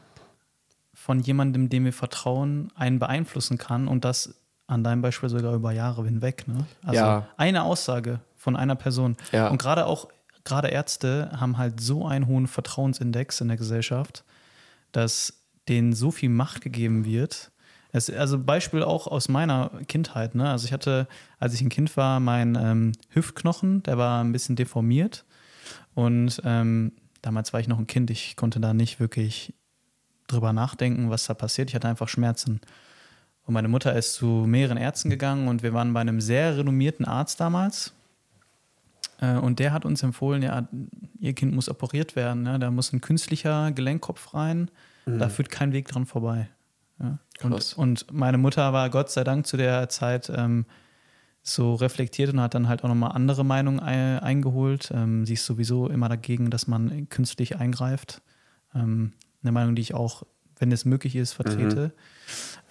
von 0.93 1.19
jemandem, 1.19 1.69
dem 1.69 1.85
wir 1.85 1.93
vertrauen, 1.93 2.71
einen 2.75 2.99
beeinflussen 2.99 3.57
kann 3.57 3.87
und 3.87 4.05
das 4.05 4.35
an 4.67 4.83
deinem 4.83 5.01
Beispiel 5.01 5.29
sogar 5.29 5.55
über 5.55 5.71
Jahre 5.71 6.05
hinweg. 6.05 6.47
Ne? 6.47 6.65
Also 6.83 7.01
ja. 7.01 7.27
eine 7.37 7.63
Aussage 7.63 8.19
von 8.35 8.55
einer 8.55 8.75
Person. 8.75 9.17
Ja. 9.31 9.47
Und 9.47 9.59
gerade 9.59 9.85
auch, 9.85 10.07
gerade 10.43 10.67
Ärzte 10.69 11.31
haben 11.35 11.57
halt 11.57 11.81
so 11.81 12.05
einen 12.05 12.27
hohen 12.27 12.47
Vertrauensindex 12.47 13.41
in 13.41 13.47
der 13.47 13.57
Gesellschaft, 13.57 14.23
dass 14.91 15.33
denen 15.67 15.93
so 15.93 16.11
viel 16.11 16.29
Macht 16.29 16.61
gegeben 16.61 17.05
wird. 17.05 17.51
Es, 17.91 18.09
also 18.09 18.37
Beispiel 18.37 18.83
auch 18.83 19.07
aus 19.07 19.29
meiner 19.29 19.71
Kindheit. 19.87 20.35
Ne? 20.35 20.49
Also 20.49 20.65
ich 20.65 20.73
hatte, 20.73 21.07
als 21.39 21.53
ich 21.53 21.61
ein 21.61 21.69
Kind 21.69 21.97
war, 21.97 22.19
mein 22.19 22.55
ähm, 22.55 22.91
Hüftknochen, 23.09 23.83
der 23.83 23.97
war 23.97 24.23
ein 24.23 24.31
bisschen 24.31 24.55
deformiert. 24.55 25.25
Und 25.95 26.41
ähm, 26.45 26.91
damals 27.21 27.51
war 27.53 27.59
ich 27.59 27.67
noch 27.67 27.79
ein 27.79 27.87
Kind, 27.87 28.11
ich 28.11 28.35
konnte 28.35 28.59
da 28.59 28.73
nicht 28.73 28.99
wirklich 28.99 29.53
drüber 30.27 30.53
nachdenken, 30.53 31.09
was 31.09 31.25
da 31.25 31.33
passiert. 31.33 31.69
Ich 31.69 31.75
hatte 31.75 31.87
einfach 31.87 32.07
Schmerzen. 32.07 32.61
Und 33.45 33.53
meine 33.53 33.67
Mutter 33.67 33.95
ist 33.95 34.13
zu 34.13 34.45
mehreren 34.47 34.77
Ärzten 34.77 35.09
gegangen 35.09 35.47
und 35.47 35.63
wir 35.63 35.73
waren 35.73 35.91
bei 35.93 36.01
einem 36.01 36.21
sehr 36.21 36.57
renommierten 36.57 37.05
Arzt 37.05 37.39
damals. 37.39 37.93
Äh, 39.19 39.37
und 39.37 39.57
der 39.57 39.73
hat 39.73 39.85
uns 39.85 40.03
empfohlen, 40.03 40.43
ja, 40.43 40.67
ihr 41.19 41.33
Kind 41.33 41.53
muss 41.53 41.69
operiert 41.69 42.15
werden. 42.15 42.45
Ja, 42.45 42.59
da 42.59 42.69
muss 42.69 42.93
ein 42.93 43.01
künstlicher 43.01 43.71
Gelenkkopf 43.71 44.35
rein. 44.35 44.69
Mhm. 45.07 45.17
Da 45.17 45.29
führt 45.29 45.49
kein 45.49 45.73
Weg 45.73 45.87
dran 45.87 46.05
vorbei. 46.05 46.49
Ja. 47.01 47.19
Und, 47.41 47.77
und, 47.77 48.13
meine 48.13 48.37
Mutter 48.37 48.73
war 48.73 48.89
Gott 48.89 49.09
sei 49.09 49.23
Dank 49.23 49.47
zu 49.47 49.57
der 49.57 49.87
Zeit 49.89 50.31
ähm, 50.35 50.65
so 51.41 51.75
reflektiert 51.75 52.33
und 52.33 52.41
hat 52.41 52.53
dann 52.53 52.67
halt 52.67 52.83
auch 52.83 52.89
nochmal 52.89 53.13
andere 53.13 53.45
Meinungen 53.45 53.79
eingeholt. 53.79 54.91
Ähm, 54.93 55.25
sie 55.25 55.33
ist 55.33 55.45
sowieso 55.45 55.87
immer 55.87 56.09
dagegen, 56.09 56.49
dass 56.49 56.67
man 56.67 57.07
künstlich 57.09 57.57
eingreift. 57.57 58.21
Ähm, 58.75 59.13
eine 59.41 59.51
Meinung, 59.51 59.75
die 59.75 59.81
ich 59.81 59.93
auch, 59.93 60.23
wenn 60.57 60.71
es 60.71 60.85
möglich 60.85 61.15
ist, 61.15 61.33
vertrete. 61.33 61.87
Mhm. 61.87 61.91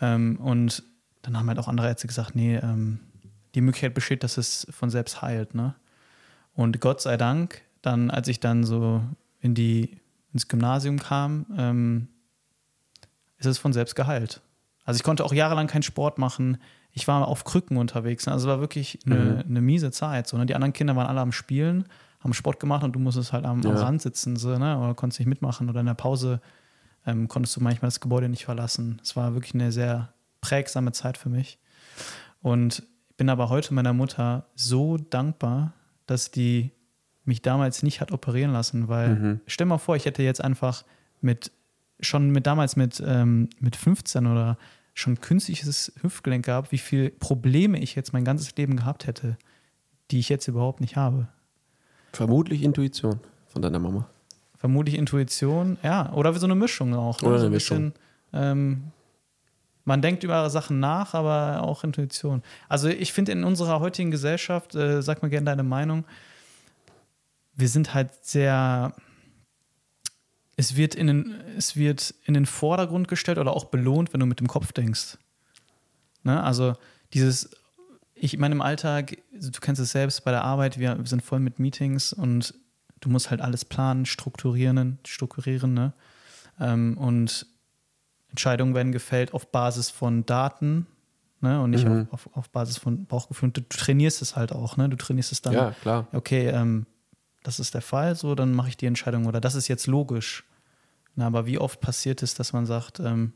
Ähm, 0.00 0.36
und 0.36 0.82
dann 1.22 1.38
haben 1.38 1.48
halt 1.48 1.58
auch 1.58 1.68
andere 1.68 1.88
Ärzte 1.88 2.06
gesagt, 2.06 2.34
nee, 2.34 2.56
ähm, 2.56 3.00
die 3.54 3.60
Möglichkeit 3.60 3.94
besteht, 3.94 4.22
dass 4.22 4.36
es 4.36 4.66
von 4.70 4.90
selbst 4.90 5.22
heilt. 5.22 5.54
Ne? 5.54 5.74
Und 6.54 6.80
Gott 6.80 7.00
sei 7.00 7.16
Dank, 7.16 7.62
dann, 7.82 8.10
als 8.10 8.28
ich 8.28 8.40
dann 8.40 8.64
so 8.64 9.02
in 9.40 9.54
die, 9.54 9.98
ins 10.32 10.48
Gymnasium 10.48 10.98
kam, 10.98 11.46
ähm, 11.56 12.08
ist 13.38 13.46
es 13.46 13.58
von 13.58 13.72
selbst 13.72 13.94
geheilt. 13.94 14.42
Also 14.84 14.98
ich 14.98 15.04
konnte 15.04 15.24
auch 15.24 15.32
jahrelang 15.32 15.66
keinen 15.66 15.82
Sport 15.82 16.18
machen. 16.18 16.58
Ich 16.92 17.06
war 17.08 17.26
auf 17.28 17.44
Krücken 17.44 17.76
unterwegs. 17.76 18.26
Ne? 18.26 18.32
Also 18.32 18.48
es 18.48 18.52
war 18.52 18.60
wirklich 18.60 18.98
eine, 19.04 19.16
mhm. 19.16 19.44
eine 19.48 19.60
miese 19.60 19.90
Zeit. 19.90 20.26
So, 20.26 20.36
ne? 20.38 20.46
Die 20.46 20.54
anderen 20.54 20.72
Kinder 20.72 20.96
waren 20.96 21.06
alle 21.06 21.20
am 21.20 21.32
Spielen, 21.32 21.84
haben 22.20 22.32
Sport 22.32 22.58
gemacht 22.58 22.82
und 22.82 22.92
du 22.92 22.98
musstest 22.98 23.32
halt 23.32 23.44
am, 23.44 23.60
ja. 23.62 23.70
am 23.70 23.76
Rand 23.76 24.02
sitzen 24.02 24.36
so, 24.36 24.56
ne? 24.56 24.78
oder 24.78 24.94
konntest 24.94 25.20
nicht 25.20 25.28
mitmachen 25.28 25.68
oder 25.68 25.80
in 25.80 25.86
der 25.86 25.94
Pause 25.94 26.40
ähm, 27.06 27.28
konntest 27.28 27.56
du 27.56 27.60
manchmal 27.60 27.88
das 27.88 28.00
Gebäude 28.00 28.28
nicht 28.28 28.44
verlassen. 28.44 29.00
Es 29.02 29.14
war 29.16 29.34
wirklich 29.34 29.54
eine 29.54 29.72
sehr 29.72 30.12
prägsame 30.40 30.92
Zeit 30.92 31.18
für 31.18 31.28
mich. 31.28 31.58
Und 32.40 32.82
ich 33.10 33.16
bin 33.16 33.28
aber 33.28 33.48
heute 33.48 33.74
meiner 33.74 33.92
Mutter 33.92 34.46
so 34.54 34.96
dankbar, 34.96 35.74
dass 36.06 36.30
die 36.30 36.70
mich 37.24 37.42
damals 37.42 37.82
nicht 37.82 38.00
hat 38.00 38.10
operieren 38.10 38.52
lassen, 38.52 38.88
weil 38.88 39.08
mhm. 39.14 39.40
stell 39.46 39.66
mal 39.66 39.78
vor, 39.78 39.96
ich 39.96 40.06
hätte 40.06 40.22
jetzt 40.22 40.42
einfach 40.42 40.84
mit 41.20 41.52
schon 42.00 42.30
mit 42.30 42.46
damals 42.46 42.76
mit, 42.76 43.02
ähm, 43.04 43.48
mit 43.60 43.76
15 43.76 44.26
oder 44.26 44.56
schon 44.94 45.20
künstliches 45.20 45.92
Hüftgelenk 46.02 46.44
gehabt, 46.44 46.72
wie 46.72 46.78
viele 46.78 47.10
Probleme 47.10 47.78
ich 47.78 47.94
jetzt 47.94 48.12
mein 48.12 48.24
ganzes 48.24 48.56
Leben 48.56 48.76
gehabt 48.76 49.06
hätte, 49.06 49.36
die 50.10 50.18
ich 50.18 50.28
jetzt 50.28 50.48
überhaupt 50.48 50.80
nicht 50.80 50.96
habe. 50.96 51.28
Vermutlich 52.12 52.62
Intuition 52.62 53.20
von 53.46 53.62
deiner 53.62 53.78
Mama. 53.78 54.08
Vermutlich 54.56 54.96
Intuition, 54.96 55.78
ja, 55.82 56.12
oder 56.12 56.34
so 56.34 56.46
eine 56.46 56.56
Mischung 56.56 56.94
auch. 56.94 57.22
Ne? 57.22 57.28
Oder 57.28 57.38
so 57.38 57.46
eine 57.46 57.54
Mischung. 57.54 57.92
Bisschen, 57.92 58.04
ähm, 58.32 58.82
man 59.84 60.02
denkt 60.02 60.24
über 60.24 60.50
Sachen 60.50 60.80
nach, 60.80 61.14
aber 61.14 61.62
auch 61.62 61.84
Intuition. 61.84 62.42
Also 62.68 62.88
ich 62.88 63.12
finde 63.12 63.32
in 63.32 63.44
unserer 63.44 63.80
heutigen 63.80 64.10
Gesellschaft, 64.10 64.74
äh, 64.74 65.00
sag 65.00 65.22
mal 65.22 65.28
gerne 65.28 65.46
deine 65.46 65.62
Meinung, 65.62 66.04
wir 67.54 67.68
sind 67.68 67.94
halt 67.94 68.10
sehr, 68.22 68.92
es 70.58 70.74
wird, 70.74 70.96
in 70.96 71.06
den, 71.06 71.34
es 71.56 71.76
wird 71.76 72.16
in 72.24 72.34
den 72.34 72.44
Vordergrund 72.44 73.06
gestellt 73.06 73.38
oder 73.38 73.54
auch 73.54 73.66
belohnt, 73.66 74.12
wenn 74.12 74.18
du 74.18 74.26
mit 74.26 74.40
dem 74.40 74.48
Kopf 74.48 74.72
denkst. 74.72 75.16
Ne? 76.24 76.42
Also 76.42 76.74
dieses, 77.14 77.50
ich 78.16 78.36
meine 78.38 78.56
im 78.56 78.60
Alltag, 78.60 79.18
du 79.32 79.60
kennst 79.60 79.80
es 79.80 79.92
selbst 79.92 80.24
bei 80.24 80.32
der 80.32 80.42
Arbeit, 80.42 80.80
wir, 80.80 80.98
wir 80.98 81.06
sind 81.06 81.22
voll 81.22 81.38
mit 81.38 81.60
Meetings 81.60 82.12
und 82.12 82.54
du 82.98 83.08
musst 83.08 83.30
halt 83.30 83.40
alles 83.40 83.64
planen, 83.64 84.04
strukturieren, 84.04 84.98
strukturieren, 85.06 85.74
ne? 85.74 85.92
Ähm, 86.58 86.98
und 86.98 87.46
Entscheidungen 88.30 88.74
werden 88.74 88.90
gefällt 88.90 89.34
auf 89.34 89.52
Basis 89.52 89.90
von 89.90 90.26
Daten, 90.26 90.88
ne? 91.40 91.62
Und 91.62 91.70
nicht 91.70 91.86
mhm. 91.86 92.08
auf, 92.10 92.26
auf, 92.26 92.36
auf, 92.36 92.50
Basis 92.50 92.78
von 92.78 93.06
Bauchgefühl. 93.06 93.46
Und 93.46 93.56
du, 93.56 93.60
du, 93.60 93.76
trainierst 93.76 94.22
es 94.22 94.34
halt 94.34 94.50
auch, 94.50 94.76
ne? 94.76 94.88
Du 94.88 94.96
trainierst 94.96 95.30
es 95.30 95.40
dann. 95.40 95.52
Ja, 95.52 95.70
klar. 95.70 96.08
Okay, 96.12 96.48
ähm, 96.48 96.86
das 97.44 97.60
ist 97.60 97.74
der 97.74 97.82
Fall, 97.82 98.16
so, 98.16 98.34
dann 98.34 98.52
mache 98.52 98.70
ich 98.70 98.76
die 98.76 98.86
Entscheidung 98.86 99.26
oder 99.26 99.40
das 99.40 99.54
ist 99.54 99.68
jetzt 99.68 99.86
logisch. 99.86 100.44
Na, 101.18 101.26
aber 101.26 101.46
wie 101.46 101.58
oft 101.58 101.80
passiert 101.80 102.22
es, 102.22 102.34
dass 102.34 102.52
man 102.52 102.64
sagt, 102.64 103.00
ähm, 103.00 103.32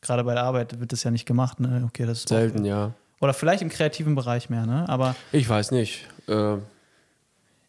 gerade 0.00 0.24
bei 0.24 0.34
der 0.34 0.42
Arbeit 0.42 0.80
wird 0.80 0.90
das 0.90 1.04
ja 1.04 1.12
nicht 1.12 1.24
gemacht, 1.24 1.60
ne? 1.60 1.84
Okay, 1.86 2.04
das 2.04 2.18
ist 2.18 2.30
selten, 2.30 2.64
ja. 2.64 2.94
Oder 3.20 3.32
vielleicht 3.32 3.62
im 3.62 3.68
kreativen 3.68 4.16
Bereich 4.16 4.50
mehr, 4.50 4.66
ne? 4.66 4.88
Aber 4.88 5.14
ich 5.30 5.48
weiß 5.48 5.70
nicht. 5.70 6.08
Äh 6.26 6.56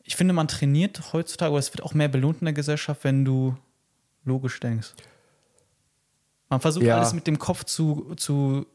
ich 0.03 0.15
finde, 0.15 0.33
man 0.33 0.47
trainiert 0.47 1.13
heutzutage, 1.13 1.51
oder 1.51 1.59
es 1.59 1.71
wird 1.71 1.83
auch 1.83 1.93
mehr 1.93 2.07
belohnt 2.07 2.39
in 2.41 2.45
der 2.45 2.55
Gesellschaft, 2.55 3.03
wenn 3.03 3.25
du 3.25 3.55
logisch 4.25 4.59
denkst. 4.59 4.95
Man 6.49 6.59
versucht 6.59 6.85
ja. 6.85 6.97
alles 6.97 7.13
mit 7.13 7.27
dem 7.27 7.37
Kopf 7.37 7.63
zu, 7.63 8.15
zu 8.15 8.65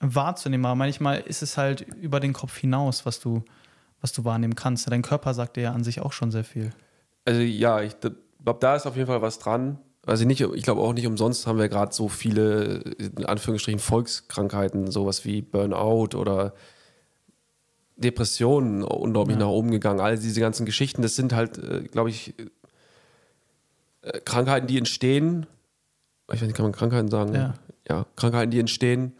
wahrzunehmen, 0.00 0.66
aber 0.66 0.74
manchmal 0.74 1.20
ist 1.20 1.42
es 1.42 1.56
halt 1.56 1.82
über 1.82 2.18
den 2.18 2.32
Kopf 2.32 2.58
hinaus, 2.58 3.06
was 3.06 3.20
du, 3.20 3.44
was 4.00 4.10
du 4.10 4.24
wahrnehmen 4.24 4.56
kannst. 4.56 4.90
Dein 4.90 5.02
Körper 5.02 5.34
sagt 5.34 5.56
dir 5.56 5.60
ja 5.60 5.72
an 5.72 5.84
sich 5.84 6.00
auch 6.00 6.12
schon 6.12 6.32
sehr 6.32 6.42
viel. 6.42 6.72
Also 7.24 7.42
ja, 7.42 7.80
ich 7.80 7.94
glaube, 8.44 8.60
da 8.60 8.76
ist 8.76 8.86
auf 8.86 8.96
jeden 8.96 9.06
Fall 9.06 9.22
was 9.22 9.38
dran. 9.38 9.78
Also 10.04 10.24
nicht, 10.24 10.40
ich 10.40 10.62
glaube 10.64 10.80
auch 10.80 10.92
nicht 10.92 11.06
umsonst 11.06 11.46
haben 11.46 11.58
wir 11.58 11.68
gerade 11.68 11.94
so 11.94 12.08
viele, 12.08 12.82
in 12.98 13.24
Anführungsstrichen, 13.24 13.78
Volkskrankheiten, 13.78 14.90
sowas 14.90 15.24
wie 15.24 15.42
Burnout 15.42 16.16
oder 16.16 16.54
Depressionen 17.96 18.82
unglaublich 18.82 19.36
ja. 19.36 19.44
nach 19.44 19.50
oben 19.50 19.70
gegangen. 19.70 20.00
All 20.00 20.18
diese 20.18 20.40
ganzen 20.40 20.66
Geschichten, 20.66 21.02
das 21.02 21.14
sind 21.14 21.32
halt, 21.32 21.58
äh, 21.58 21.82
glaube 21.82 22.10
ich, 22.10 22.34
äh, 24.02 24.20
Krankheiten, 24.24 24.66
die 24.66 24.78
entstehen. 24.78 25.46
Ich 26.32 26.40
weiß 26.40 26.48
nicht, 26.48 26.56
kann 26.56 26.64
man 26.64 26.72
Krankheiten 26.72 27.08
sagen? 27.08 27.34
Ja. 27.34 27.54
ja, 27.88 28.06
Krankheiten, 28.16 28.50
die 28.50 28.58
entstehen, 28.58 29.12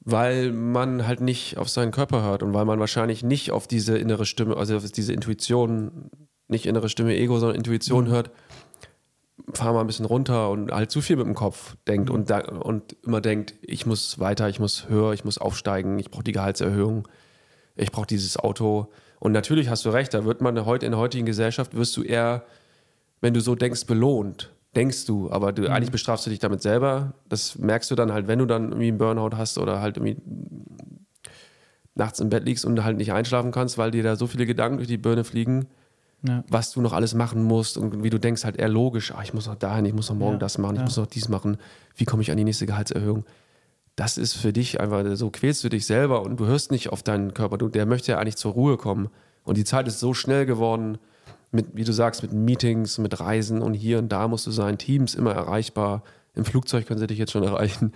weil 0.00 0.52
man 0.52 1.06
halt 1.06 1.20
nicht 1.20 1.56
auf 1.56 1.70
seinen 1.70 1.92
Körper 1.92 2.22
hört 2.22 2.42
und 2.42 2.52
weil 2.52 2.66
man 2.66 2.78
wahrscheinlich 2.78 3.22
nicht 3.22 3.52
auf 3.52 3.66
diese 3.66 3.96
innere 3.96 4.26
Stimme, 4.26 4.56
also 4.56 4.76
auf 4.76 4.90
diese 4.90 5.14
Intuition 5.14 6.10
nicht 6.48 6.66
innere 6.66 6.88
Stimme 6.88 7.16
Ego, 7.16 7.38
sondern 7.38 7.56
Intuition 7.56 8.06
mhm. 8.06 8.10
hört, 8.10 8.30
fahr 9.52 9.72
mal 9.72 9.80
ein 9.80 9.86
bisschen 9.86 10.06
runter 10.06 10.50
und 10.50 10.72
halt 10.72 10.90
zu 10.90 11.00
viel 11.00 11.16
mit 11.16 11.26
dem 11.26 11.34
Kopf 11.34 11.76
denkt 11.86 12.08
mhm. 12.08 12.14
und, 12.14 12.30
da, 12.30 12.40
und 12.40 12.96
immer 13.04 13.20
denkt, 13.20 13.54
ich 13.62 13.86
muss 13.86 14.18
weiter, 14.18 14.48
ich 14.48 14.58
muss 14.58 14.88
höher, 14.88 15.12
ich 15.12 15.24
muss 15.24 15.38
aufsteigen, 15.38 15.98
ich 15.98 16.10
brauche 16.10 16.24
die 16.24 16.32
Gehaltserhöhung, 16.32 17.06
ich 17.76 17.92
brauche 17.92 18.06
dieses 18.06 18.36
Auto. 18.36 18.88
Und 19.20 19.32
natürlich 19.32 19.68
hast 19.68 19.84
du 19.84 19.90
recht, 19.90 20.12
da 20.14 20.24
wird 20.24 20.40
man 20.40 20.64
heute 20.64 20.86
in 20.86 20.92
der 20.92 21.00
heutigen 21.00 21.26
Gesellschaft, 21.26 21.74
wirst 21.74 21.96
du 21.96 22.02
eher, 22.02 22.44
wenn 23.20 23.34
du 23.34 23.40
so 23.40 23.54
denkst, 23.54 23.86
belohnt. 23.86 24.52
Denkst 24.76 25.06
du, 25.06 25.30
aber 25.30 25.52
du, 25.52 25.62
mhm. 25.62 25.68
eigentlich 25.68 25.90
bestrafst 25.90 26.26
du 26.26 26.30
dich 26.30 26.38
damit 26.38 26.62
selber. 26.62 27.14
Das 27.28 27.58
merkst 27.58 27.90
du 27.90 27.94
dann 27.94 28.12
halt, 28.12 28.28
wenn 28.28 28.38
du 28.38 28.46
dann 28.46 28.68
irgendwie 28.68 28.88
einen 28.88 28.98
Burnout 28.98 29.36
hast 29.36 29.58
oder 29.58 29.80
halt 29.80 29.96
irgendwie 29.96 30.16
nachts 31.94 32.20
im 32.20 32.28
Bett 32.28 32.44
liegst 32.44 32.64
und 32.64 32.84
halt 32.84 32.96
nicht 32.96 33.12
einschlafen 33.12 33.50
kannst, 33.50 33.76
weil 33.76 33.90
dir 33.90 34.02
da 34.02 34.14
so 34.14 34.26
viele 34.26 34.46
Gedanken 34.46 34.76
durch 34.76 34.88
die 34.88 34.98
Birne 34.98 35.24
fliegen 35.24 35.66
ja. 36.22 36.44
was 36.48 36.72
du 36.72 36.80
noch 36.80 36.92
alles 36.92 37.14
machen 37.14 37.42
musst 37.42 37.76
und 37.76 38.02
wie 38.02 38.10
du 38.10 38.18
denkst 38.18 38.44
halt 38.44 38.56
eher 38.56 38.68
logisch, 38.68 39.12
ah, 39.12 39.22
ich 39.22 39.34
muss 39.34 39.46
noch 39.46 39.54
dahin, 39.54 39.84
ich 39.84 39.94
muss 39.94 40.08
noch 40.08 40.16
morgen 40.16 40.34
ja. 40.34 40.38
das 40.38 40.58
machen, 40.58 40.74
ich 40.74 40.80
ja. 40.80 40.84
muss 40.84 40.96
noch 40.96 41.06
dies 41.06 41.28
machen, 41.28 41.58
wie 41.96 42.04
komme 42.04 42.22
ich 42.22 42.30
an 42.30 42.36
die 42.36 42.44
nächste 42.44 42.66
Gehaltserhöhung? 42.66 43.24
Das 43.96 44.18
ist 44.18 44.34
für 44.34 44.52
dich 44.52 44.80
einfach, 44.80 45.04
so 45.14 45.30
quälst 45.30 45.64
du 45.64 45.68
dich 45.68 45.86
selber 45.86 46.22
und 46.22 46.38
du 46.38 46.46
hörst 46.46 46.70
nicht 46.70 46.90
auf 46.90 47.02
deinen 47.02 47.34
Körper, 47.34 47.58
du, 47.58 47.68
der 47.68 47.86
möchte 47.86 48.12
ja 48.12 48.18
eigentlich 48.18 48.36
zur 48.36 48.52
Ruhe 48.52 48.76
kommen 48.76 49.08
und 49.44 49.56
die 49.56 49.64
Zeit 49.64 49.88
ist 49.88 50.00
so 50.00 50.14
schnell 50.14 50.46
geworden, 50.46 50.98
mit, 51.50 51.74
wie 51.74 51.84
du 51.84 51.92
sagst, 51.92 52.22
mit 52.22 52.32
Meetings, 52.32 52.98
mit 52.98 53.18
Reisen 53.20 53.62
und 53.62 53.74
hier 53.74 53.98
und 53.98 54.10
da 54.10 54.28
musst 54.28 54.46
du 54.46 54.50
sein, 54.50 54.78
Teams 54.78 55.14
immer 55.14 55.32
erreichbar, 55.32 56.02
im 56.34 56.44
Flugzeug 56.44 56.86
können 56.86 57.00
sie 57.00 57.06
dich 57.06 57.18
jetzt 57.18 57.32
schon 57.32 57.42
erreichen. 57.42 57.92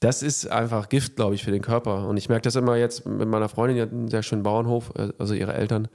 Das 0.00 0.22
ist 0.22 0.50
einfach 0.50 0.88
Gift, 0.88 1.16
glaube 1.16 1.34
ich, 1.34 1.44
für 1.44 1.50
den 1.50 1.60
Körper. 1.60 2.08
Und 2.08 2.16
ich 2.16 2.30
merke 2.30 2.42
das 2.42 2.56
immer 2.56 2.74
jetzt 2.76 3.06
mit 3.06 3.28
meiner 3.28 3.50
Freundin, 3.50 3.76
die 3.76 3.82
hat 3.82 3.92
einen 3.92 4.08
sehr 4.08 4.22
schönen 4.22 4.42
Bauernhof, 4.42 4.92
äh, 4.96 5.10
also 5.18 5.34
ihre 5.34 5.52
Eltern 5.52 5.88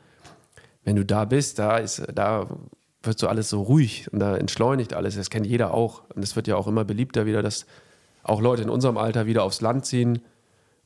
wenn 0.86 0.96
du 0.96 1.04
da 1.04 1.26
bist, 1.26 1.60
da 1.60 1.78
ist, 1.78 2.04
da 2.14 2.48
wird 3.04 3.20
so 3.20 3.28
alles 3.28 3.50
so 3.50 3.62
ruhig 3.62 4.12
und 4.14 4.20
da 4.20 4.38
entschleunigt 4.38 4.94
alles. 4.94 5.16
Das 5.16 5.30
kennt 5.30 5.46
jeder 5.46 5.74
auch. 5.74 6.04
Und 6.16 6.24
es 6.24 6.36
wird 6.36 6.48
ja 6.48 6.56
auch 6.56 6.68
immer 6.68 6.86
beliebter 6.86 7.26
wieder, 7.26 7.42
dass 7.42 7.66
auch 8.24 8.42
Leute 8.42 8.64
in 8.64 8.70
unserem 8.70 8.98
Alter 8.98 9.26
wieder 9.26 9.44
aufs 9.44 9.62
Land 9.62 9.86
ziehen 9.86 10.22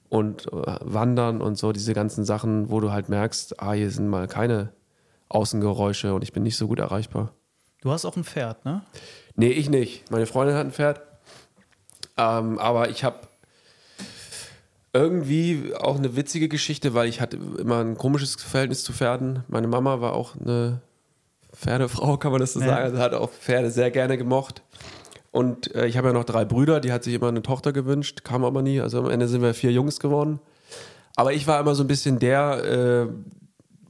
und 0.09 0.47
äh, 0.47 0.77
wandern 0.81 1.41
und 1.41 1.57
so 1.57 1.71
diese 1.71 1.93
ganzen 1.93 2.25
Sachen, 2.25 2.69
wo 2.71 2.79
du 2.79 2.91
halt 2.91 3.09
merkst, 3.09 3.62
ah, 3.62 3.73
hier 3.73 3.91
sind 3.91 4.07
mal 4.07 4.27
keine 4.27 4.73
Außengeräusche 5.29 6.13
und 6.13 6.23
ich 6.23 6.33
bin 6.33 6.43
nicht 6.43 6.57
so 6.57 6.67
gut 6.67 6.79
erreichbar. 6.79 7.33
Du 7.81 7.91
hast 7.91 8.05
auch 8.05 8.17
ein 8.17 8.23
Pferd, 8.23 8.65
ne? 8.65 8.81
Nee, 9.35 9.51
ich 9.51 9.69
nicht. 9.69 10.09
Meine 10.12 10.25
Freundin 10.25 10.55
hat 10.55 10.65
ein 10.65 10.71
Pferd. 10.71 11.01
Ähm, 12.17 12.57
aber 12.59 12.89
ich 12.89 13.03
habe 13.03 13.19
irgendwie 14.93 15.73
auch 15.78 15.97
eine 15.97 16.15
witzige 16.15 16.49
Geschichte, 16.49 16.93
weil 16.93 17.08
ich 17.08 17.21
hatte 17.21 17.38
immer 17.58 17.80
ein 17.80 17.97
komisches 17.97 18.36
Verhältnis 18.36 18.84
zu 18.84 18.93
Pferden. 18.93 19.43
Meine 19.47 19.67
Mama 19.67 20.02
war 20.02 20.13
auch 20.13 20.36
eine 20.36 20.82
Pferdefrau, 21.54 22.17
kann 22.17 22.32
man 22.32 22.41
das 22.41 22.54
so 22.54 22.60
ja. 22.62 22.67
sagen. 22.67 22.84
Also 22.84 22.97
hat 22.99 23.13
auch 23.13 23.30
Pferde 23.30 23.71
sehr 23.71 23.91
gerne 23.91 24.17
gemocht. 24.17 24.63
Und 25.32 25.75
äh, 25.75 25.86
ich 25.86 25.97
habe 25.97 26.08
ja 26.08 26.13
noch 26.13 26.23
drei 26.23 26.43
Brüder, 26.45 26.80
die 26.80 26.91
hat 26.91 27.04
sich 27.04 27.13
immer 27.13 27.28
eine 27.28 27.43
Tochter 27.43 27.71
gewünscht, 27.71 28.23
kam 28.23 28.43
aber 28.43 28.62
nie. 28.62 28.82
Also 28.82 28.99
am 28.99 29.10
Ende 29.10 29.28
sind 29.28 29.41
wir 29.41 29.54
vier 29.54 29.71
Jungs 29.71 29.99
geworden. 29.99 30.39
Aber 31.15 31.34
ich 31.34 31.45
war 31.47 31.60
immer 31.60 31.75
so 31.75 31.84
ein 31.84 31.88
bisschen 31.88 32.17
der, 32.17 32.63
äh, 32.63 33.13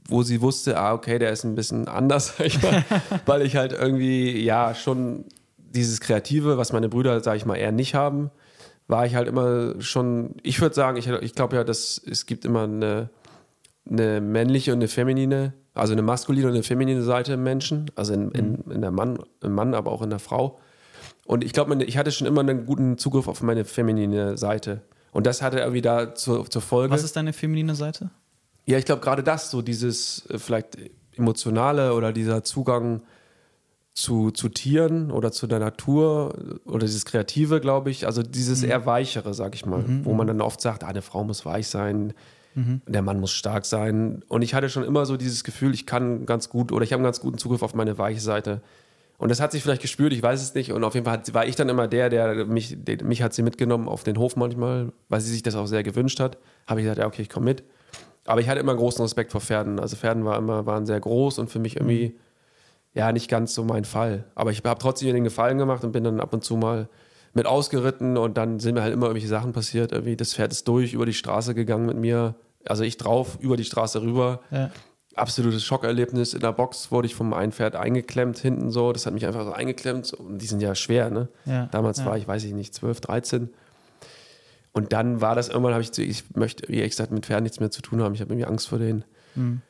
wo 0.08 0.22
sie 0.22 0.42
wusste, 0.42 0.78
ah, 0.78 0.92
okay, 0.92 1.18
der 1.18 1.30
ist 1.30 1.44
ein 1.44 1.54
bisschen 1.54 1.88
anders, 1.88 2.34
ich 2.44 2.60
mal, 2.62 2.84
weil 3.24 3.42
ich 3.42 3.56
halt 3.56 3.72
irgendwie, 3.72 4.42
ja, 4.42 4.74
schon 4.74 5.24
dieses 5.56 6.00
Kreative, 6.00 6.58
was 6.58 6.72
meine 6.72 6.88
Brüder, 6.88 7.20
sag 7.20 7.36
ich 7.36 7.46
mal, 7.46 7.56
eher 7.56 7.72
nicht 7.72 7.94
haben, 7.94 8.30
war 8.90 9.06
ich 9.06 9.14
halt 9.14 9.28
immer 9.28 9.80
schon, 9.80 10.34
ich 10.42 10.60
würde 10.60 10.74
sagen, 10.74 10.96
ich, 10.96 11.06
ich 11.08 11.34
glaube 11.34 11.56
ja, 11.56 11.64
dass 11.64 12.00
es 12.04 12.26
gibt 12.26 12.44
immer 12.44 12.64
eine, 12.64 13.08
eine 13.88 14.20
männliche 14.20 14.72
und 14.72 14.78
eine 14.78 14.88
feminine, 14.88 15.54
also 15.74 15.92
eine 15.92 16.02
maskuline 16.02 16.48
und 16.48 16.54
eine 16.54 16.62
feminine 16.62 17.02
Seite 17.02 17.34
im 17.34 17.42
Menschen, 17.42 17.90
also 17.94 18.12
in, 18.12 18.30
in, 18.32 18.50
mhm. 18.52 18.72
in 18.72 18.80
der 18.80 18.90
Mann, 18.90 19.18
im 19.42 19.52
Mann, 19.52 19.74
aber 19.74 19.92
auch 19.92 20.02
in 20.02 20.10
der 20.10 20.18
Frau. 20.18 20.58
Und 21.24 21.44
ich 21.44 21.52
glaube, 21.52 21.82
ich 21.84 21.96
hatte 21.96 22.10
schon 22.10 22.26
immer 22.26 22.40
einen 22.40 22.66
guten 22.66 22.98
Zugriff 22.98 23.28
auf 23.28 23.42
meine 23.42 23.64
feminine 23.64 24.36
Seite. 24.36 24.82
Und 25.12 25.26
das 25.26 25.42
hatte 25.42 25.58
irgendwie 25.58 25.82
da 25.82 26.14
zur, 26.14 26.48
zur 26.50 26.62
Folge. 26.62 26.92
Was 26.92 27.04
ist 27.04 27.14
deine 27.14 27.32
feminine 27.32 27.76
Seite? 27.76 28.10
Ja, 28.66 28.78
ich 28.78 28.84
glaube 28.84 29.02
gerade 29.02 29.22
das, 29.22 29.50
so 29.50 29.62
dieses 29.62 30.26
äh, 30.30 30.38
vielleicht 30.38 30.78
emotionale 31.16 31.94
oder 31.94 32.12
dieser 32.12 32.42
Zugang 32.42 33.02
zu, 34.00 34.30
zu 34.30 34.48
Tieren 34.48 35.10
oder 35.10 35.30
zu 35.30 35.46
der 35.46 35.58
Natur 35.58 36.34
oder 36.64 36.86
dieses 36.86 37.04
Kreative, 37.04 37.60
glaube 37.60 37.90
ich. 37.90 38.06
Also 38.06 38.22
dieses 38.22 38.62
mhm. 38.62 38.70
eher 38.70 38.86
Weichere, 38.86 39.34
sag 39.34 39.54
ich 39.54 39.66
mal, 39.66 39.82
mhm. 39.82 40.06
wo 40.06 40.14
man 40.14 40.26
mhm. 40.26 40.28
dann 40.28 40.40
oft 40.40 40.60
sagt, 40.62 40.84
ah, 40.84 40.88
eine 40.88 41.02
Frau 41.02 41.22
muss 41.22 41.44
weich 41.44 41.68
sein, 41.68 42.14
mhm. 42.54 42.80
der 42.86 43.02
Mann 43.02 43.20
muss 43.20 43.32
stark 43.32 43.66
sein. 43.66 44.22
Und 44.28 44.40
ich 44.40 44.54
hatte 44.54 44.70
schon 44.70 44.84
immer 44.84 45.04
so 45.04 45.18
dieses 45.18 45.44
Gefühl, 45.44 45.74
ich 45.74 45.84
kann 45.84 46.24
ganz 46.24 46.48
gut 46.48 46.72
oder 46.72 46.82
ich 46.82 46.94
habe 46.94 47.00
einen 47.00 47.04
ganz 47.04 47.20
guten 47.20 47.36
Zugriff 47.36 47.62
auf 47.62 47.74
meine 47.74 47.98
weiche 47.98 48.20
Seite. 48.20 48.62
Und 49.18 49.28
das 49.28 49.38
hat 49.38 49.52
sich 49.52 49.62
vielleicht 49.62 49.82
gespürt, 49.82 50.14
ich 50.14 50.22
weiß 50.22 50.40
es 50.40 50.54
nicht. 50.54 50.72
Und 50.72 50.82
auf 50.82 50.94
jeden 50.94 51.04
Fall 51.04 51.18
hat, 51.18 51.34
war 51.34 51.46
ich 51.46 51.54
dann 51.54 51.68
immer 51.68 51.86
der, 51.86 52.08
der 52.08 52.46
mich, 52.46 52.74
der, 52.78 53.04
mich 53.04 53.22
hat 53.22 53.34
sie 53.34 53.42
mitgenommen 53.42 53.86
auf 53.86 54.02
den 54.02 54.16
Hof 54.16 54.34
manchmal, 54.34 54.92
weil 55.10 55.20
sie 55.20 55.30
sich 55.30 55.42
das 55.42 55.56
auch 55.56 55.66
sehr 55.66 55.82
gewünscht 55.82 56.20
hat. 56.20 56.38
Habe 56.66 56.80
ich 56.80 56.84
gesagt, 56.84 57.00
ja, 57.00 57.06
okay, 57.06 57.20
ich 57.20 57.28
komme 57.28 57.44
mit. 57.44 57.64
Aber 58.24 58.40
ich 58.40 58.48
hatte 58.48 58.60
immer 58.60 58.74
großen 58.74 59.02
Respekt 59.02 59.30
vor 59.30 59.42
Pferden. 59.42 59.78
Also 59.78 59.96
Pferden 59.96 60.24
war 60.24 60.38
immer, 60.38 60.64
waren 60.64 60.86
sehr 60.86 61.00
groß 61.00 61.38
und 61.38 61.50
für 61.50 61.58
mich 61.58 61.76
irgendwie 61.76 62.14
mhm 62.14 62.29
ja, 62.94 63.12
nicht 63.12 63.28
ganz 63.28 63.54
so 63.54 63.64
mein 63.64 63.84
Fall. 63.84 64.24
Aber 64.34 64.50
ich 64.50 64.62
habe 64.64 64.80
trotzdem 64.80 65.12
den 65.14 65.24
Gefallen 65.24 65.58
gemacht 65.58 65.84
und 65.84 65.92
bin 65.92 66.04
dann 66.04 66.20
ab 66.20 66.32
und 66.32 66.44
zu 66.44 66.56
mal 66.56 66.88
mit 67.32 67.46
ausgeritten 67.46 68.16
und 68.16 68.36
dann 68.36 68.58
sind 68.58 68.74
mir 68.74 68.82
halt 68.82 68.92
immer 68.92 69.06
irgendwelche 69.06 69.28
Sachen 69.28 69.52
passiert. 69.52 69.92
Irgendwie 69.92 70.16
das 70.16 70.34
Pferd 70.34 70.50
ist 70.52 70.66
durch, 70.66 70.94
über 70.94 71.06
die 71.06 71.14
Straße 71.14 71.54
gegangen 71.54 71.86
mit 71.86 71.96
mir. 71.96 72.34
Also 72.66 72.82
ich 72.82 72.96
drauf, 72.96 73.38
über 73.40 73.56
die 73.56 73.64
Straße 73.64 74.02
rüber. 74.02 74.40
Ja. 74.50 74.70
Absolutes 75.14 75.62
Schockerlebnis. 75.64 76.34
In 76.34 76.40
der 76.40 76.52
Box 76.52 76.90
wurde 76.90 77.06
ich 77.06 77.14
vom 77.14 77.32
einen 77.32 77.52
Pferd 77.52 77.76
eingeklemmt 77.76 78.38
hinten 78.38 78.70
so. 78.70 78.92
Das 78.92 79.06
hat 79.06 79.14
mich 79.14 79.26
einfach 79.26 79.44
so 79.44 79.52
eingeklemmt. 79.52 80.12
Und 80.12 80.38
die 80.38 80.46
sind 80.46 80.60
ja 80.60 80.74
schwer, 80.74 81.10
ne? 81.10 81.28
Ja. 81.44 81.66
Damals 81.66 81.98
ja. 81.98 82.06
war 82.06 82.16
ich, 82.16 82.26
weiß 82.26 82.42
ich 82.44 82.52
nicht, 82.52 82.74
12, 82.74 83.00
13. 83.00 83.50
Und 84.72 84.92
dann 84.92 85.20
war 85.20 85.34
das 85.34 85.48
irgendwann, 85.48 85.72
habe 85.72 85.82
ich, 85.82 85.96
ich 85.98 86.24
möchte, 86.34 86.68
wie 86.68 86.80
gesagt, 86.80 87.12
mit 87.12 87.26
Pferden 87.26 87.44
nichts 87.44 87.60
mehr 87.60 87.70
zu 87.70 87.82
tun 87.82 88.02
haben. 88.02 88.14
Ich 88.14 88.20
habe 88.20 88.32
irgendwie 88.32 88.46
Angst 88.46 88.68
vor 88.68 88.78
denen. 88.78 89.04
Mhm. 89.34 89.62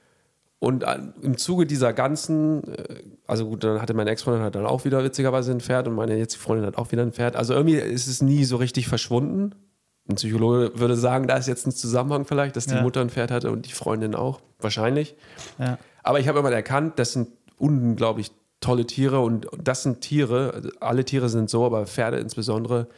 Und 0.61 0.85
im 1.23 1.39
Zuge 1.39 1.65
dieser 1.65 1.95
ganzen, 1.95 2.63
äh, 2.75 3.03
also 3.27 3.47
gut, 3.47 3.65
dann 3.65 3.81
hatte 3.81 3.95
meine 3.95 4.11
Ex-Freundin 4.11 4.43
halt 4.43 4.55
dann 4.55 4.67
auch 4.67 4.85
wieder 4.85 5.03
witzigerweise 5.03 5.51
ein 5.53 5.61
Pferd 5.61 5.89
und 5.89 5.95
meine 5.95 6.17
jetzige 6.19 6.43
Freundin 6.43 6.67
hat 6.67 6.77
auch 6.77 6.93
wieder 6.93 7.03
ein 7.03 7.13
Pferd. 7.13 7.35
Also 7.35 7.55
irgendwie 7.55 7.77
ist 7.77 8.07
es 8.07 8.21
nie 8.21 8.45
so 8.45 8.57
richtig 8.57 8.87
verschwunden. 8.87 9.55
Ein 10.07 10.17
Psychologe 10.17 10.73
würde 10.79 10.97
sagen, 10.97 11.27
da 11.27 11.39
ist 11.39 11.49
jetzt 11.49 11.67
ein 11.67 11.73
Zusammenhang 11.73 12.27
vielleicht, 12.27 12.57
dass 12.57 12.67
die 12.67 12.75
ja. 12.75 12.83
Mutter 12.83 13.01
ein 13.01 13.09
Pferd 13.09 13.31
hatte 13.31 13.51
und 13.51 13.67
die 13.67 13.73
Freundin 13.73 14.15
auch. 14.15 14.41
Wahrscheinlich. 14.59 15.17
Ja. 15.59 15.79
Aber 16.03 16.21
ich 16.21 16.29
habe 16.29 16.39
immer 16.39 16.53
erkannt, 16.53 16.99
das 16.99 17.15
sind 17.15 17.29
unglaublich 17.57 18.31
tolle 18.61 18.87
Tiere 18.87 19.21
und 19.21 19.47
das 19.63 19.83
sind 19.83 20.03
Tiere, 20.03 20.73
alle 20.81 21.07
Tiere 21.07 21.31
sind 21.31 21.49
so, 21.49 21.65
aber 21.65 21.87
Pferde 21.87 22.19
insbesondere, 22.19 22.89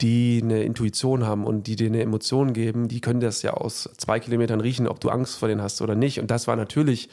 die 0.00 0.40
eine 0.42 0.62
Intuition 0.62 1.24
haben 1.24 1.44
und 1.44 1.66
die 1.66 1.76
dir 1.76 1.86
eine 1.86 2.02
Emotion 2.02 2.52
geben, 2.52 2.88
die 2.88 3.00
können 3.00 3.20
das 3.20 3.42
ja 3.42 3.54
aus 3.54 3.90
zwei 3.96 4.20
Kilometern 4.20 4.60
riechen, 4.60 4.86
ob 4.86 5.00
du 5.00 5.08
Angst 5.08 5.38
vor 5.38 5.48
denen 5.48 5.62
hast 5.62 5.80
oder 5.80 5.94
nicht. 5.94 6.20
Und 6.20 6.30
das 6.30 6.46
war 6.46 6.56
natürlich 6.56 7.08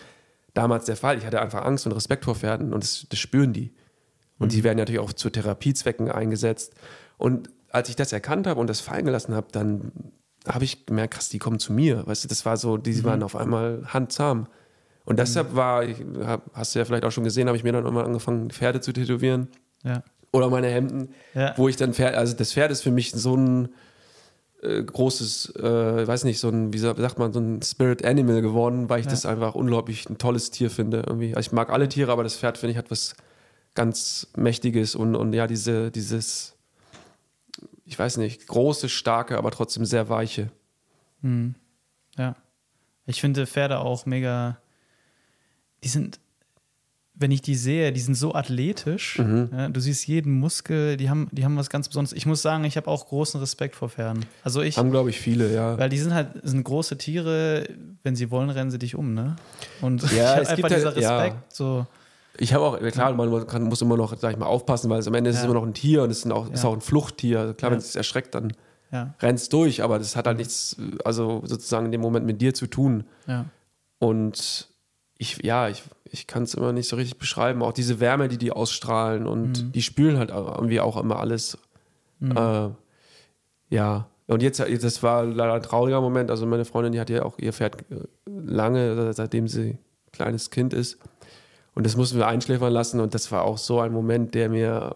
damals 0.53 0.86
der 0.86 0.97
Fall. 0.97 1.17
Ich 1.17 1.25
hatte 1.25 1.41
einfach 1.41 1.63
Angst 1.63 1.86
und 1.86 1.93
Respekt 1.93 2.25
vor 2.25 2.36
Pferden 2.36 2.73
und 2.73 2.84
das, 2.84 3.07
das 3.09 3.19
spüren 3.19 3.53
die. 3.53 3.73
Und 4.38 4.47
mhm. 4.47 4.55
die 4.55 4.63
werden 4.63 4.77
natürlich 4.77 4.99
auch 4.99 5.13
zu 5.13 5.29
Therapiezwecken 5.29 6.11
eingesetzt. 6.11 6.73
Und 7.17 7.49
als 7.69 7.88
ich 7.88 7.95
das 7.95 8.11
erkannt 8.11 8.47
habe 8.47 8.59
und 8.59 8.67
das 8.67 8.81
fallen 8.81 9.05
gelassen 9.05 9.34
habe, 9.34 9.47
dann 9.51 9.91
habe 10.45 10.65
ich 10.65 10.86
gemerkt, 10.86 11.13
krass, 11.13 11.29
die 11.29 11.39
kommen 11.39 11.59
zu 11.59 11.71
mir. 11.71 12.05
Weißt 12.05 12.25
du, 12.25 12.27
das 12.27 12.45
war 12.45 12.57
so, 12.57 12.75
die 12.75 12.95
mhm. 12.95 13.03
waren 13.05 13.23
auf 13.23 13.38
einmal 13.38 13.84
handzahm. 13.86 14.47
Und 15.05 15.19
deshalb 15.19 15.51
mhm. 15.51 15.55
war, 15.55 15.86
ich, 15.86 16.03
hab, 16.25 16.53
hast 16.53 16.75
du 16.75 16.79
ja 16.79 16.86
vielleicht 16.86 17.05
auch 17.05 17.11
schon 17.11 17.23
gesehen, 17.23 17.47
habe 17.47 17.55
ich 17.55 17.63
mir 17.63 17.71
dann 17.71 17.86
immer 17.86 18.03
angefangen, 18.03 18.49
Pferde 18.49 18.81
zu 18.81 18.91
tätowieren. 18.91 19.47
Ja 19.84 20.03
oder 20.34 20.49
meine 20.49 20.67
Hemden, 20.67 21.13
ja. 21.34 21.53
wo 21.55 21.69
ich 21.69 21.77
dann 21.77 21.93
Pferd, 21.93 22.15
also 22.15 22.36
das 22.36 22.51
Pferd 22.51 22.71
ist 22.71 22.81
für 22.81 22.91
mich 22.91 23.11
so 23.11 23.38
ein 23.38 23.69
äh, 24.63 24.84
großes, 24.84 25.55
äh, 25.57 26.07
weiß 26.07 26.23
nicht, 26.23 26.39
so 26.39 26.49
ein, 26.49 26.73
wie 26.73 26.79
sagt 26.79 27.19
man, 27.19 27.31
so 27.31 27.39
ein 27.39 27.61
Spirit 27.61 28.03
Animal 28.03 28.41
geworden, 28.41 28.89
weil 28.89 28.99
ich 28.99 29.05
ja. 29.05 29.11
das 29.11 29.25
einfach 29.25 29.55
unglaublich 29.55 30.09
ein 30.09 30.17
tolles 30.17 30.51
Tier 30.51 30.71
finde. 30.71 31.03
Irgendwie. 31.05 31.36
Also 31.36 31.47
ich 31.47 31.53
mag 31.53 31.69
alle 31.69 31.88
Tiere, 31.88 32.11
aber 32.11 32.23
das 32.23 32.36
Pferd, 32.36 32.57
finde 32.57 32.71
ich, 32.71 32.77
hat 32.77 32.89
was 32.89 33.15
ganz 33.75 34.27
Mächtiges 34.36 34.95
und, 34.95 35.15
und 35.15 35.34
ja, 35.34 35.45
diese, 35.47 35.91
dieses, 35.91 36.55
ich 37.86 37.97
weiß 37.97 38.17
nicht, 38.17 38.47
große, 38.47 38.89
starke, 38.89 39.38
aber 39.38 39.51
trotzdem 39.51 39.86
sehr 39.86 40.09
weiche. 40.09 40.49
Mhm. 41.21 41.53
Ja. 42.17 42.36
Ich 43.05 43.21
finde 43.21 43.45
Pferde 43.45 43.79
auch 43.79 44.05
mega, 44.07 44.57
die 45.84 45.89
sind 45.89 46.19
wenn 47.16 47.32
ich 47.32 47.41
die 47.41 47.55
sehe, 47.55 47.91
die 47.91 47.99
sind 47.99 48.16
so 48.16 48.34
athletisch. 48.34 49.20
Mhm. 49.20 49.49
Ja, 49.51 49.70
du 49.70 49.80
siehst 49.80 50.07
jeden 50.07 50.39
Muskel, 50.39 50.97
die 50.97 51.09
haben, 51.09 51.30
die 51.32 51.45
haben 51.45 51.55
was 51.57 51.70
ganz 51.70 51.88
Besonderes. 51.88 52.18
Ich 52.18 52.26
muss 52.26 52.41
sagen, 52.41 52.64
ich 52.64 52.76
habe 52.76 52.88
auch 52.88 53.07
großen 53.07 53.39
Respekt 53.39 53.76
vor 53.76 53.89
Pferden. 53.89 54.26
Also 54.43 54.61
ich, 54.61 54.78
haben, 54.78 54.89
glaube 54.89 55.11
ich, 55.11 55.20
viele, 55.20 55.53
ja. 55.53 55.78
Weil 55.78 55.89
die 55.89 55.99
sind 55.99 56.14
halt 56.14 56.30
sind 56.41 56.64
große 56.64 56.97
Tiere, 56.97 57.66
wenn 58.01 58.16
sie 58.16 58.32
wollen, 58.32 58.49
rennen 58.49 58.72
sie 58.72 58.80
dich 58.80 58.95
um, 58.95 59.14
ne? 59.14 59.36
Und 59.82 60.01
ja, 60.11 60.38
es 60.39 60.49
einfach 60.49 60.70
dieser 60.70 60.86
halt, 60.88 60.97
Respekt. 60.97 61.36
Ja. 61.36 61.43
So. 61.49 61.86
Ich 62.38 62.53
habe 62.53 62.66
auch, 62.66 62.80
klar, 62.91 63.14
man 63.14 63.45
kann, 63.45 63.64
muss 63.64 63.82
immer 63.84 63.95
noch, 63.95 64.18
sag 64.18 64.32
ich 64.32 64.39
mal, 64.39 64.47
aufpassen, 64.47 64.89
weil 64.89 64.99
es 64.99 65.07
am 65.07 65.14
Ende 65.14 65.30
ist 65.30 65.38
es 65.38 65.43
immer 65.43 65.53
noch 65.53 65.66
ein 65.66 65.76
Tier 65.76 66.01
und 66.01 66.09
es 66.09 66.26
ist 66.26 66.32
auch, 66.32 66.51
ist 66.51 66.66
auch 66.66 66.74
ein 66.74 66.82
Fluchttier. 66.82 67.41
Also 67.41 67.53
klar, 67.53 67.72
wenn 67.72 67.78
es 67.78 67.95
erschreckt, 67.95 68.34
dann 68.34 68.53
ja. 68.91 69.14
rennt 69.20 69.38
es 69.38 69.49
durch, 69.49 69.84
aber 69.84 69.99
das 69.99 70.16
hat 70.16 70.26
halt 70.26 70.38
nichts, 70.38 70.78
also 71.05 71.43
sozusagen 71.45 71.86
in 71.86 71.91
dem 71.91 72.01
Moment 72.01 72.26
mit 72.26 72.41
dir 72.41 72.55
zu 72.55 72.66
tun. 72.66 73.03
Ja. 73.28 73.45
Und 73.99 74.68
ich, 75.18 75.43
ja, 75.43 75.70
ich, 75.70 75.84
ich 76.05 76.28
kann 76.28 76.43
es 76.43 76.53
immer 76.53 76.74
nicht 76.74 76.88
so 76.88 76.95
richtig 76.95 77.18
beschreiben. 77.18 77.61
Auch 77.64 77.74
diese 77.74 77.99
Wärme, 77.99 78.28
die 78.28 78.38
die 78.38 78.51
ausstrahlen 78.51 79.28
und 79.28 79.64
mhm. 79.64 79.72
die 79.72 79.82
spülen 79.82 80.18
halt 80.18 80.30
irgendwie 80.32 80.80
auch 80.80 80.97
immer 80.97 81.20
alles. 81.20 81.57
Mhm. 82.20 82.38
Äh, 82.38 82.70
ja. 83.70 84.07
Und 84.28 84.41
jetzt, 84.41 84.59
das 84.59 85.03
war 85.03 85.26
leider 85.26 85.53
ein 85.53 85.64
trauriger 85.64 86.01
Moment. 86.01 86.32
Also 86.32 86.45
meine 86.45 86.66
Freundin, 86.66 86.93
die 86.93 86.99
hat 86.99 87.09
ja 87.09 87.24
auch 87.24 87.38
ihr 87.39 87.53
Pferd 87.53 87.82
äh, 87.91 88.05
lange, 88.26 89.14
seitdem 89.14 89.47
sie 89.47 89.72
ein 89.72 89.80
kleines 90.11 90.49
Kind 90.49 90.74
ist. 90.74 90.97
Und 91.76 91.86
das 91.86 91.97
mussten 91.97 92.18
wir 92.18 92.28
einschläfern 92.28 92.72
lassen. 92.72 92.99
Und 92.99 93.14
das 93.14 93.32
war 93.32 93.43
auch 93.43 93.57
so 93.57 93.80
ein 93.80 93.91
Moment, 93.91 94.36
der 94.36 94.49
mir 94.49 94.95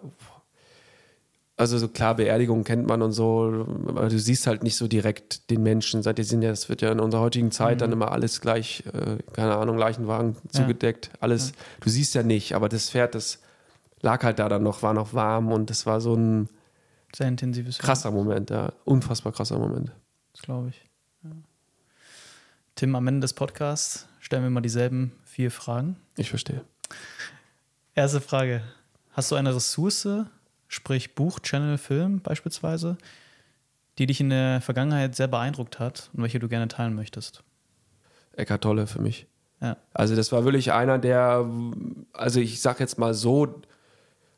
also 1.57 1.79
so 1.79 1.87
klar, 1.87 2.15
Beerdigung 2.15 2.63
kennt 2.63 2.87
man 2.87 3.01
und 3.01 3.13
so, 3.13 3.65
aber 3.87 4.09
du 4.09 4.19
siehst 4.19 4.45
halt 4.45 4.61
nicht 4.61 4.75
so 4.75 4.87
direkt 4.87 5.49
den 5.49 5.63
Menschen. 5.63 6.03
Seit 6.03 6.23
sind 6.23 6.43
ja, 6.43 6.51
das 6.51 6.69
wird 6.69 6.83
ja 6.83 6.91
in 6.91 6.99
unserer 6.99 7.21
heutigen 7.21 7.51
Zeit 7.51 7.77
mhm. 7.77 7.79
dann 7.79 7.91
immer 7.93 8.11
alles 8.11 8.41
gleich, 8.41 8.83
äh, 8.93 9.17
keine 9.33 9.55
Ahnung, 9.55 9.75
Leichenwagen 9.75 10.35
ja. 10.35 10.61
zugedeckt, 10.61 11.09
alles. 11.19 11.49
Ja. 11.49 11.55
Du 11.81 11.89
siehst 11.89 12.13
ja 12.13 12.21
nicht, 12.21 12.53
aber 12.53 12.69
das 12.69 12.91
Pferd, 12.91 13.15
das 13.15 13.39
lag 14.01 14.23
halt 14.23 14.37
da 14.37 14.49
dann 14.49 14.61
noch, 14.61 14.83
war 14.83 14.93
noch 14.93 15.15
warm 15.15 15.51
und 15.51 15.71
das 15.71 15.87
war 15.87 15.99
so 15.99 16.15
ein 16.15 16.47
sehr 17.15 17.27
intensives 17.27 17.79
krasser 17.79 18.11
Moment, 18.11 18.51
ja, 18.51 18.71
unfassbar 18.85 19.33
krasser 19.33 19.57
Moment. 19.57 19.91
Das 20.33 20.43
glaube 20.43 20.69
ich. 20.69 20.85
Ja. 21.23 21.31
Tim, 22.75 22.95
am 22.95 23.07
Ende 23.07 23.21
des 23.21 23.33
Podcasts 23.33 24.07
stellen 24.19 24.43
wir 24.43 24.51
mal 24.51 24.61
dieselben 24.61 25.11
vier 25.25 25.49
Fragen. 25.49 25.97
Ich 26.17 26.29
verstehe. 26.29 26.63
Erste 27.95 28.21
Frage: 28.21 28.61
Hast 29.13 29.31
du 29.31 29.35
eine 29.35 29.55
Ressource, 29.55 30.07
sprich 30.67 31.15
Buch, 31.15 31.39
Channel, 31.39 31.77
Film 31.77 32.21
beispielsweise, 32.21 32.97
die 33.97 34.05
dich 34.05 34.19
in 34.19 34.29
der 34.29 34.61
Vergangenheit 34.61 35.15
sehr 35.15 35.27
beeindruckt 35.27 35.79
hat 35.79 36.09
und 36.13 36.23
welche 36.23 36.39
du 36.39 36.47
gerne 36.47 36.67
teilen 36.67 36.95
möchtest? 36.95 37.43
Eckart 38.33 38.63
Tolle 38.63 38.87
für 38.87 39.01
mich. 39.01 39.27
Ja. 39.61 39.77
Also 39.93 40.15
das 40.15 40.31
war 40.31 40.43
wirklich 40.43 40.71
einer, 40.71 40.99
der, 40.99 41.49
also 42.13 42.39
ich 42.39 42.61
sag 42.61 42.79
jetzt 42.79 42.99
mal 42.99 43.13
so, 43.13 43.61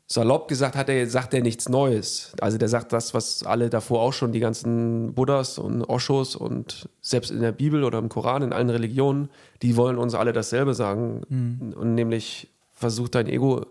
salopp 0.06 0.48
gesagt 0.48 0.74
hat 0.74 0.88
er, 0.88 1.06
sagt 1.08 1.34
er 1.34 1.40
nichts 1.40 1.68
Neues. 1.68 2.32
Also 2.40 2.58
der 2.58 2.68
sagt 2.68 2.92
das, 2.92 3.14
was 3.14 3.44
alle 3.44 3.70
davor 3.70 4.00
auch 4.00 4.12
schon, 4.12 4.32
die 4.32 4.40
ganzen 4.40 5.14
Buddhas 5.14 5.56
und 5.56 5.84
Oshos 5.84 6.34
und 6.34 6.88
selbst 7.00 7.30
in 7.30 7.40
der 7.40 7.52
Bibel 7.52 7.84
oder 7.84 7.98
im 7.98 8.08
Koran, 8.08 8.42
in 8.42 8.52
allen 8.52 8.70
Religionen, 8.70 9.30
die 9.62 9.76
wollen 9.76 9.98
uns 9.98 10.14
alle 10.14 10.32
dasselbe 10.32 10.74
sagen. 10.74 11.22
Mhm. 11.28 11.74
Und 11.74 11.94
nämlich 11.94 12.48
versucht 12.72 13.14
dein 13.14 13.28
Ego 13.28 13.66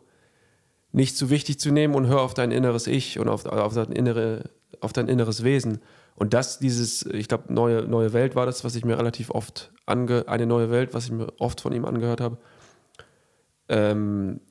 nicht 0.91 1.17
zu 1.17 1.29
wichtig 1.29 1.59
zu 1.59 1.71
nehmen 1.71 1.95
und 1.95 2.07
hör 2.07 2.21
auf 2.21 2.33
dein 2.33 2.51
inneres 2.51 2.87
Ich 2.87 3.19
und 3.19 3.29
auf, 3.29 3.45
auf, 3.45 3.73
dein, 3.73 3.91
innere, 3.91 4.49
auf 4.81 4.93
dein 4.93 5.07
inneres 5.07 5.43
Wesen. 5.43 5.79
Und 6.15 6.33
das, 6.33 6.59
dieses, 6.59 7.05
ich 7.05 7.27
glaube, 7.27 7.53
neue, 7.53 7.83
neue 7.83 8.13
Welt 8.13 8.35
war 8.35 8.45
das, 8.45 8.63
was 8.63 8.75
ich 8.75 8.83
mir 8.83 8.97
relativ 8.97 9.29
oft 9.29 9.71
ange, 9.85 10.27
eine 10.27 10.45
neue 10.45 10.69
Welt, 10.69 10.93
was 10.93 11.05
ich 11.05 11.11
mir 11.11 11.31
oft 11.39 11.61
von 11.61 11.73
ihm 11.73 11.85
angehört 11.85 12.21
habe. 12.21 12.37
Ähm, 13.69 14.41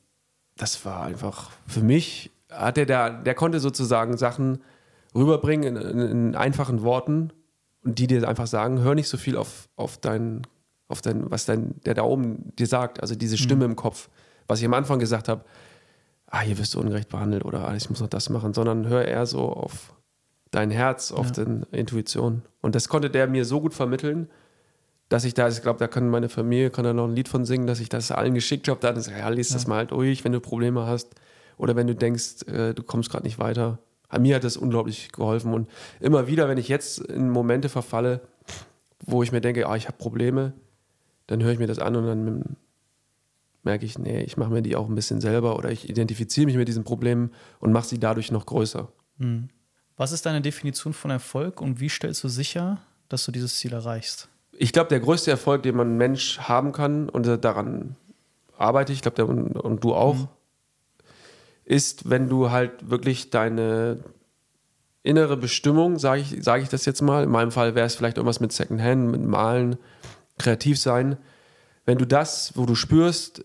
das 0.57 0.85
war 0.85 1.03
einfach 1.03 1.51
für 1.67 1.83
mich, 1.83 2.31
hat 2.51 2.79
er 2.79 2.87
da, 2.87 3.11
der 3.11 3.35
konnte 3.35 3.61
sozusagen 3.61 4.17
Sachen 4.17 4.63
rüberbringen 5.15 5.77
in, 5.77 5.83
in, 5.83 6.01
in, 6.01 6.35
einfachen 6.35 6.83
Worten 6.83 7.33
und 7.85 7.99
die 7.99 8.07
dir 8.07 8.27
einfach 8.29 8.47
sagen, 8.47 8.81
hör 8.81 8.95
nicht 8.95 9.09
so 9.09 9.17
viel 9.17 9.37
auf, 9.37 9.69
auf 9.77 9.99
dein, 9.99 10.47
auf 10.89 11.01
dein, 11.03 11.31
was 11.31 11.45
dein, 11.45 11.81
der 11.85 11.95
da 11.95 12.03
oben 12.03 12.53
dir 12.57 12.67
sagt, 12.67 13.01
also 13.01 13.15
diese 13.15 13.37
Stimme 13.37 13.65
mhm. 13.65 13.73
im 13.73 13.77
Kopf. 13.77 14.09
Was 14.47 14.61
ich 14.61 14.65
am 14.65 14.75
Anfang 14.75 14.99
gesagt 14.99 15.29
habe, 15.29 15.45
ah, 16.31 16.41
hier 16.41 16.59
wirst 16.59 16.75
du 16.75 16.81
ungerecht 16.81 17.09
behandelt 17.09 17.45
oder 17.45 17.69
ah, 17.69 17.75
ich 17.75 17.89
muss 17.91 18.01
noch 18.01 18.09
das 18.09 18.31
machen, 18.31 18.55
sondern 18.55 18.89
hör 18.89 19.05
eher 19.05 19.27
so 19.27 19.49
auf 19.49 19.95
dein 20.51 20.71
Herz, 20.71 21.13
auf 21.13 21.27
ja. 21.27 21.45
deine 21.45 21.67
Intuition. 21.73 22.43
Und 22.61 22.75
das 22.75 22.89
konnte 22.89 23.11
der 23.11 23.27
mir 23.27 23.45
so 23.45 23.61
gut 23.61 23.75
vermitteln, 23.75 24.29
dass 25.09 25.25
ich 25.25 25.35
da, 25.35 25.49
ich 25.49 25.63
glaube, 25.63 25.79
da 25.79 25.89
kann 25.89 26.09
meine 26.09 26.29
Familie, 26.29 26.71
kann 26.71 26.85
da 26.85 26.93
noch 26.93 27.05
ein 27.05 27.15
Lied 27.15 27.29
von 27.29 27.45
singen, 27.45 27.67
dass 27.67 27.81
ich 27.81 27.89
das 27.89 28.11
allen 28.11 28.35
geschickt 28.35 28.69
habe, 28.69 28.81
dann 28.81 29.01
sage, 29.01 29.19
ja, 29.19 29.29
lies 29.29 29.51
ja. 29.51 29.55
das 29.55 29.67
mal 29.67 29.77
halt 29.77 29.91
durch, 29.91 30.25
wenn 30.25 30.33
du 30.33 30.41
Probleme 30.41 30.87
hast 30.87 31.15
oder 31.57 31.77
wenn 31.77 31.87
du 31.87 31.95
denkst, 31.95 32.43
äh, 32.47 32.75
du 32.75 32.83
kommst 32.83 33.11
gerade 33.11 33.25
nicht 33.25 33.39
weiter. 33.39 33.79
Mir 34.19 34.37
hat 34.37 34.45
das 34.45 34.57
unglaublich 34.57 35.13
geholfen 35.13 35.53
und 35.53 35.69
immer 36.01 36.27
wieder, 36.27 36.49
wenn 36.49 36.57
ich 36.57 36.69
jetzt 36.69 36.99
in 36.99 37.29
Momente 37.29 37.69
verfalle, 37.69 38.21
wo 39.05 39.23
ich 39.23 39.33
mir 39.33 39.43
denke, 39.43 39.69
ah, 39.69 39.77
ich 39.77 39.87
habe 39.87 39.99
Probleme, 39.99 40.55
dann 41.27 41.43
höre 41.43 41.53
ich 41.53 41.59
mir 41.59 41.67
das 41.67 41.79
an 41.79 41.95
und 41.97 42.07
dann 42.07 42.57
merke 43.63 43.85
ich, 43.85 43.99
nee, 43.99 44.23
ich 44.23 44.37
mache 44.37 44.51
mir 44.51 44.63
die 44.63 44.77
auch 44.77 44.89
ein 44.89 44.95
bisschen 44.95 45.21
selber 45.21 45.57
oder 45.57 45.71
ich 45.71 45.89
identifiziere 45.89 46.47
mich 46.47 46.57
mit 46.57 46.69
diesen 46.69 46.85
Problemen 46.85 47.31
und 47.61 47.73
mache 47.73 47.87
sie 47.87 47.99
dadurch 47.99 48.31
noch 48.31 48.47
größer. 48.47 48.89
Hm. 49.19 49.49
Was 49.97 50.13
ist 50.13 50.27
deine 50.27 50.41
Definition 50.41 50.93
von 50.93 51.11
Erfolg 51.11 51.61
und 51.61 51.81
wie 51.81 51.89
stellst 51.89 52.23
du 52.23 52.29
sicher, 52.29 52.79
dass 53.09 53.25
du 53.25 53.33
dieses 53.33 53.57
Ziel 53.57 53.73
erreichst? 53.73 54.29
Ich 54.53 54.73
glaube, 54.73 54.89
der 54.89 55.01
größte 55.01 55.31
Erfolg, 55.31 55.63
den 55.65 55.77
man 55.77 55.97
Mensch 55.97 56.39
haben 56.41 56.73
kann, 56.73 57.09
und 57.09 57.27
daran 57.45 57.97
arbeite 58.57 58.93
ich, 58.93 59.03
glaube, 59.03 59.27
und, 59.27 59.57
und, 59.57 59.85
du 59.85 59.95
auch, 59.95 60.15
mhm. 60.15 60.29
ist, 61.65 62.09
wenn 62.09 62.29
du 62.29 62.51
halt 62.51 62.91
wirklich 62.91 63.31
deine 63.31 63.99
innere 65.03 65.37
Bestimmung, 65.37 65.99
sage 65.99 66.21
ich, 66.21 66.37
sag 66.43 66.63
ich 66.63 66.69
das 66.69 66.85
jetzt 66.85 67.03
mal, 67.03 67.25
in 67.25 67.31
meinem 67.31 67.51
Fall 67.51 67.75
wäre 67.75 67.87
es 67.87 67.95
vielleicht 67.95 68.19
irgendwas 68.19 68.41
mit 68.41 68.53
Secondhand, 68.53 69.11
mit 69.11 69.23
Malen, 69.23 69.77
kreativ 70.39 70.79
sein, 70.79 71.17
wenn 71.89 71.99
du 71.99 72.07
das, 72.07 72.53
wo 72.55 72.67
du 72.67 72.75
spürst, 72.75 73.45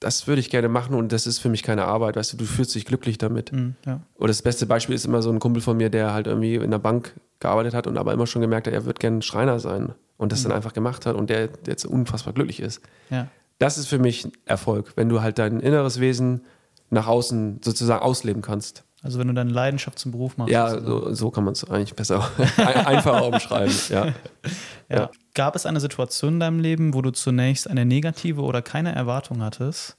das 0.00 0.26
würde 0.26 0.40
ich 0.40 0.50
gerne 0.50 0.68
machen 0.68 0.94
und 0.94 1.12
das 1.12 1.26
ist 1.26 1.38
für 1.38 1.48
mich 1.48 1.62
keine 1.62 1.84
Arbeit, 1.84 2.16
weißt 2.16 2.32
du, 2.34 2.36
du 2.36 2.44
fühlst 2.44 2.74
dich 2.74 2.84
glücklich 2.84 3.18
damit. 3.18 3.52
Mhm, 3.52 3.76
ja. 3.86 4.00
Oder 4.16 4.28
das 4.28 4.42
beste 4.42 4.66
Beispiel 4.66 4.94
ist 4.94 5.04
immer 5.06 5.22
so 5.22 5.30
ein 5.30 5.38
Kumpel 5.38 5.62
von 5.62 5.76
mir, 5.76 5.88
der 5.90 6.12
halt 6.12 6.26
irgendwie 6.26 6.54
in 6.56 6.70
der 6.70 6.78
Bank 6.78 7.14
gearbeitet 7.40 7.74
hat 7.74 7.86
und 7.86 7.96
aber 7.98 8.12
immer 8.12 8.26
schon 8.26 8.42
gemerkt 8.42 8.66
hat, 8.66 8.74
er 8.74 8.84
wird 8.84 8.98
gerne 9.00 9.22
Schreiner 9.22 9.58
sein 9.60 9.94
und 10.16 10.32
das 10.32 10.42
dann 10.42 10.52
einfach 10.52 10.72
gemacht 10.72 11.06
hat 11.06 11.16
und 11.16 11.28
der 11.30 11.48
jetzt 11.66 11.84
unfassbar 11.86 12.32
glücklich 12.34 12.60
ist. 12.60 12.80
Ja. 13.10 13.28
Das 13.58 13.78
ist 13.78 13.86
für 13.88 13.98
mich 13.98 14.28
Erfolg, 14.44 14.92
wenn 14.96 15.08
du 15.08 15.22
halt 15.22 15.38
dein 15.38 15.60
inneres 15.60 16.00
Wesen 16.00 16.42
nach 16.90 17.06
außen 17.06 17.60
sozusagen 17.64 18.02
ausleben 18.02 18.42
kannst. 18.42 18.84
Also 19.02 19.18
wenn 19.18 19.28
du 19.28 19.34
deine 19.34 19.50
Leidenschaft 19.50 19.98
zum 19.98 20.12
Beruf 20.12 20.36
machst. 20.36 20.50
Ja, 20.52 20.70
sozusagen. 20.70 21.04
so, 21.08 21.14
so 21.14 21.30
kann 21.30 21.44
man 21.44 21.52
es 21.52 21.68
eigentlich 21.70 21.94
besser, 21.94 22.28
ein- 22.56 22.86
einfacher 22.86 23.26
umschreiben. 23.26 23.74
Ja. 23.88 24.06
Ja. 24.88 24.96
Ja. 24.98 25.10
Gab 25.36 25.54
es 25.54 25.66
eine 25.66 25.80
Situation 25.80 26.34
in 26.34 26.40
deinem 26.40 26.60
Leben, 26.60 26.94
wo 26.94 27.02
du 27.02 27.10
zunächst 27.10 27.68
eine 27.68 27.84
negative 27.84 28.40
oder 28.40 28.62
keine 28.62 28.94
Erwartung 28.94 29.42
hattest 29.42 29.98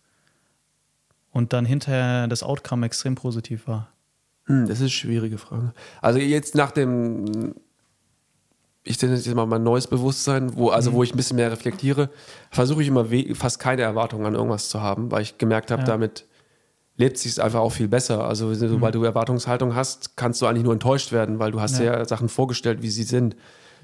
und 1.31 1.53
dann 1.53 1.63
hinterher 1.63 2.27
das 2.27 2.41
Outcome 2.41 2.87
extrem 2.87 3.13
positiv 3.13 3.67
war? 3.67 3.87
Hm, 4.45 4.65
das 4.67 4.77
ist 4.77 4.81
eine 4.81 4.89
schwierige 4.89 5.37
Frage. 5.37 5.73
Also 6.01 6.17
jetzt 6.17 6.55
nach 6.55 6.71
dem, 6.71 7.53
ich 8.83 8.99
nenne 8.99 9.13
jetzt 9.15 9.31
mal 9.35 9.45
mein 9.45 9.61
neues 9.61 9.85
Bewusstsein, 9.85 10.55
wo, 10.55 10.69
also 10.69 10.91
wo 10.93 11.03
ich 11.03 11.13
ein 11.13 11.17
bisschen 11.17 11.35
mehr 11.35 11.51
reflektiere, 11.51 12.09
versuche 12.49 12.81
ich 12.81 12.87
immer 12.87 13.05
fast 13.35 13.59
keine 13.59 13.83
Erwartungen 13.83 14.25
an 14.25 14.33
irgendwas 14.33 14.69
zu 14.69 14.81
haben, 14.81 15.11
weil 15.11 15.21
ich 15.21 15.37
gemerkt 15.37 15.69
habe, 15.69 15.83
Ja. 15.83 15.87
damit 15.87 16.25
lebt 16.95 17.19
sich 17.19 17.39
einfach 17.39 17.59
auch 17.59 17.73
viel 17.73 17.87
besser. 17.87 18.23
Also 18.25 18.51
sobald 18.55 18.95
du 18.95 19.03
Erwartungshaltung 19.03 19.75
hast, 19.75 20.17
kannst 20.17 20.41
du 20.41 20.47
eigentlich 20.47 20.63
nur 20.63 20.73
enttäuscht 20.73 21.11
werden, 21.11 21.37
weil 21.37 21.51
du 21.51 21.61
hast 21.61 21.77
Ja. 21.77 21.99
ja, 21.99 22.05
Sachen 22.05 22.27
vorgestellt, 22.27 22.81
wie 22.81 22.89
sie 22.89 23.03
sind. 23.03 23.35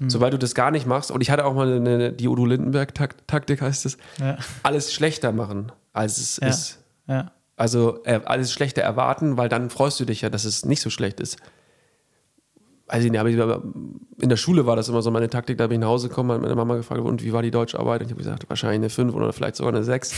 Sobald 0.08 0.32
du 0.34 0.38
das 0.38 0.54
gar 0.54 0.70
nicht 0.70 0.86
machst, 0.86 1.10
und 1.10 1.20
ich 1.20 1.30
hatte 1.30 1.44
auch 1.44 1.54
mal 1.54 1.72
eine, 1.76 2.12
die 2.12 2.28
Udo 2.28 2.44
Lindenberg-Taktik, 2.46 3.60
heißt 3.62 3.86
es, 3.86 3.96
Ja. 4.20 4.36
alles 4.62 4.92
schlechter 4.92 5.32
machen, 5.32 5.72
als 5.92 6.18
es 6.18 6.38
Ja. 6.42 6.48
ist. 6.48 6.78
Ja. 7.06 7.32
Also 7.56 8.02
äh, 8.04 8.20
alles 8.24 8.52
Schlechte 8.52 8.82
erwarten, 8.82 9.36
weil 9.36 9.48
dann 9.48 9.70
freust 9.70 10.00
du 10.00 10.04
dich 10.04 10.22
ja, 10.22 10.30
dass 10.30 10.44
es 10.44 10.64
nicht 10.64 10.80
so 10.82 10.90
schlecht 10.90 11.20
ist. 11.20 11.36
Also 12.86 13.06
in 13.06 13.12
der, 13.14 13.24
in 13.24 14.28
der 14.28 14.36
Schule 14.36 14.66
war 14.66 14.76
das 14.76 14.88
immer 14.88 15.00
so 15.02 15.10
meine 15.10 15.30
Taktik, 15.30 15.56
da 15.58 15.68
bin 15.68 15.76
ich 15.76 15.80
nach 15.80 15.88
Hause 15.88 16.08
gekommen, 16.08 16.32
hat 16.32 16.40
meine 16.42 16.54
Mama 16.54 16.76
gefragt, 16.76 17.00
und 17.00 17.22
wie 17.22 17.32
war 17.32 17.42
die 17.42 17.50
Deutscharbeit? 17.50 18.00
Und 18.02 18.06
ich 18.08 18.12
habe 18.12 18.22
gesagt, 18.22 18.48
wahrscheinlich 18.48 18.76
eine 18.80 18.90
5 18.90 19.14
oder 19.14 19.32
vielleicht 19.32 19.56
sogar 19.56 19.72
eine 19.72 19.84
6. 19.84 20.12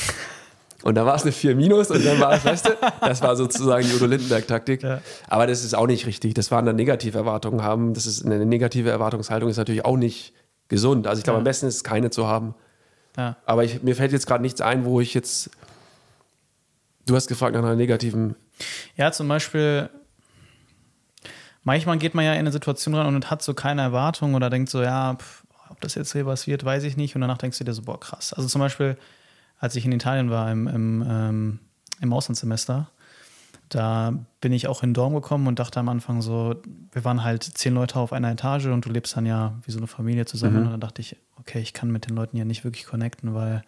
Und 0.82 0.94
dann 0.94 1.06
war 1.06 1.14
es 1.16 1.22
eine 1.22 1.32
4 1.32 1.56
minus 1.56 1.90
und 1.90 2.04
dann 2.04 2.20
war 2.20 2.32
es, 2.34 2.44
weißt 2.44 2.66
du, 2.68 2.70
das 3.00 3.22
war 3.22 3.34
sozusagen 3.34 3.86
die 3.88 3.94
Udo 3.94 4.06
Lindenberg-Taktik. 4.06 4.82
Ja. 4.82 5.00
Aber 5.28 5.46
das 5.46 5.64
ist 5.64 5.74
auch 5.74 5.86
nicht 5.86 6.06
richtig. 6.06 6.34
Das 6.34 6.50
waren 6.50 6.66
dann 6.66 6.76
negative 6.76 7.16
Erwartungen 7.18 7.62
haben. 7.62 7.94
Das 7.94 8.06
ist 8.06 8.24
eine 8.24 8.44
negative 8.44 8.90
Erwartungshaltung 8.90 9.48
ist 9.48 9.56
natürlich 9.56 9.84
auch 9.84 9.96
nicht 9.96 10.32
gesund. 10.68 11.06
Also 11.06 11.20
ich 11.20 11.24
glaube, 11.24 11.36
Ja. 11.36 11.40
am 11.40 11.44
besten 11.44 11.66
ist 11.66 11.76
es 11.76 11.84
keine 11.84 12.10
zu 12.10 12.26
haben. 12.26 12.54
Ja. 13.16 13.36
Aber 13.46 13.64
ich, 13.64 13.82
mir 13.82 13.96
fällt 13.96 14.12
jetzt 14.12 14.26
gerade 14.26 14.42
nichts 14.42 14.60
ein, 14.60 14.84
wo 14.84 15.00
ich 15.00 15.14
jetzt. 15.14 15.50
Du 17.06 17.16
hast 17.16 17.28
gefragt 17.28 17.54
nach 17.54 17.62
einer 17.62 17.74
negativen. 17.76 18.34
Ja, 18.96 19.12
zum 19.12 19.28
Beispiel, 19.28 19.88
manchmal 21.62 21.98
geht 21.98 22.14
man 22.14 22.24
ja 22.24 22.32
in 22.34 22.40
eine 22.40 22.52
Situation 22.52 22.94
rein 22.94 23.06
und 23.06 23.30
hat 23.30 23.42
so 23.42 23.54
keine 23.54 23.82
Erwartung 23.82 24.34
oder 24.34 24.50
denkt 24.50 24.70
so, 24.70 24.82
ja, 24.82 25.14
pf, 25.14 25.44
ob 25.70 25.80
das 25.80 25.94
jetzt 25.94 26.12
hier 26.12 26.26
was 26.26 26.46
wird, 26.46 26.64
weiß 26.64 26.84
ich 26.84 26.96
nicht. 26.96 27.14
Und 27.14 27.20
danach 27.22 27.38
denkst 27.38 27.58
du 27.58 27.64
dir 27.64 27.72
so, 27.72 27.82
boah, 27.82 27.98
krass. 27.98 28.32
Also 28.32 28.48
zum 28.48 28.60
Beispiel, 28.60 28.96
als 29.58 29.76
ich 29.76 29.84
in 29.84 29.92
Italien 29.92 30.30
war 30.30 30.50
im, 30.50 30.66
im, 30.66 31.04
ähm, 31.08 31.58
im 32.00 32.12
Auslandssemester, 32.12 32.88
da 33.68 34.12
bin 34.40 34.52
ich 34.52 34.68
auch 34.68 34.82
in 34.82 34.90
den 34.90 34.94
Dorm 34.94 35.14
gekommen 35.14 35.46
und 35.48 35.58
dachte 35.58 35.80
am 35.80 35.88
Anfang 35.88 36.22
so, 36.22 36.54
wir 36.92 37.04
waren 37.04 37.24
halt 37.24 37.42
zehn 37.42 37.74
Leute 37.74 37.98
auf 37.98 38.12
einer 38.12 38.30
Etage 38.30 38.66
und 38.66 38.84
du 38.84 38.90
lebst 38.90 39.16
dann 39.16 39.26
ja 39.26 39.54
wie 39.64 39.72
so 39.72 39.78
eine 39.78 39.88
Familie 39.88 40.24
zusammen. 40.24 40.58
Und 40.64 40.70
dann 40.70 40.80
dachte 40.80 41.00
ich, 41.00 41.16
okay, 41.40 41.58
ich 41.60 41.72
kann 41.72 41.90
mit 41.90 42.08
den 42.08 42.14
Leuten 42.14 42.36
ja 42.36 42.44
nicht 42.44 42.64
wirklich 42.64 42.86
connecten, 42.86 43.34
weil 43.34 43.62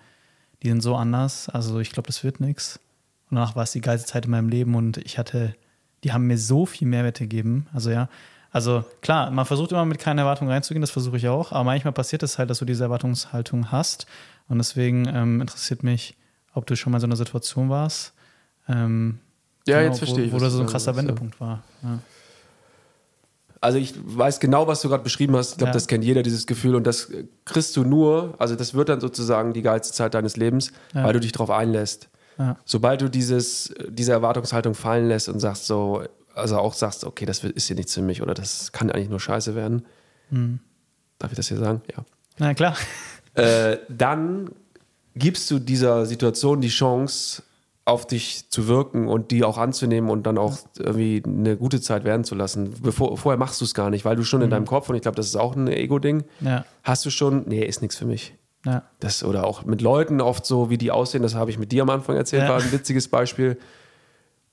die 0.63 0.69
sind 0.69 0.83
so 0.83 0.95
anders. 0.95 1.49
Also 1.49 1.81
ich 1.81 1.91
glaube, 1.91 2.07
das 2.07 2.23
wird 2.23 2.39
nichts. 2.39 2.79
Und 3.31 3.37
danach 3.37 3.57
war 3.57 3.65
es 3.65 3.73
die 3.73 3.81
geilste 3.81 4.07
Zeit 4.07 4.25
in 4.27 4.31
meinem 4.31 4.49
Leben 4.49 4.75
und 4.77 4.99
ich 4.99 5.19
hatte, 5.19 5.55
die 6.05 6.13
haben 6.13 6.27
mir 6.27 6.39
so 6.39 6.65
viel 6.65 6.87
Mehrwert 6.87 7.19
gegeben. 7.19 7.67
Also 7.73 7.91
ja, 7.91 8.09
also 8.51 8.85
klar, 9.03 9.31
man 9.31 9.45
versucht 9.45 9.73
immer 9.73 9.85
mit 9.85 9.99
keiner 9.99 10.23
Erwartung 10.23 10.49
reinzugehen, 10.49 10.81
das 10.81 10.91
versuche 10.91 11.17
ich 11.17 11.29
auch, 11.29 11.53
aber 11.53 11.65
manchmal 11.65 11.93
passiert 11.93 12.23
es 12.23 12.39
halt, 12.39 12.49
dass 12.51 12.61
du 12.61 12.65
diese 12.65 12.85
Erwartungshaltung 12.85 13.71
hast. 13.71 14.07
Und 14.49 14.59
deswegen 14.59 15.07
ähm, 15.09 15.41
interessiert 15.41 15.83
mich, 15.83 16.17
ob 16.55 16.67
du 16.67 16.77
schon 16.77 16.91
mal 16.91 16.97
in 16.99 17.01
so 17.03 17.07
einer 17.07 17.17
Situation 17.17 17.69
warst. 17.69 18.15
Ähm, 18.69 19.19
Ja, 19.67 19.79
genau, 19.79 19.89
jetzt 19.91 19.99
verstehe 19.99 20.25
ich, 20.25 20.33
Wo, 20.33 20.37
wo 20.37 20.41
was 20.41 20.45
das 20.45 20.53
du 20.53 20.57
so 20.59 20.65
ein 20.65 20.69
krasser. 20.71 20.97
Wendepunkt 20.97 21.41
war. 21.41 21.63
Ja. 21.83 21.99
Also 23.61 23.79
ich 23.79 23.95
weiß 23.97 24.39
genau, 24.41 24.67
was 24.69 24.83
du 24.83 24.89
gerade 24.89 25.03
beschrieben 25.03 25.35
hast. 25.37 25.53
Ich 25.53 25.59
glaube, 25.59 25.71
Ja. 25.71 25.75
das 25.75 25.89
kennt 25.89 26.05
jeder, 26.05 26.23
dieses 26.23 26.47
Gefühl. 26.47 26.77
Und 26.77 26.87
das 26.87 27.11
kriegst 27.45 27.77
du 27.77 27.83
nur, 27.85 28.35
also 28.39 28.55
das 28.55 28.75
wird 28.75 28.89
dann 28.89 29.01
sozusagen 29.01 29.53
die 29.53 29.63
geilste 29.63 29.93
Zeit 29.93 30.15
deines 30.15 30.37
Lebens, 30.37 30.73
Ja. 30.95 31.05
weil 31.05 31.13
du 31.13 31.21
dich 31.21 31.33
darauf 31.33 31.51
einlässt. 31.51 32.09
Sobald 32.65 33.01
du 33.01 33.11
dieses, 33.11 33.75
diese 33.89 34.13
Erwartungshaltung 34.13 34.75
fallen 34.75 35.09
lässt 35.09 35.29
und 35.29 35.41
sagst 35.41 35.67
so, 35.67 36.05
also 36.37 36.57
auch 36.59 36.73
sagst, 36.73 37.03
okay, 37.03 37.27
das 37.27 37.43
ist 37.43 37.67
hier 37.67 37.75
nichts 37.75 37.95
für 37.95 38.01
mich 38.01 38.23
oder 38.23 38.33
das 38.33 38.71
kann 38.71 38.93
eigentlich 38.93 39.09
nur 39.09 39.19
scheiße 39.19 39.57
werden. 39.57 39.85
Mhm. 40.31 40.61
Darf 41.19 41.33
ich 41.33 41.37
das 41.37 41.49
hier 41.49 41.57
sagen? 41.57 41.83
Ja. 41.97 42.05
Na 42.39 42.55
klar. 42.55 42.77
Äh, 43.39 43.79
dann 43.89 44.51
gibst 45.15 45.51
du 45.51 45.59
dieser 45.59 46.07
Situation 46.07 46.61
die 46.61 46.69
Chance, 46.69 47.43
auf 47.85 48.07
dich 48.07 48.51
zu 48.51 48.69
wirken 48.69 49.09
und 49.09 49.31
die 49.31 49.45
auch 49.45 49.57
anzunehmen 49.57 50.11
und 50.11 50.25
dann 50.27 50.37
auch 50.37 50.59
irgendwie 50.79 51.23
eine 51.27 51.57
gute 51.57 51.81
Zeit 51.81 52.05
werden 52.05 52.23
zu 52.23 52.35
lassen. 52.35 52.75
Bevor, 52.83 53.17
vorher 53.17 53.39
machst 53.39 53.63
du 53.63 53.65
es 53.65 53.73
gar 53.73 53.89
nicht, 53.89 54.05
weil 54.05 54.15
du 54.15 54.25
schon 54.25 54.43
in 54.43 54.51
deinem 54.51 54.67
Kopf, 54.67 54.91
und 54.91 54.97
ich 54.97 55.01
glaube, 55.01 55.17
das 55.17 55.27
ist 55.27 55.37
auch 55.37 55.57
ein 55.57 55.69
Ego-Ding, 55.69 56.25
Ja, 56.43 56.67
hast 56.83 57.07
du 57.07 57.11
schon, 57.11 57.45
nee, 57.47 57.65
ist 57.65 57.81
nichts 57.81 57.97
für 57.97 58.05
mich. 58.05 58.35
ja, 58.67 58.83
Das, 59.01 59.25
oder 59.25 59.47
auch 59.47 59.65
mit 59.65 59.81
Leuten 59.81 60.21
oft 60.21 60.45
so, 60.45 60.69
wie 60.69 60.77
die 60.77 60.91
aussehen, 60.91 61.23
das 61.23 61.35
habe 61.35 61.51
ich 61.51 61.59
mit 61.59 61.73
dir 61.73 61.81
am 61.83 61.89
Anfang 61.89 62.15
erzählt, 62.17 62.43
Ja. 62.43 62.51
war 62.51 62.61
ein 62.61 62.71
witziges 62.73 63.09
Beispiel. 63.09 63.57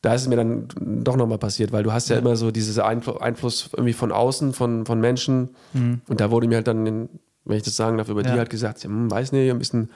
Da 0.01 0.13
ist 0.13 0.21
es 0.21 0.27
mir 0.29 0.37
dann 0.37 0.67
doch 1.03 1.17
nochmal 1.17 1.37
passiert, 1.39 1.73
weil 1.73 1.83
du 1.83 1.91
hast 1.91 2.07
ja, 2.09 2.17
immer 2.17 2.37
so 2.37 2.51
diesen 2.51 2.79
Einfl 2.81 3.17
Einfluss 3.19 3.69
irgendwie 3.73 3.91
von 3.93 4.13
außen, 4.13 4.53
von, 4.53 4.85
von 4.85 5.01
Menschen. 5.01 5.49
Und 5.73 6.21
da 6.21 6.31
wurde 6.31 6.47
mir 6.47 6.55
halt 6.55 6.67
dann, 6.67 7.09
wenn 7.45 7.57
ich 7.57 7.63
das 7.63 7.75
sagen 7.75 7.97
darf, 7.97 8.09
über. 8.09 8.23
Ja. 8.23 8.33
die 8.33 8.37
halt 8.39 8.49
gesagt, 8.49 8.83
ja, 8.83 8.89
hm, 8.89 9.09
weiß 9.09 9.31
nicht, 9.31 9.49
ein 9.49 9.59
bisschen 9.59 9.89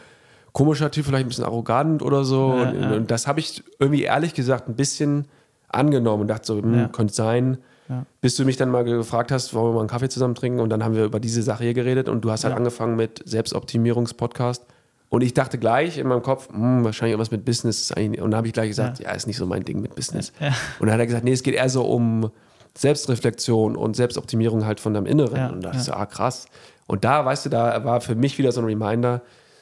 komischer 0.54 0.89
Typ, 0.91 1.06
vielleicht 1.06 1.26
ein 1.26 1.30
bisschen 1.30 1.43
arrogant 1.45 2.02
oder 2.02 2.24
so. 2.24 2.54
Ja, 2.56 2.70
und, 2.70 2.82
ja. 2.82 2.91
und 2.93 3.12
das 3.12 3.28
habe 3.28 3.39
ich 3.39 3.64
irgendwie 3.80 4.04
ehrlich 4.04 4.34
gesagt 4.34 4.68
ein 4.68 4.76
bisschen 4.76 5.26
angenommen 5.68 6.22
und 6.22 6.28
dachte 6.28 6.45
so, 6.47 6.58
hm, 6.62 6.74
Ja. 6.74 6.88
könnte 6.88 7.14
sein. 7.14 7.58
Ja. 7.88 8.06
Bis 8.22 8.36
du 8.36 8.45
mich 8.45 8.58
dann 8.58 8.70
mal 8.70 8.84
gefragt 8.84 9.32
hast, 9.32 9.54
wollen 9.54 9.70
wir 9.70 9.74
mal 9.74 9.80
einen 9.82 9.89
Kaffee 9.89 10.10
zusammen 10.10 10.36
trinken 10.36 10.60
und 10.60 10.70
dann 10.70 10.84
haben 10.84 10.95
wir 10.95 11.06
über 11.06 11.20
diese 11.20 11.41
Sache 11.41 11.64
hier 11.64 11.74
geredet 11.74 12.08
und 12.10 12.22
du 12.22 12.30
hast 12.32 12.43
halt 12.43 12.52
Ja. 12.54 12.58
angefangen 12.58 12.95
mit 12.95 13.22
Selbstoptimierungspodcast 13.26 14.64
und 15.10 15.22
ich 15.22 15.34
dachte 15.34 15.58
gleich 15.58 15.97
in 15.97 16.08
meinem 16.08 16.22
Kopf, 16.22 16.50
hm, 16.52 16.84
wahrscheinlich 16.84 17.14
irgendwas 17.14 17.32
mit 17.32 17.45
Business 17.45 17.91
und 17.91 18.18
dann 18.20 18.36
habe 18.36 18.45
ich 18.47 18.54
gleich 18.54 18.70
gesagt, 18.70 19.00
ja. 19.00 19.12
ist 19.12 19.26
nicht 19.26 19.38
so 19.38 19.45
mein 19.47 19.64
Ding 19.66 19.82
mit 19.82 19.95
Business. 19.95 20.34
Ja. 20.39 20.47
Und 20.80 20.86
dann 20.88 20.91
hat 20.93 21.00
er 21.00 21.06
gesagt, 21.08 21.24
nee, 21.24 21.32
es 21.32 21.41
geht 21.43 21.56
eher 21.56 21.70
so 21.70 21.84
um 21.84 22.30
Selbstreflexion 22.78 23.76
und 23.76 23.95
Selbstoptimierung 23.95 24.66
halt 24.66 24.80
von 24.80 24.93
deinem 24.93 25.06
Inneren. 25.06 25.38
Ja, 25.38 25.47
Und 25.50 25.62
da 25.64 25.70
dachte 25.70 25.82
ich 25.82 25.88
ja. 25.88 25.93
so, 25.93 26.00
ah 26.00 26.06
krass. 26.06 26.45
Und 26.90 27.04
da, 27.04 27.24
weißt 27.24 27.46
du, 27.46 27.50
da 27.50 27.86
war 27.86 28.02
für 28.02 28.16
mich 28.16 28.40
wieder 28.40 28.52
so 28.52 28.62
ein 28.62 28.66
Reminder, 28.66 29.22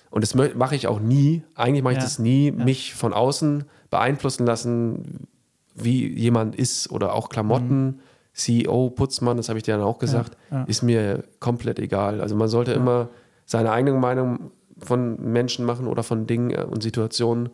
und 0.09 0.21
das 0.23 0.33
mache 0.33 0.75
ich 0.75 0.87
auch 0.87 1.01
nie, 1.01 1.43
eigentlich 1.55 1.83
mache 1.83 1.93
ich 1.95 1.97
Ja, 1.99 2.03
das 2.05 2.17
nie, 2.19 2.51
mich 2.53 2.93
von 2.95 3.11
außen 3.11 3.65
beeinflussen 3.89 4.45
lassen, 4.45 5.27
wie 5.75 6.07
jemand 6.07 6.55
ist 6.55 6.89
oder 6.89 7.13
auch 7.13 7.27
Klamotten. 7.27 7.99
CEO, 8.33 8.91
Putzmann, 8.91 9.35
das 9.35 9.49
habe 9.49 9.59
ich 9.59 9.63
dir 9.63 9.75
dann 9.75 9.83
auch 9.85 9.99
gesagt, 9.99 10.37
Mhm. 10.51 10.57
ja. 10.57 10.63
ist 10.67 10.81
mir 10.83 11.23
komplett 11.41 11.79
egal. 11.79 12.21
Also 12.21 12.35
man 12.37 12.47
sollte 12.47 12.71
immer 12.71 13.09
seine 13.45 13.71
eigene 13.71 13.97
Meinung 13.97 14.51
von 14.77 15.19
Menschen 15.33 15.65
machen 15.65 15.87
oder 15.87 16.03
von 16.03 16.25
Dingen 16.27 16.51
äh, 16.51 16.61
und 16.63 16.81
Situationen 16.81 17.49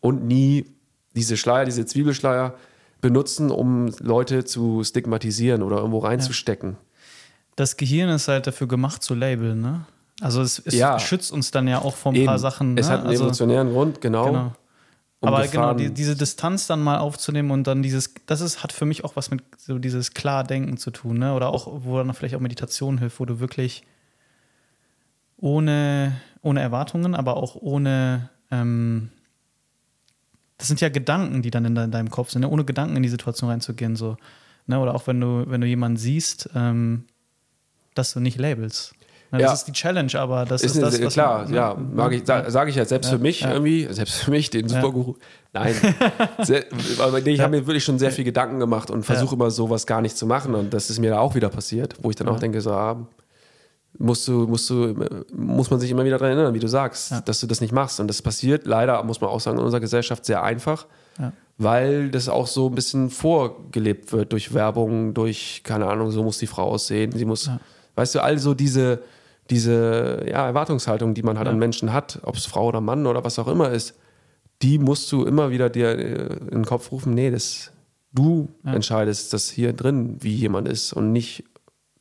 und 0.00 0.24
nie 0.26 0.66
diese 1.14 1.36
Schleier, 1.36 1.64
diese 1.66 1.86
Zwiebelschleier 1.86 2.54
benutzen, 3.00 3.50
um 3.52 3.90
Leute 4.00 4.44
zu 4.44 4.82
stigmatisieren 4.82 5.62
oder 5.62 5.76
irgendwo 5.76 5.98
reinzustecken. 5.98 6.76
Das 7.56 7.76
Gehirn 7.76 8.08
ist 8.10 8.28
halt 8.28 8.46
dafür 8.46 8.66
gemacht 8.68 9.02
zu 9.02 9.14
labeln, 9.14 9.60
ne? 9.60 9.84
Also 10.20 10.40
es, 10.42 10.58
es 10.60 10.74
Ja. 10.74 10.98
schützt 10.98 11.32
uns 11.32 11.50
dann 11.50 11.66
ja 11.68 11.80
auch 11.80 11.96
vor 11.96 12.12
ein 12.12 12.16
Eben. 12.16 12.26
paar 12.26 12.38
Sachen. 12.38 12.78
Es 12.78 12.86
ne? 12.86 12.92
hat 12.92 13.00
einen 13.00 13.08
also, 13.08 13.22
evolutionären 13.24 13.72
Grund, 13.72 14.00
genau. 14.00 14.26
Genau. 14.26 14.52
um 15.20 15.28
Aber 15.28 15.42
Gefahren- 15.42 15.76
genau, 15.76 15.88
die, 15.88 15.94
diese 15.94 16.16
Distanz 16.16 16.66
dann 16.66 16.82
mal 16.82 16.98
aufzunehmen 16.98 17.50
und 17.50 17.66
dann 17.66 17.82
dieses, 17.82 18.14
das 18.26 18.40
ist, 18.40 18.62
hat 18.62 18.72
für 18.72 18.84
mich 18.86 19.04
auch 19.04 19.16
was 19.16 19.30
mit 19.30 19.42
so 19.58 19.78
dieses 19.78 20.14
Klardenken 20.14 20.76
zu 20.76 20.90
tun, 20.90 21.18
ne? 21.18 21.34
Oder 21.34 21.48
auch, 21.48 21.66
wo 21.84 21.98
dann 21.98 22.12
vielleicht 22.14 22.34
auch 22.36 22.40
Meditation 22.40 22.98
hilft, 22.98 23.18
wo 23.20 23.24
du 23.24 23.40
wirklich 23.40 23.82
ohne, 25.36 26.20
ohne 26.42 26.60
Erwartungen, 26.60 27.14
aber 27.14 27.36
auch 27.36 27.56
ohne, 27.56 28.30
ähm, 28.50 29.10
das 30.58 30.68
sind 30.68 30.80
ja 30.80 30.88
Gedanken, 30.88 31.42
die 31.42 31.50
dann 31.50 31.64
in, 31.64 31.74
de 31.74 31.84
in 31.84 31.90
deinem 31.90 32.10
Kopf 32.10 32.30
sind, 32.30 32.42
ne? 32.42 32.48
ohne 32.48 32.64
Gedanken 32.64 32.96
in 32.96 33.02
die 33.02 33.08
Situation 33.08 33.50
reinzugehen, 33.50 33.96
so. 33.96 34.16
Ne? 34.66 34.78
Oder 34.78 34.94
auch 34.94 35.06
wenn 35.08 35.20
du, 35.20 35.44
wenn 35.48 35.60
du 35.60 35.66
jemanden 35.66 35.96
siehst, 35.96 36.48
ähm, 36.54 37.04
dass 37.94 38.12
du 38.12 38.20
nicht 38.20 38.38
labelst. 38.38 38.92
Ne? 39.30 39.38
Das 39.38 39.42
Ja. 39.48 39.52
ist 39.54 39.64
die 39.64 39.72
Challenge, 39.72 40.12
aber 40.16 40.44
das 40.44 40.62
ist 40.62 40.76
ist, 40.76 40.82
das, 40.82 41.00
was 41.02 41.12
klar, 41.14 41.44
man- 41.44 41.54
ja, 41.54 41.74
mag 41.74 42.12
ich, 42.12 42.22
sa- 42.26 42.50
sage 42.50 42.70
ich 42.70 42.76
ja 42.76 42.84
selbst 42.84 43.08
für 43.10 43.18
mich 43.18 43.40
ja. 43.40 43.52
irgendwie, 43.52 43.86
selbst 43.90 44.16
für 44.24 44.30
mich, 44.30 44.50
den 44.50 44.68
Superguru. 44.68 45.14
Nein, 45.54 45.74
sehr, 46.42 46.64
aber 46.98 47.20
nee, 47.20 47.30
ich 47.32 47.40
habe 47.40 47.56
mir 47.58 47.66
wirklich 47.66 47.84
schon 47.84 47.98
sehr 47.98 48.10
viel 48.10 48.24
Gedanken 48.24 48.58
gemacht 48.58 48.90
und 48.90 49.04
versuche 49.04 49.34
immer 49.34 49.50
sowas 49.50 49.86
gar 49.86 50.00
nicht 50.02 50.16
zu 50.16 50.26
machen 50.26 50.54
und 50.54 50.72
das 50.74 50.90
ist 50.90 50.98
mir 50.98 51.10
da 51.10 51.18
auch 51.20 51.34
wieder 51.34 51.48
passiert, 51.48 51.94
wo 52.02 52.10
ich 52.10 52.16
dann 52.16 52.28
auch 52.28 52.38
denke, 52.38 52.60
so, 52.60 52.72
ah, 52.72 53.06
musst 53.98 54.26
du, 54.28 54.46
musst 54.46 54.68
du, 54.70 54.94
muss 55.34 55.70
man 55.70 55.78
sich 55.80 55.90
immer 55.90 56.04
wieder 56.04 56.16
daran 56.18 56.36
erinnern, 56.36 56.54
wie 56.54 56.58
du 56.58 56.68
sagst, 56.68 57.10
Ja. 57.10 57.20
dass 57.20 57.40
du 57.40 57.46
das 57.46 57.60
nicht 57.60 57.72
machst. 57.72 58.00
Und 58.00 58.08
das 58.08 58.22
passiert 58.22 58.66
leider, 58.66 59.02
muss 59.02 59.20
man 59.20 59.28
auch 59.30 59.40
sagen, 59.40 59.58
in 59.58 59.64
unserer 59.64 59.80
Gesellschaft 59.80 60.24
sehr 60.24 60.42
einfach, 60.42 60.86
Ja. 61.18 61.32
weil 61.58 62.10
das 62.10 62.28
auch 62.30 62.46
so 62.46 62.68
ein 62.68 62.74
bisschen 62.74 63.10
vorgelebt 63.10 64.12
wird 64.12 64.32
durch 64.32 64.54
Werbung, 64.54 65.12
durch, 65.14 65.60
keine 65.64 65.86
Ahnung, 65.88 66.10
so 66.10 66.22
muss 66.22 66.38
die 66.38 66.46
Frau 66.46 66.64
aussehen, 66.70 67.12
sie 67.12 67.26
muss, 67.26 67.46
Ja. 67.46 67.60
Weißt 67.94 68.14
du, 68.16 68.22
also 68.22 68.54
diese, 68.54 69.02
diese 69.50 70.24
ja, 70.28 70.46
Erwartungshaltung, 70.46 71.14
die 71.14 71.22
man 71.22 71.36
halt 71.38 71.46
Ja. 71.46 71.52
an 71.52 71.58
Menschen 71.58 71.92
hat, 71.92 72.20
ob 72.22 72.36
es 72.36 72.46
Frau 72.46 72.66
oder 72.68 72.80
Mann 72.80 73.06
oder 73.06 73.24
was 73.24 73.38
auch 73.38 73.48
immer 73.48 73.70
ist, 73.70 73.94
die 74.62 74.78
musst 74.78 75.10
du 75.12 75.24
immer 75.24 75.50
wieder 75.50 75.68
dir 75.70 75.98
äh, 75.98 76.36
in 76.36 76.48
den 76.50 76.64
Kopf 76.64 76.92
rufen, 76.92 77.14
nee, 77.14 77.30
das, 77.30 77.72
du 78.12 78.48
Ja. 78.64 78.74
entscheidest 78.74 79.32
das 79.32 79.50
hier 79.50 79.72
drin, 79.72 80.16
wie 80.20 80.34
jemand 80.34 80.68
ist 80.68 80.92
und 80.92 81.12
nicht 81.12 81.44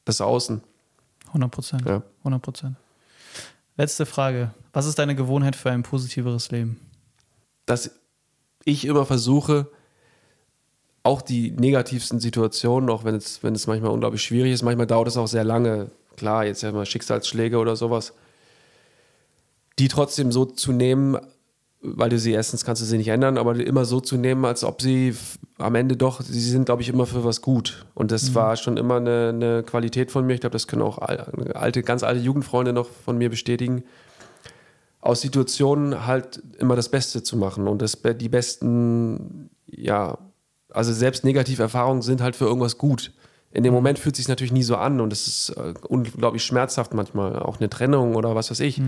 das 0.06 0.22
Außen. 0.22 0.62
100 1.28 1.52
Prozent. 1.52 1.86
Ja. 1.86 2.02
100 2.20 2.42
Prozent. 2.42 2.76
Letzte 3.78 4.06
Frage. 4.06 4.52
Was 4.74 4.86
ist 4.86 5.00
deine 5.00 5.16
Gewohnheit 5.16 5.56
für 5.56 5.72
ein 5.72 5.84
positiveres 5.84 6.52
Leben? 6.52 6.80
dass 7.68 7.92
ich 8.66 8.86
immer 8.86 9.06
versuche, 9.06 9.68
auch 11.04 11.22
die 11.22 11.52
negativsten 11.52 12.20
Situationen, 12.20 12.90
auch 12.90 13.04
wenn 13.04 13.16
es, 13.16 13.44
wenn 13.44 13.56
es 13.56 13.68
manchmal 13.68 13.92
unglaublich 13.92 14.22
schwierig 14.22 14.54
ist, 14.54 14.62
manchmal 14.62 14.88
dauert 14.88 15.08
es 15.08 15.18
auch 15.18 15.28
sehr 15.28 15.44
lange, 15.44 15.90
klar, 16.16 16.46
jetzt 16.46 16.62
ja 16.62 16.72
mal 16.72 16.86
Schicksalsschläge 16.86 17.58
oder 17.58 17.76
sowas, 17.76 18.14
die 19.80 19.88
trotzdem 19.88 20.32
so 20.32 20.46
zu 20.46 20.72
nehmen, 20.72 21.18
weil 21.82 22.10
du 22.10 22.20
sie 22.20 22.32
erstens 22.32 22.64
kannst 22.64 22.84
du 22.84 22.86
sie 22.86 22.98
nicht 22.98 23.08
ändern, 23.08 23.40
aber 23.40 23.56
immer 23.56 23.86
so 23.86 24.00
zu 24.00 24.16
nehmen, 24.16 24.46
als 24.46 24.64
ob 24.64 24.84
sie 24.84 25.16
am 25.58 25.74
Ende 25.74 25.98
doch, 25.98 26.22
sie 26.22 26.40
sind, 26.40 26.66
glaube 26.66 26.84
ich, 26.84 26.90
immer 26.90 27.08
für 27.08 27.24
was 27.24 27.42
gut. 27.42 27.88
Und 27.96 28.12
das 28.12 28.36
war 28.36 28.56
schon 28.56 28.78
immer 28.78 28.98
eine, 28.98 29.30
eine 29.30 29.64
Qualität 29.64 30.12
von 30.12 30.28
mir. 30.28 30.36
Ich 30.36 30.42
glaube, 30.42 30.54
das 30.54 30.68
können 30.68 30.84
auch 30.84 31.00
al- 31.00 31.32
alte, 31.56 31.82
ganz 31.82 32.04
alte 32.04 32.22
Jugendfreunde 32.22 32.74
noch 32.74 32.88
von 32.88 33.18
mir 33.18 33.32
bestätigen. 33.32 33.84
Aus 35.00 35.22
Situationen 35.22 36.06
halt 36.06 36.44
immer 36.60 36.76
das 36.76 36.90
Beste 36.90 37.24
zu 37.24 37.36
machen 37.36 37.68
und 37.68 37.82
das, 37.82 37.98
die 38.20 38.30
besten, 38.30 39.50
ja, 39.66 40.20
also 40.74 40.94
selbst 40.94 41.24
Negativerfahrungen 41.24 42.02
sind 42.02 42.22
halt 42.22 42.36
für 42.36 42.46
irgendwas 42.46 42.78
gut. 42.78 43.12
In 43.52 43.64
dem 43.64 43.74
Moment 43.74 44.00
fühlt 44.00 44.16
es 44.16 44.18
sich 44.18 44.28
natürlich 44.30 44.54
nie 44.54 44.64
so 44.64 44.78
an 44.78 45.02
und 45.02 45.12
es 45.12 45.28
ist 45.28 45.50
äh, 45.50 45.74
unglaublich 45.88 46.44
schmerzhaft 46.44 46.94
manchmal, 46.94 47.40
auch 47.40 47.60
eine 47.60 47.70
Trennung 47.70 48.16
oder 48.16 48.34
was 48.36 48.50
weiß 48.50 48.62
ich. 48.62 48.82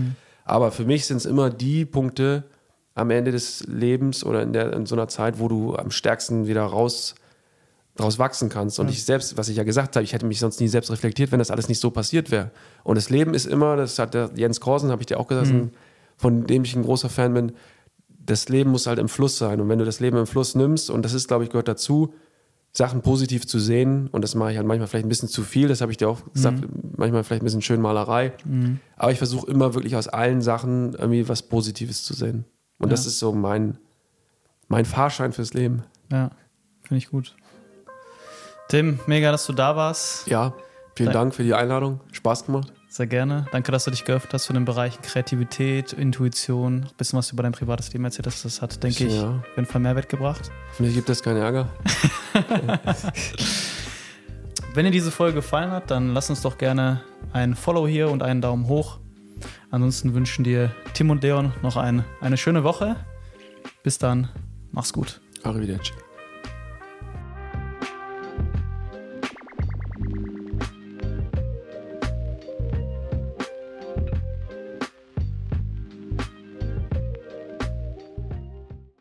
Aber 0.44 0.72
für 0.72 0.84
mich 0.84 1.06
sind 1.06 1.18
es 1.18 1.26
immer 1.26 1.50
die 1.50 1.84
Punkte 1.84 2.44
am 2.94 3.10
Ende 3.10 3.30
des 3.32 3.64
Lebens 3.66 4.24
oder 4.24 4.42
in, 4.42 4.52
der, 4.52 4.72
in 4.72 4.86
so 4.86 4.94
einer 4.94 5.08
Zeit, 5.08 5.38
wo 5.38 5.48
du 5.48 5.74
am 5.76 5.90
stärksten 5.90 6.46
wieder 6.46 6.62
raus 6.64 7.14
daraus 7.96 8.18
wachsen 8.18 8.48
kannst. 8.48 8.80
Und 8.80 8.88
ich 8.88 9.04
selbst, 9.04 9.36
was 9.36 9.48
ich 9.48 9.56
ja 9.56 9.62
gesagt 9.64 9.94
habe, 9.96 10.02
ich 10.04 10.12
hätte 10.12 10.26
mich 10.26 10.40
sonst 10.40 10.60
nie 10.60 10.68
selbst 10.68 10.90
reflektiert, 10.90 11.30
wenn 11.30 11.38
das 11.38 11.50
alles 11.50 11.68
nicht 11.68 11.80
so 11.80 11.90
passiert 11.90 12.30
wäre. 12.30 12.50
Und 12.82 12.96
das 12.96 13.08
Leben 13.10 13.34
ist 13.34 13.46
immer, 13.46 13.76
das 13.76 13.98
hat 13.98 14.14
der 14.14 14.30
Jens 14.34 14.60
Korsen, 14.60 14.90
habe 14.90 15.02
ich 15.02 15.06
dir 15.06 15.20
auch 15.20 15.28
gesagt, 15.28 15.48
Mhm. 15.52 15.70
von 16.16 16.46
dem 16.46 16.64
ich 16.64 16.74
ein 16.74 16.82
großer 16.82 17.08
Fan 17.08 17.34
bin, 17.34 17.52
das 18.26 18.48
Leben 18.48 18.70
muss 18.70 18.86
halt 18.86 18.98
im 18.98 19.08
Fluss 19.08 19.38
sein. 19.38 19.60
Und 19.60 19.68
wenn 19.68 19.78
du 19.78 19.84
das 19.84 20.00
Leben 20.00 20.16
im 20.16 20.26
Fluss 20.26 20.54
nimmst, 20.54 20.90
und 20.90 21.04
das 21.04 21.12
ist, 21.12 21.28
glaube 21.28 21.44
ich, 21.44 21.50
gehört 21.50 21.68
dazu, 21.68 22.14
Sachen 22.72 23.02
positiv 23.02 23.46
zu 23.46 23.58
sehen, 23.60 24.08
und 24.08 24.22
das 24.22 24.34
mache 24.34 24.50
ich 24.52 24.56
halt 24.56 24.66
manchmal 24.66 24.88
vielleicht 24.88 25.06
ein 25.06 25.08
bisschen 25.08 25.28
zu 25.28 25.42
viel, 25.42 25.68
das 25.68 25.80
habe 25.80 25.92
ich 25.92 25.98
dir 25.98 26.08
auch 26.08 26.20
gesagt, 26.32 26.64
manchmal 26.96 27.22
vielleicht 27.22 27.42
ein 27.42 27.44
bisschen 27.44 27.62
Schönmalerei. 27.62 28.32
Aber 28.96 29.12
ich 29.12 29.18
versuche 29.18 29.48
immer 29.50 29.74
wirklich 29.74 29.94
aus 29.96 30.08
allen 30.08 30.42
Sachen 30.42 30.94
irgendwie 30.94 31.28
was 31.28 31.42
Positives 31.42 32.02
zu 32.02 32.14
sehen. 32.14 32.44
Und 32.78 32.90
das 32.90 33.04
Ja. 33.04 33.08
ist 33.10 33.18
so 33.20 33.32
mein, 33.32 33.78
mein 34.68 34.84
Fahrschein 34.84 35.32
fürs 35.32 35.54
Leben. 35.54 35.84
Ja, 36.10 36.30
finde 36.82 36.98
ich 36.98 37.10
gut. 37.10 37.36
Tim, 38.68 38.98
mega, 39.06 39.30
dass 39.30 39.46
du 39.46 39.52
da 39.52 39.76
warst. 39.76 40.26
Ja, 40.26 40.54
vielen 40.96 41.06
Dank- 41.12 41.14
Dank 41.14 41.34
für 41.34 41.44
die 41.44 41.54
Einladung. 41.54 42.00
Spaß 42.12 42.46
gemacht. 42.46 42.72
Sehr 42.94 43.08
gerne. 43.08 43.46
Danke, 43.50 43.72
dass 43.72 43.86
du 43.86 43.90
dich 43.90 44.04
geöffnet 44.04 44.34
hast 44.34 44.46
für 44.46 44.52
den 44.52 44.64
Bereich 44.64 45.02
Kreativität, 45.02 45.92
Intuition, 45.92 46.84
ein 46.84 46.90
bisschen 46.96 47.18
was 47.18 47.32
über 47.32 47.42
dein 47.42 47.50
privates 47.50 47.92
Leben 47.92 48.04
erzählt 48.04 48.28
hast. 48.28 48.44
Das 48.44 48.62
hat, 48.62 48.80
denke 48.84 49.06
ich, 49.06 49.18
auf 49.18 49.42
jeden 49.56 49.66
Fall 49.66 49.80
Mehrwert 49.80 50.08
gebracht. 50.08 50.52
Hoffentlich 50.70 50.94
gibt 50.94 51.10
es 51.10 51.20
keinen 51.20 51.38
Ärger. 51.38 51.72
Wenn 54.74 54.84
dir 54.84 54.92
diese 54.92 55.10
Folge 55.10 55.34
gefallen 55.34 55.72
hat, 55.72 55.90
dann 55.90 56.14
lass 56.14 56.30
uns 56.30 56.42
doch 56.42 56.56
gerne 56.56 57.02
ein 57.32 57.56
Follow 57.56 57.88
hier 57.88 58.10
und 58.10 58.22
einen 58.22 58.40
Daumen 58.40 58.68
hoch. 58.68 59.00
Ansonsten 59.72 60.14
wünschen 60.14 60.44
dir 60.44 60.70
Tim 60.92 61.10
und 61.10 61.24
Leon 61.24 61.52
noch 61.62 61.76
ein, 61.76 62.04
eine 62.20 62.36
schöne 62.36 62.62
Woche. 62.62 62.94
Bis 63.82 63.98
dann, 63.98 64.28
mach's 64.70 64.92
gut. 64.92 65.20
Arrivederci. 65.42 65.94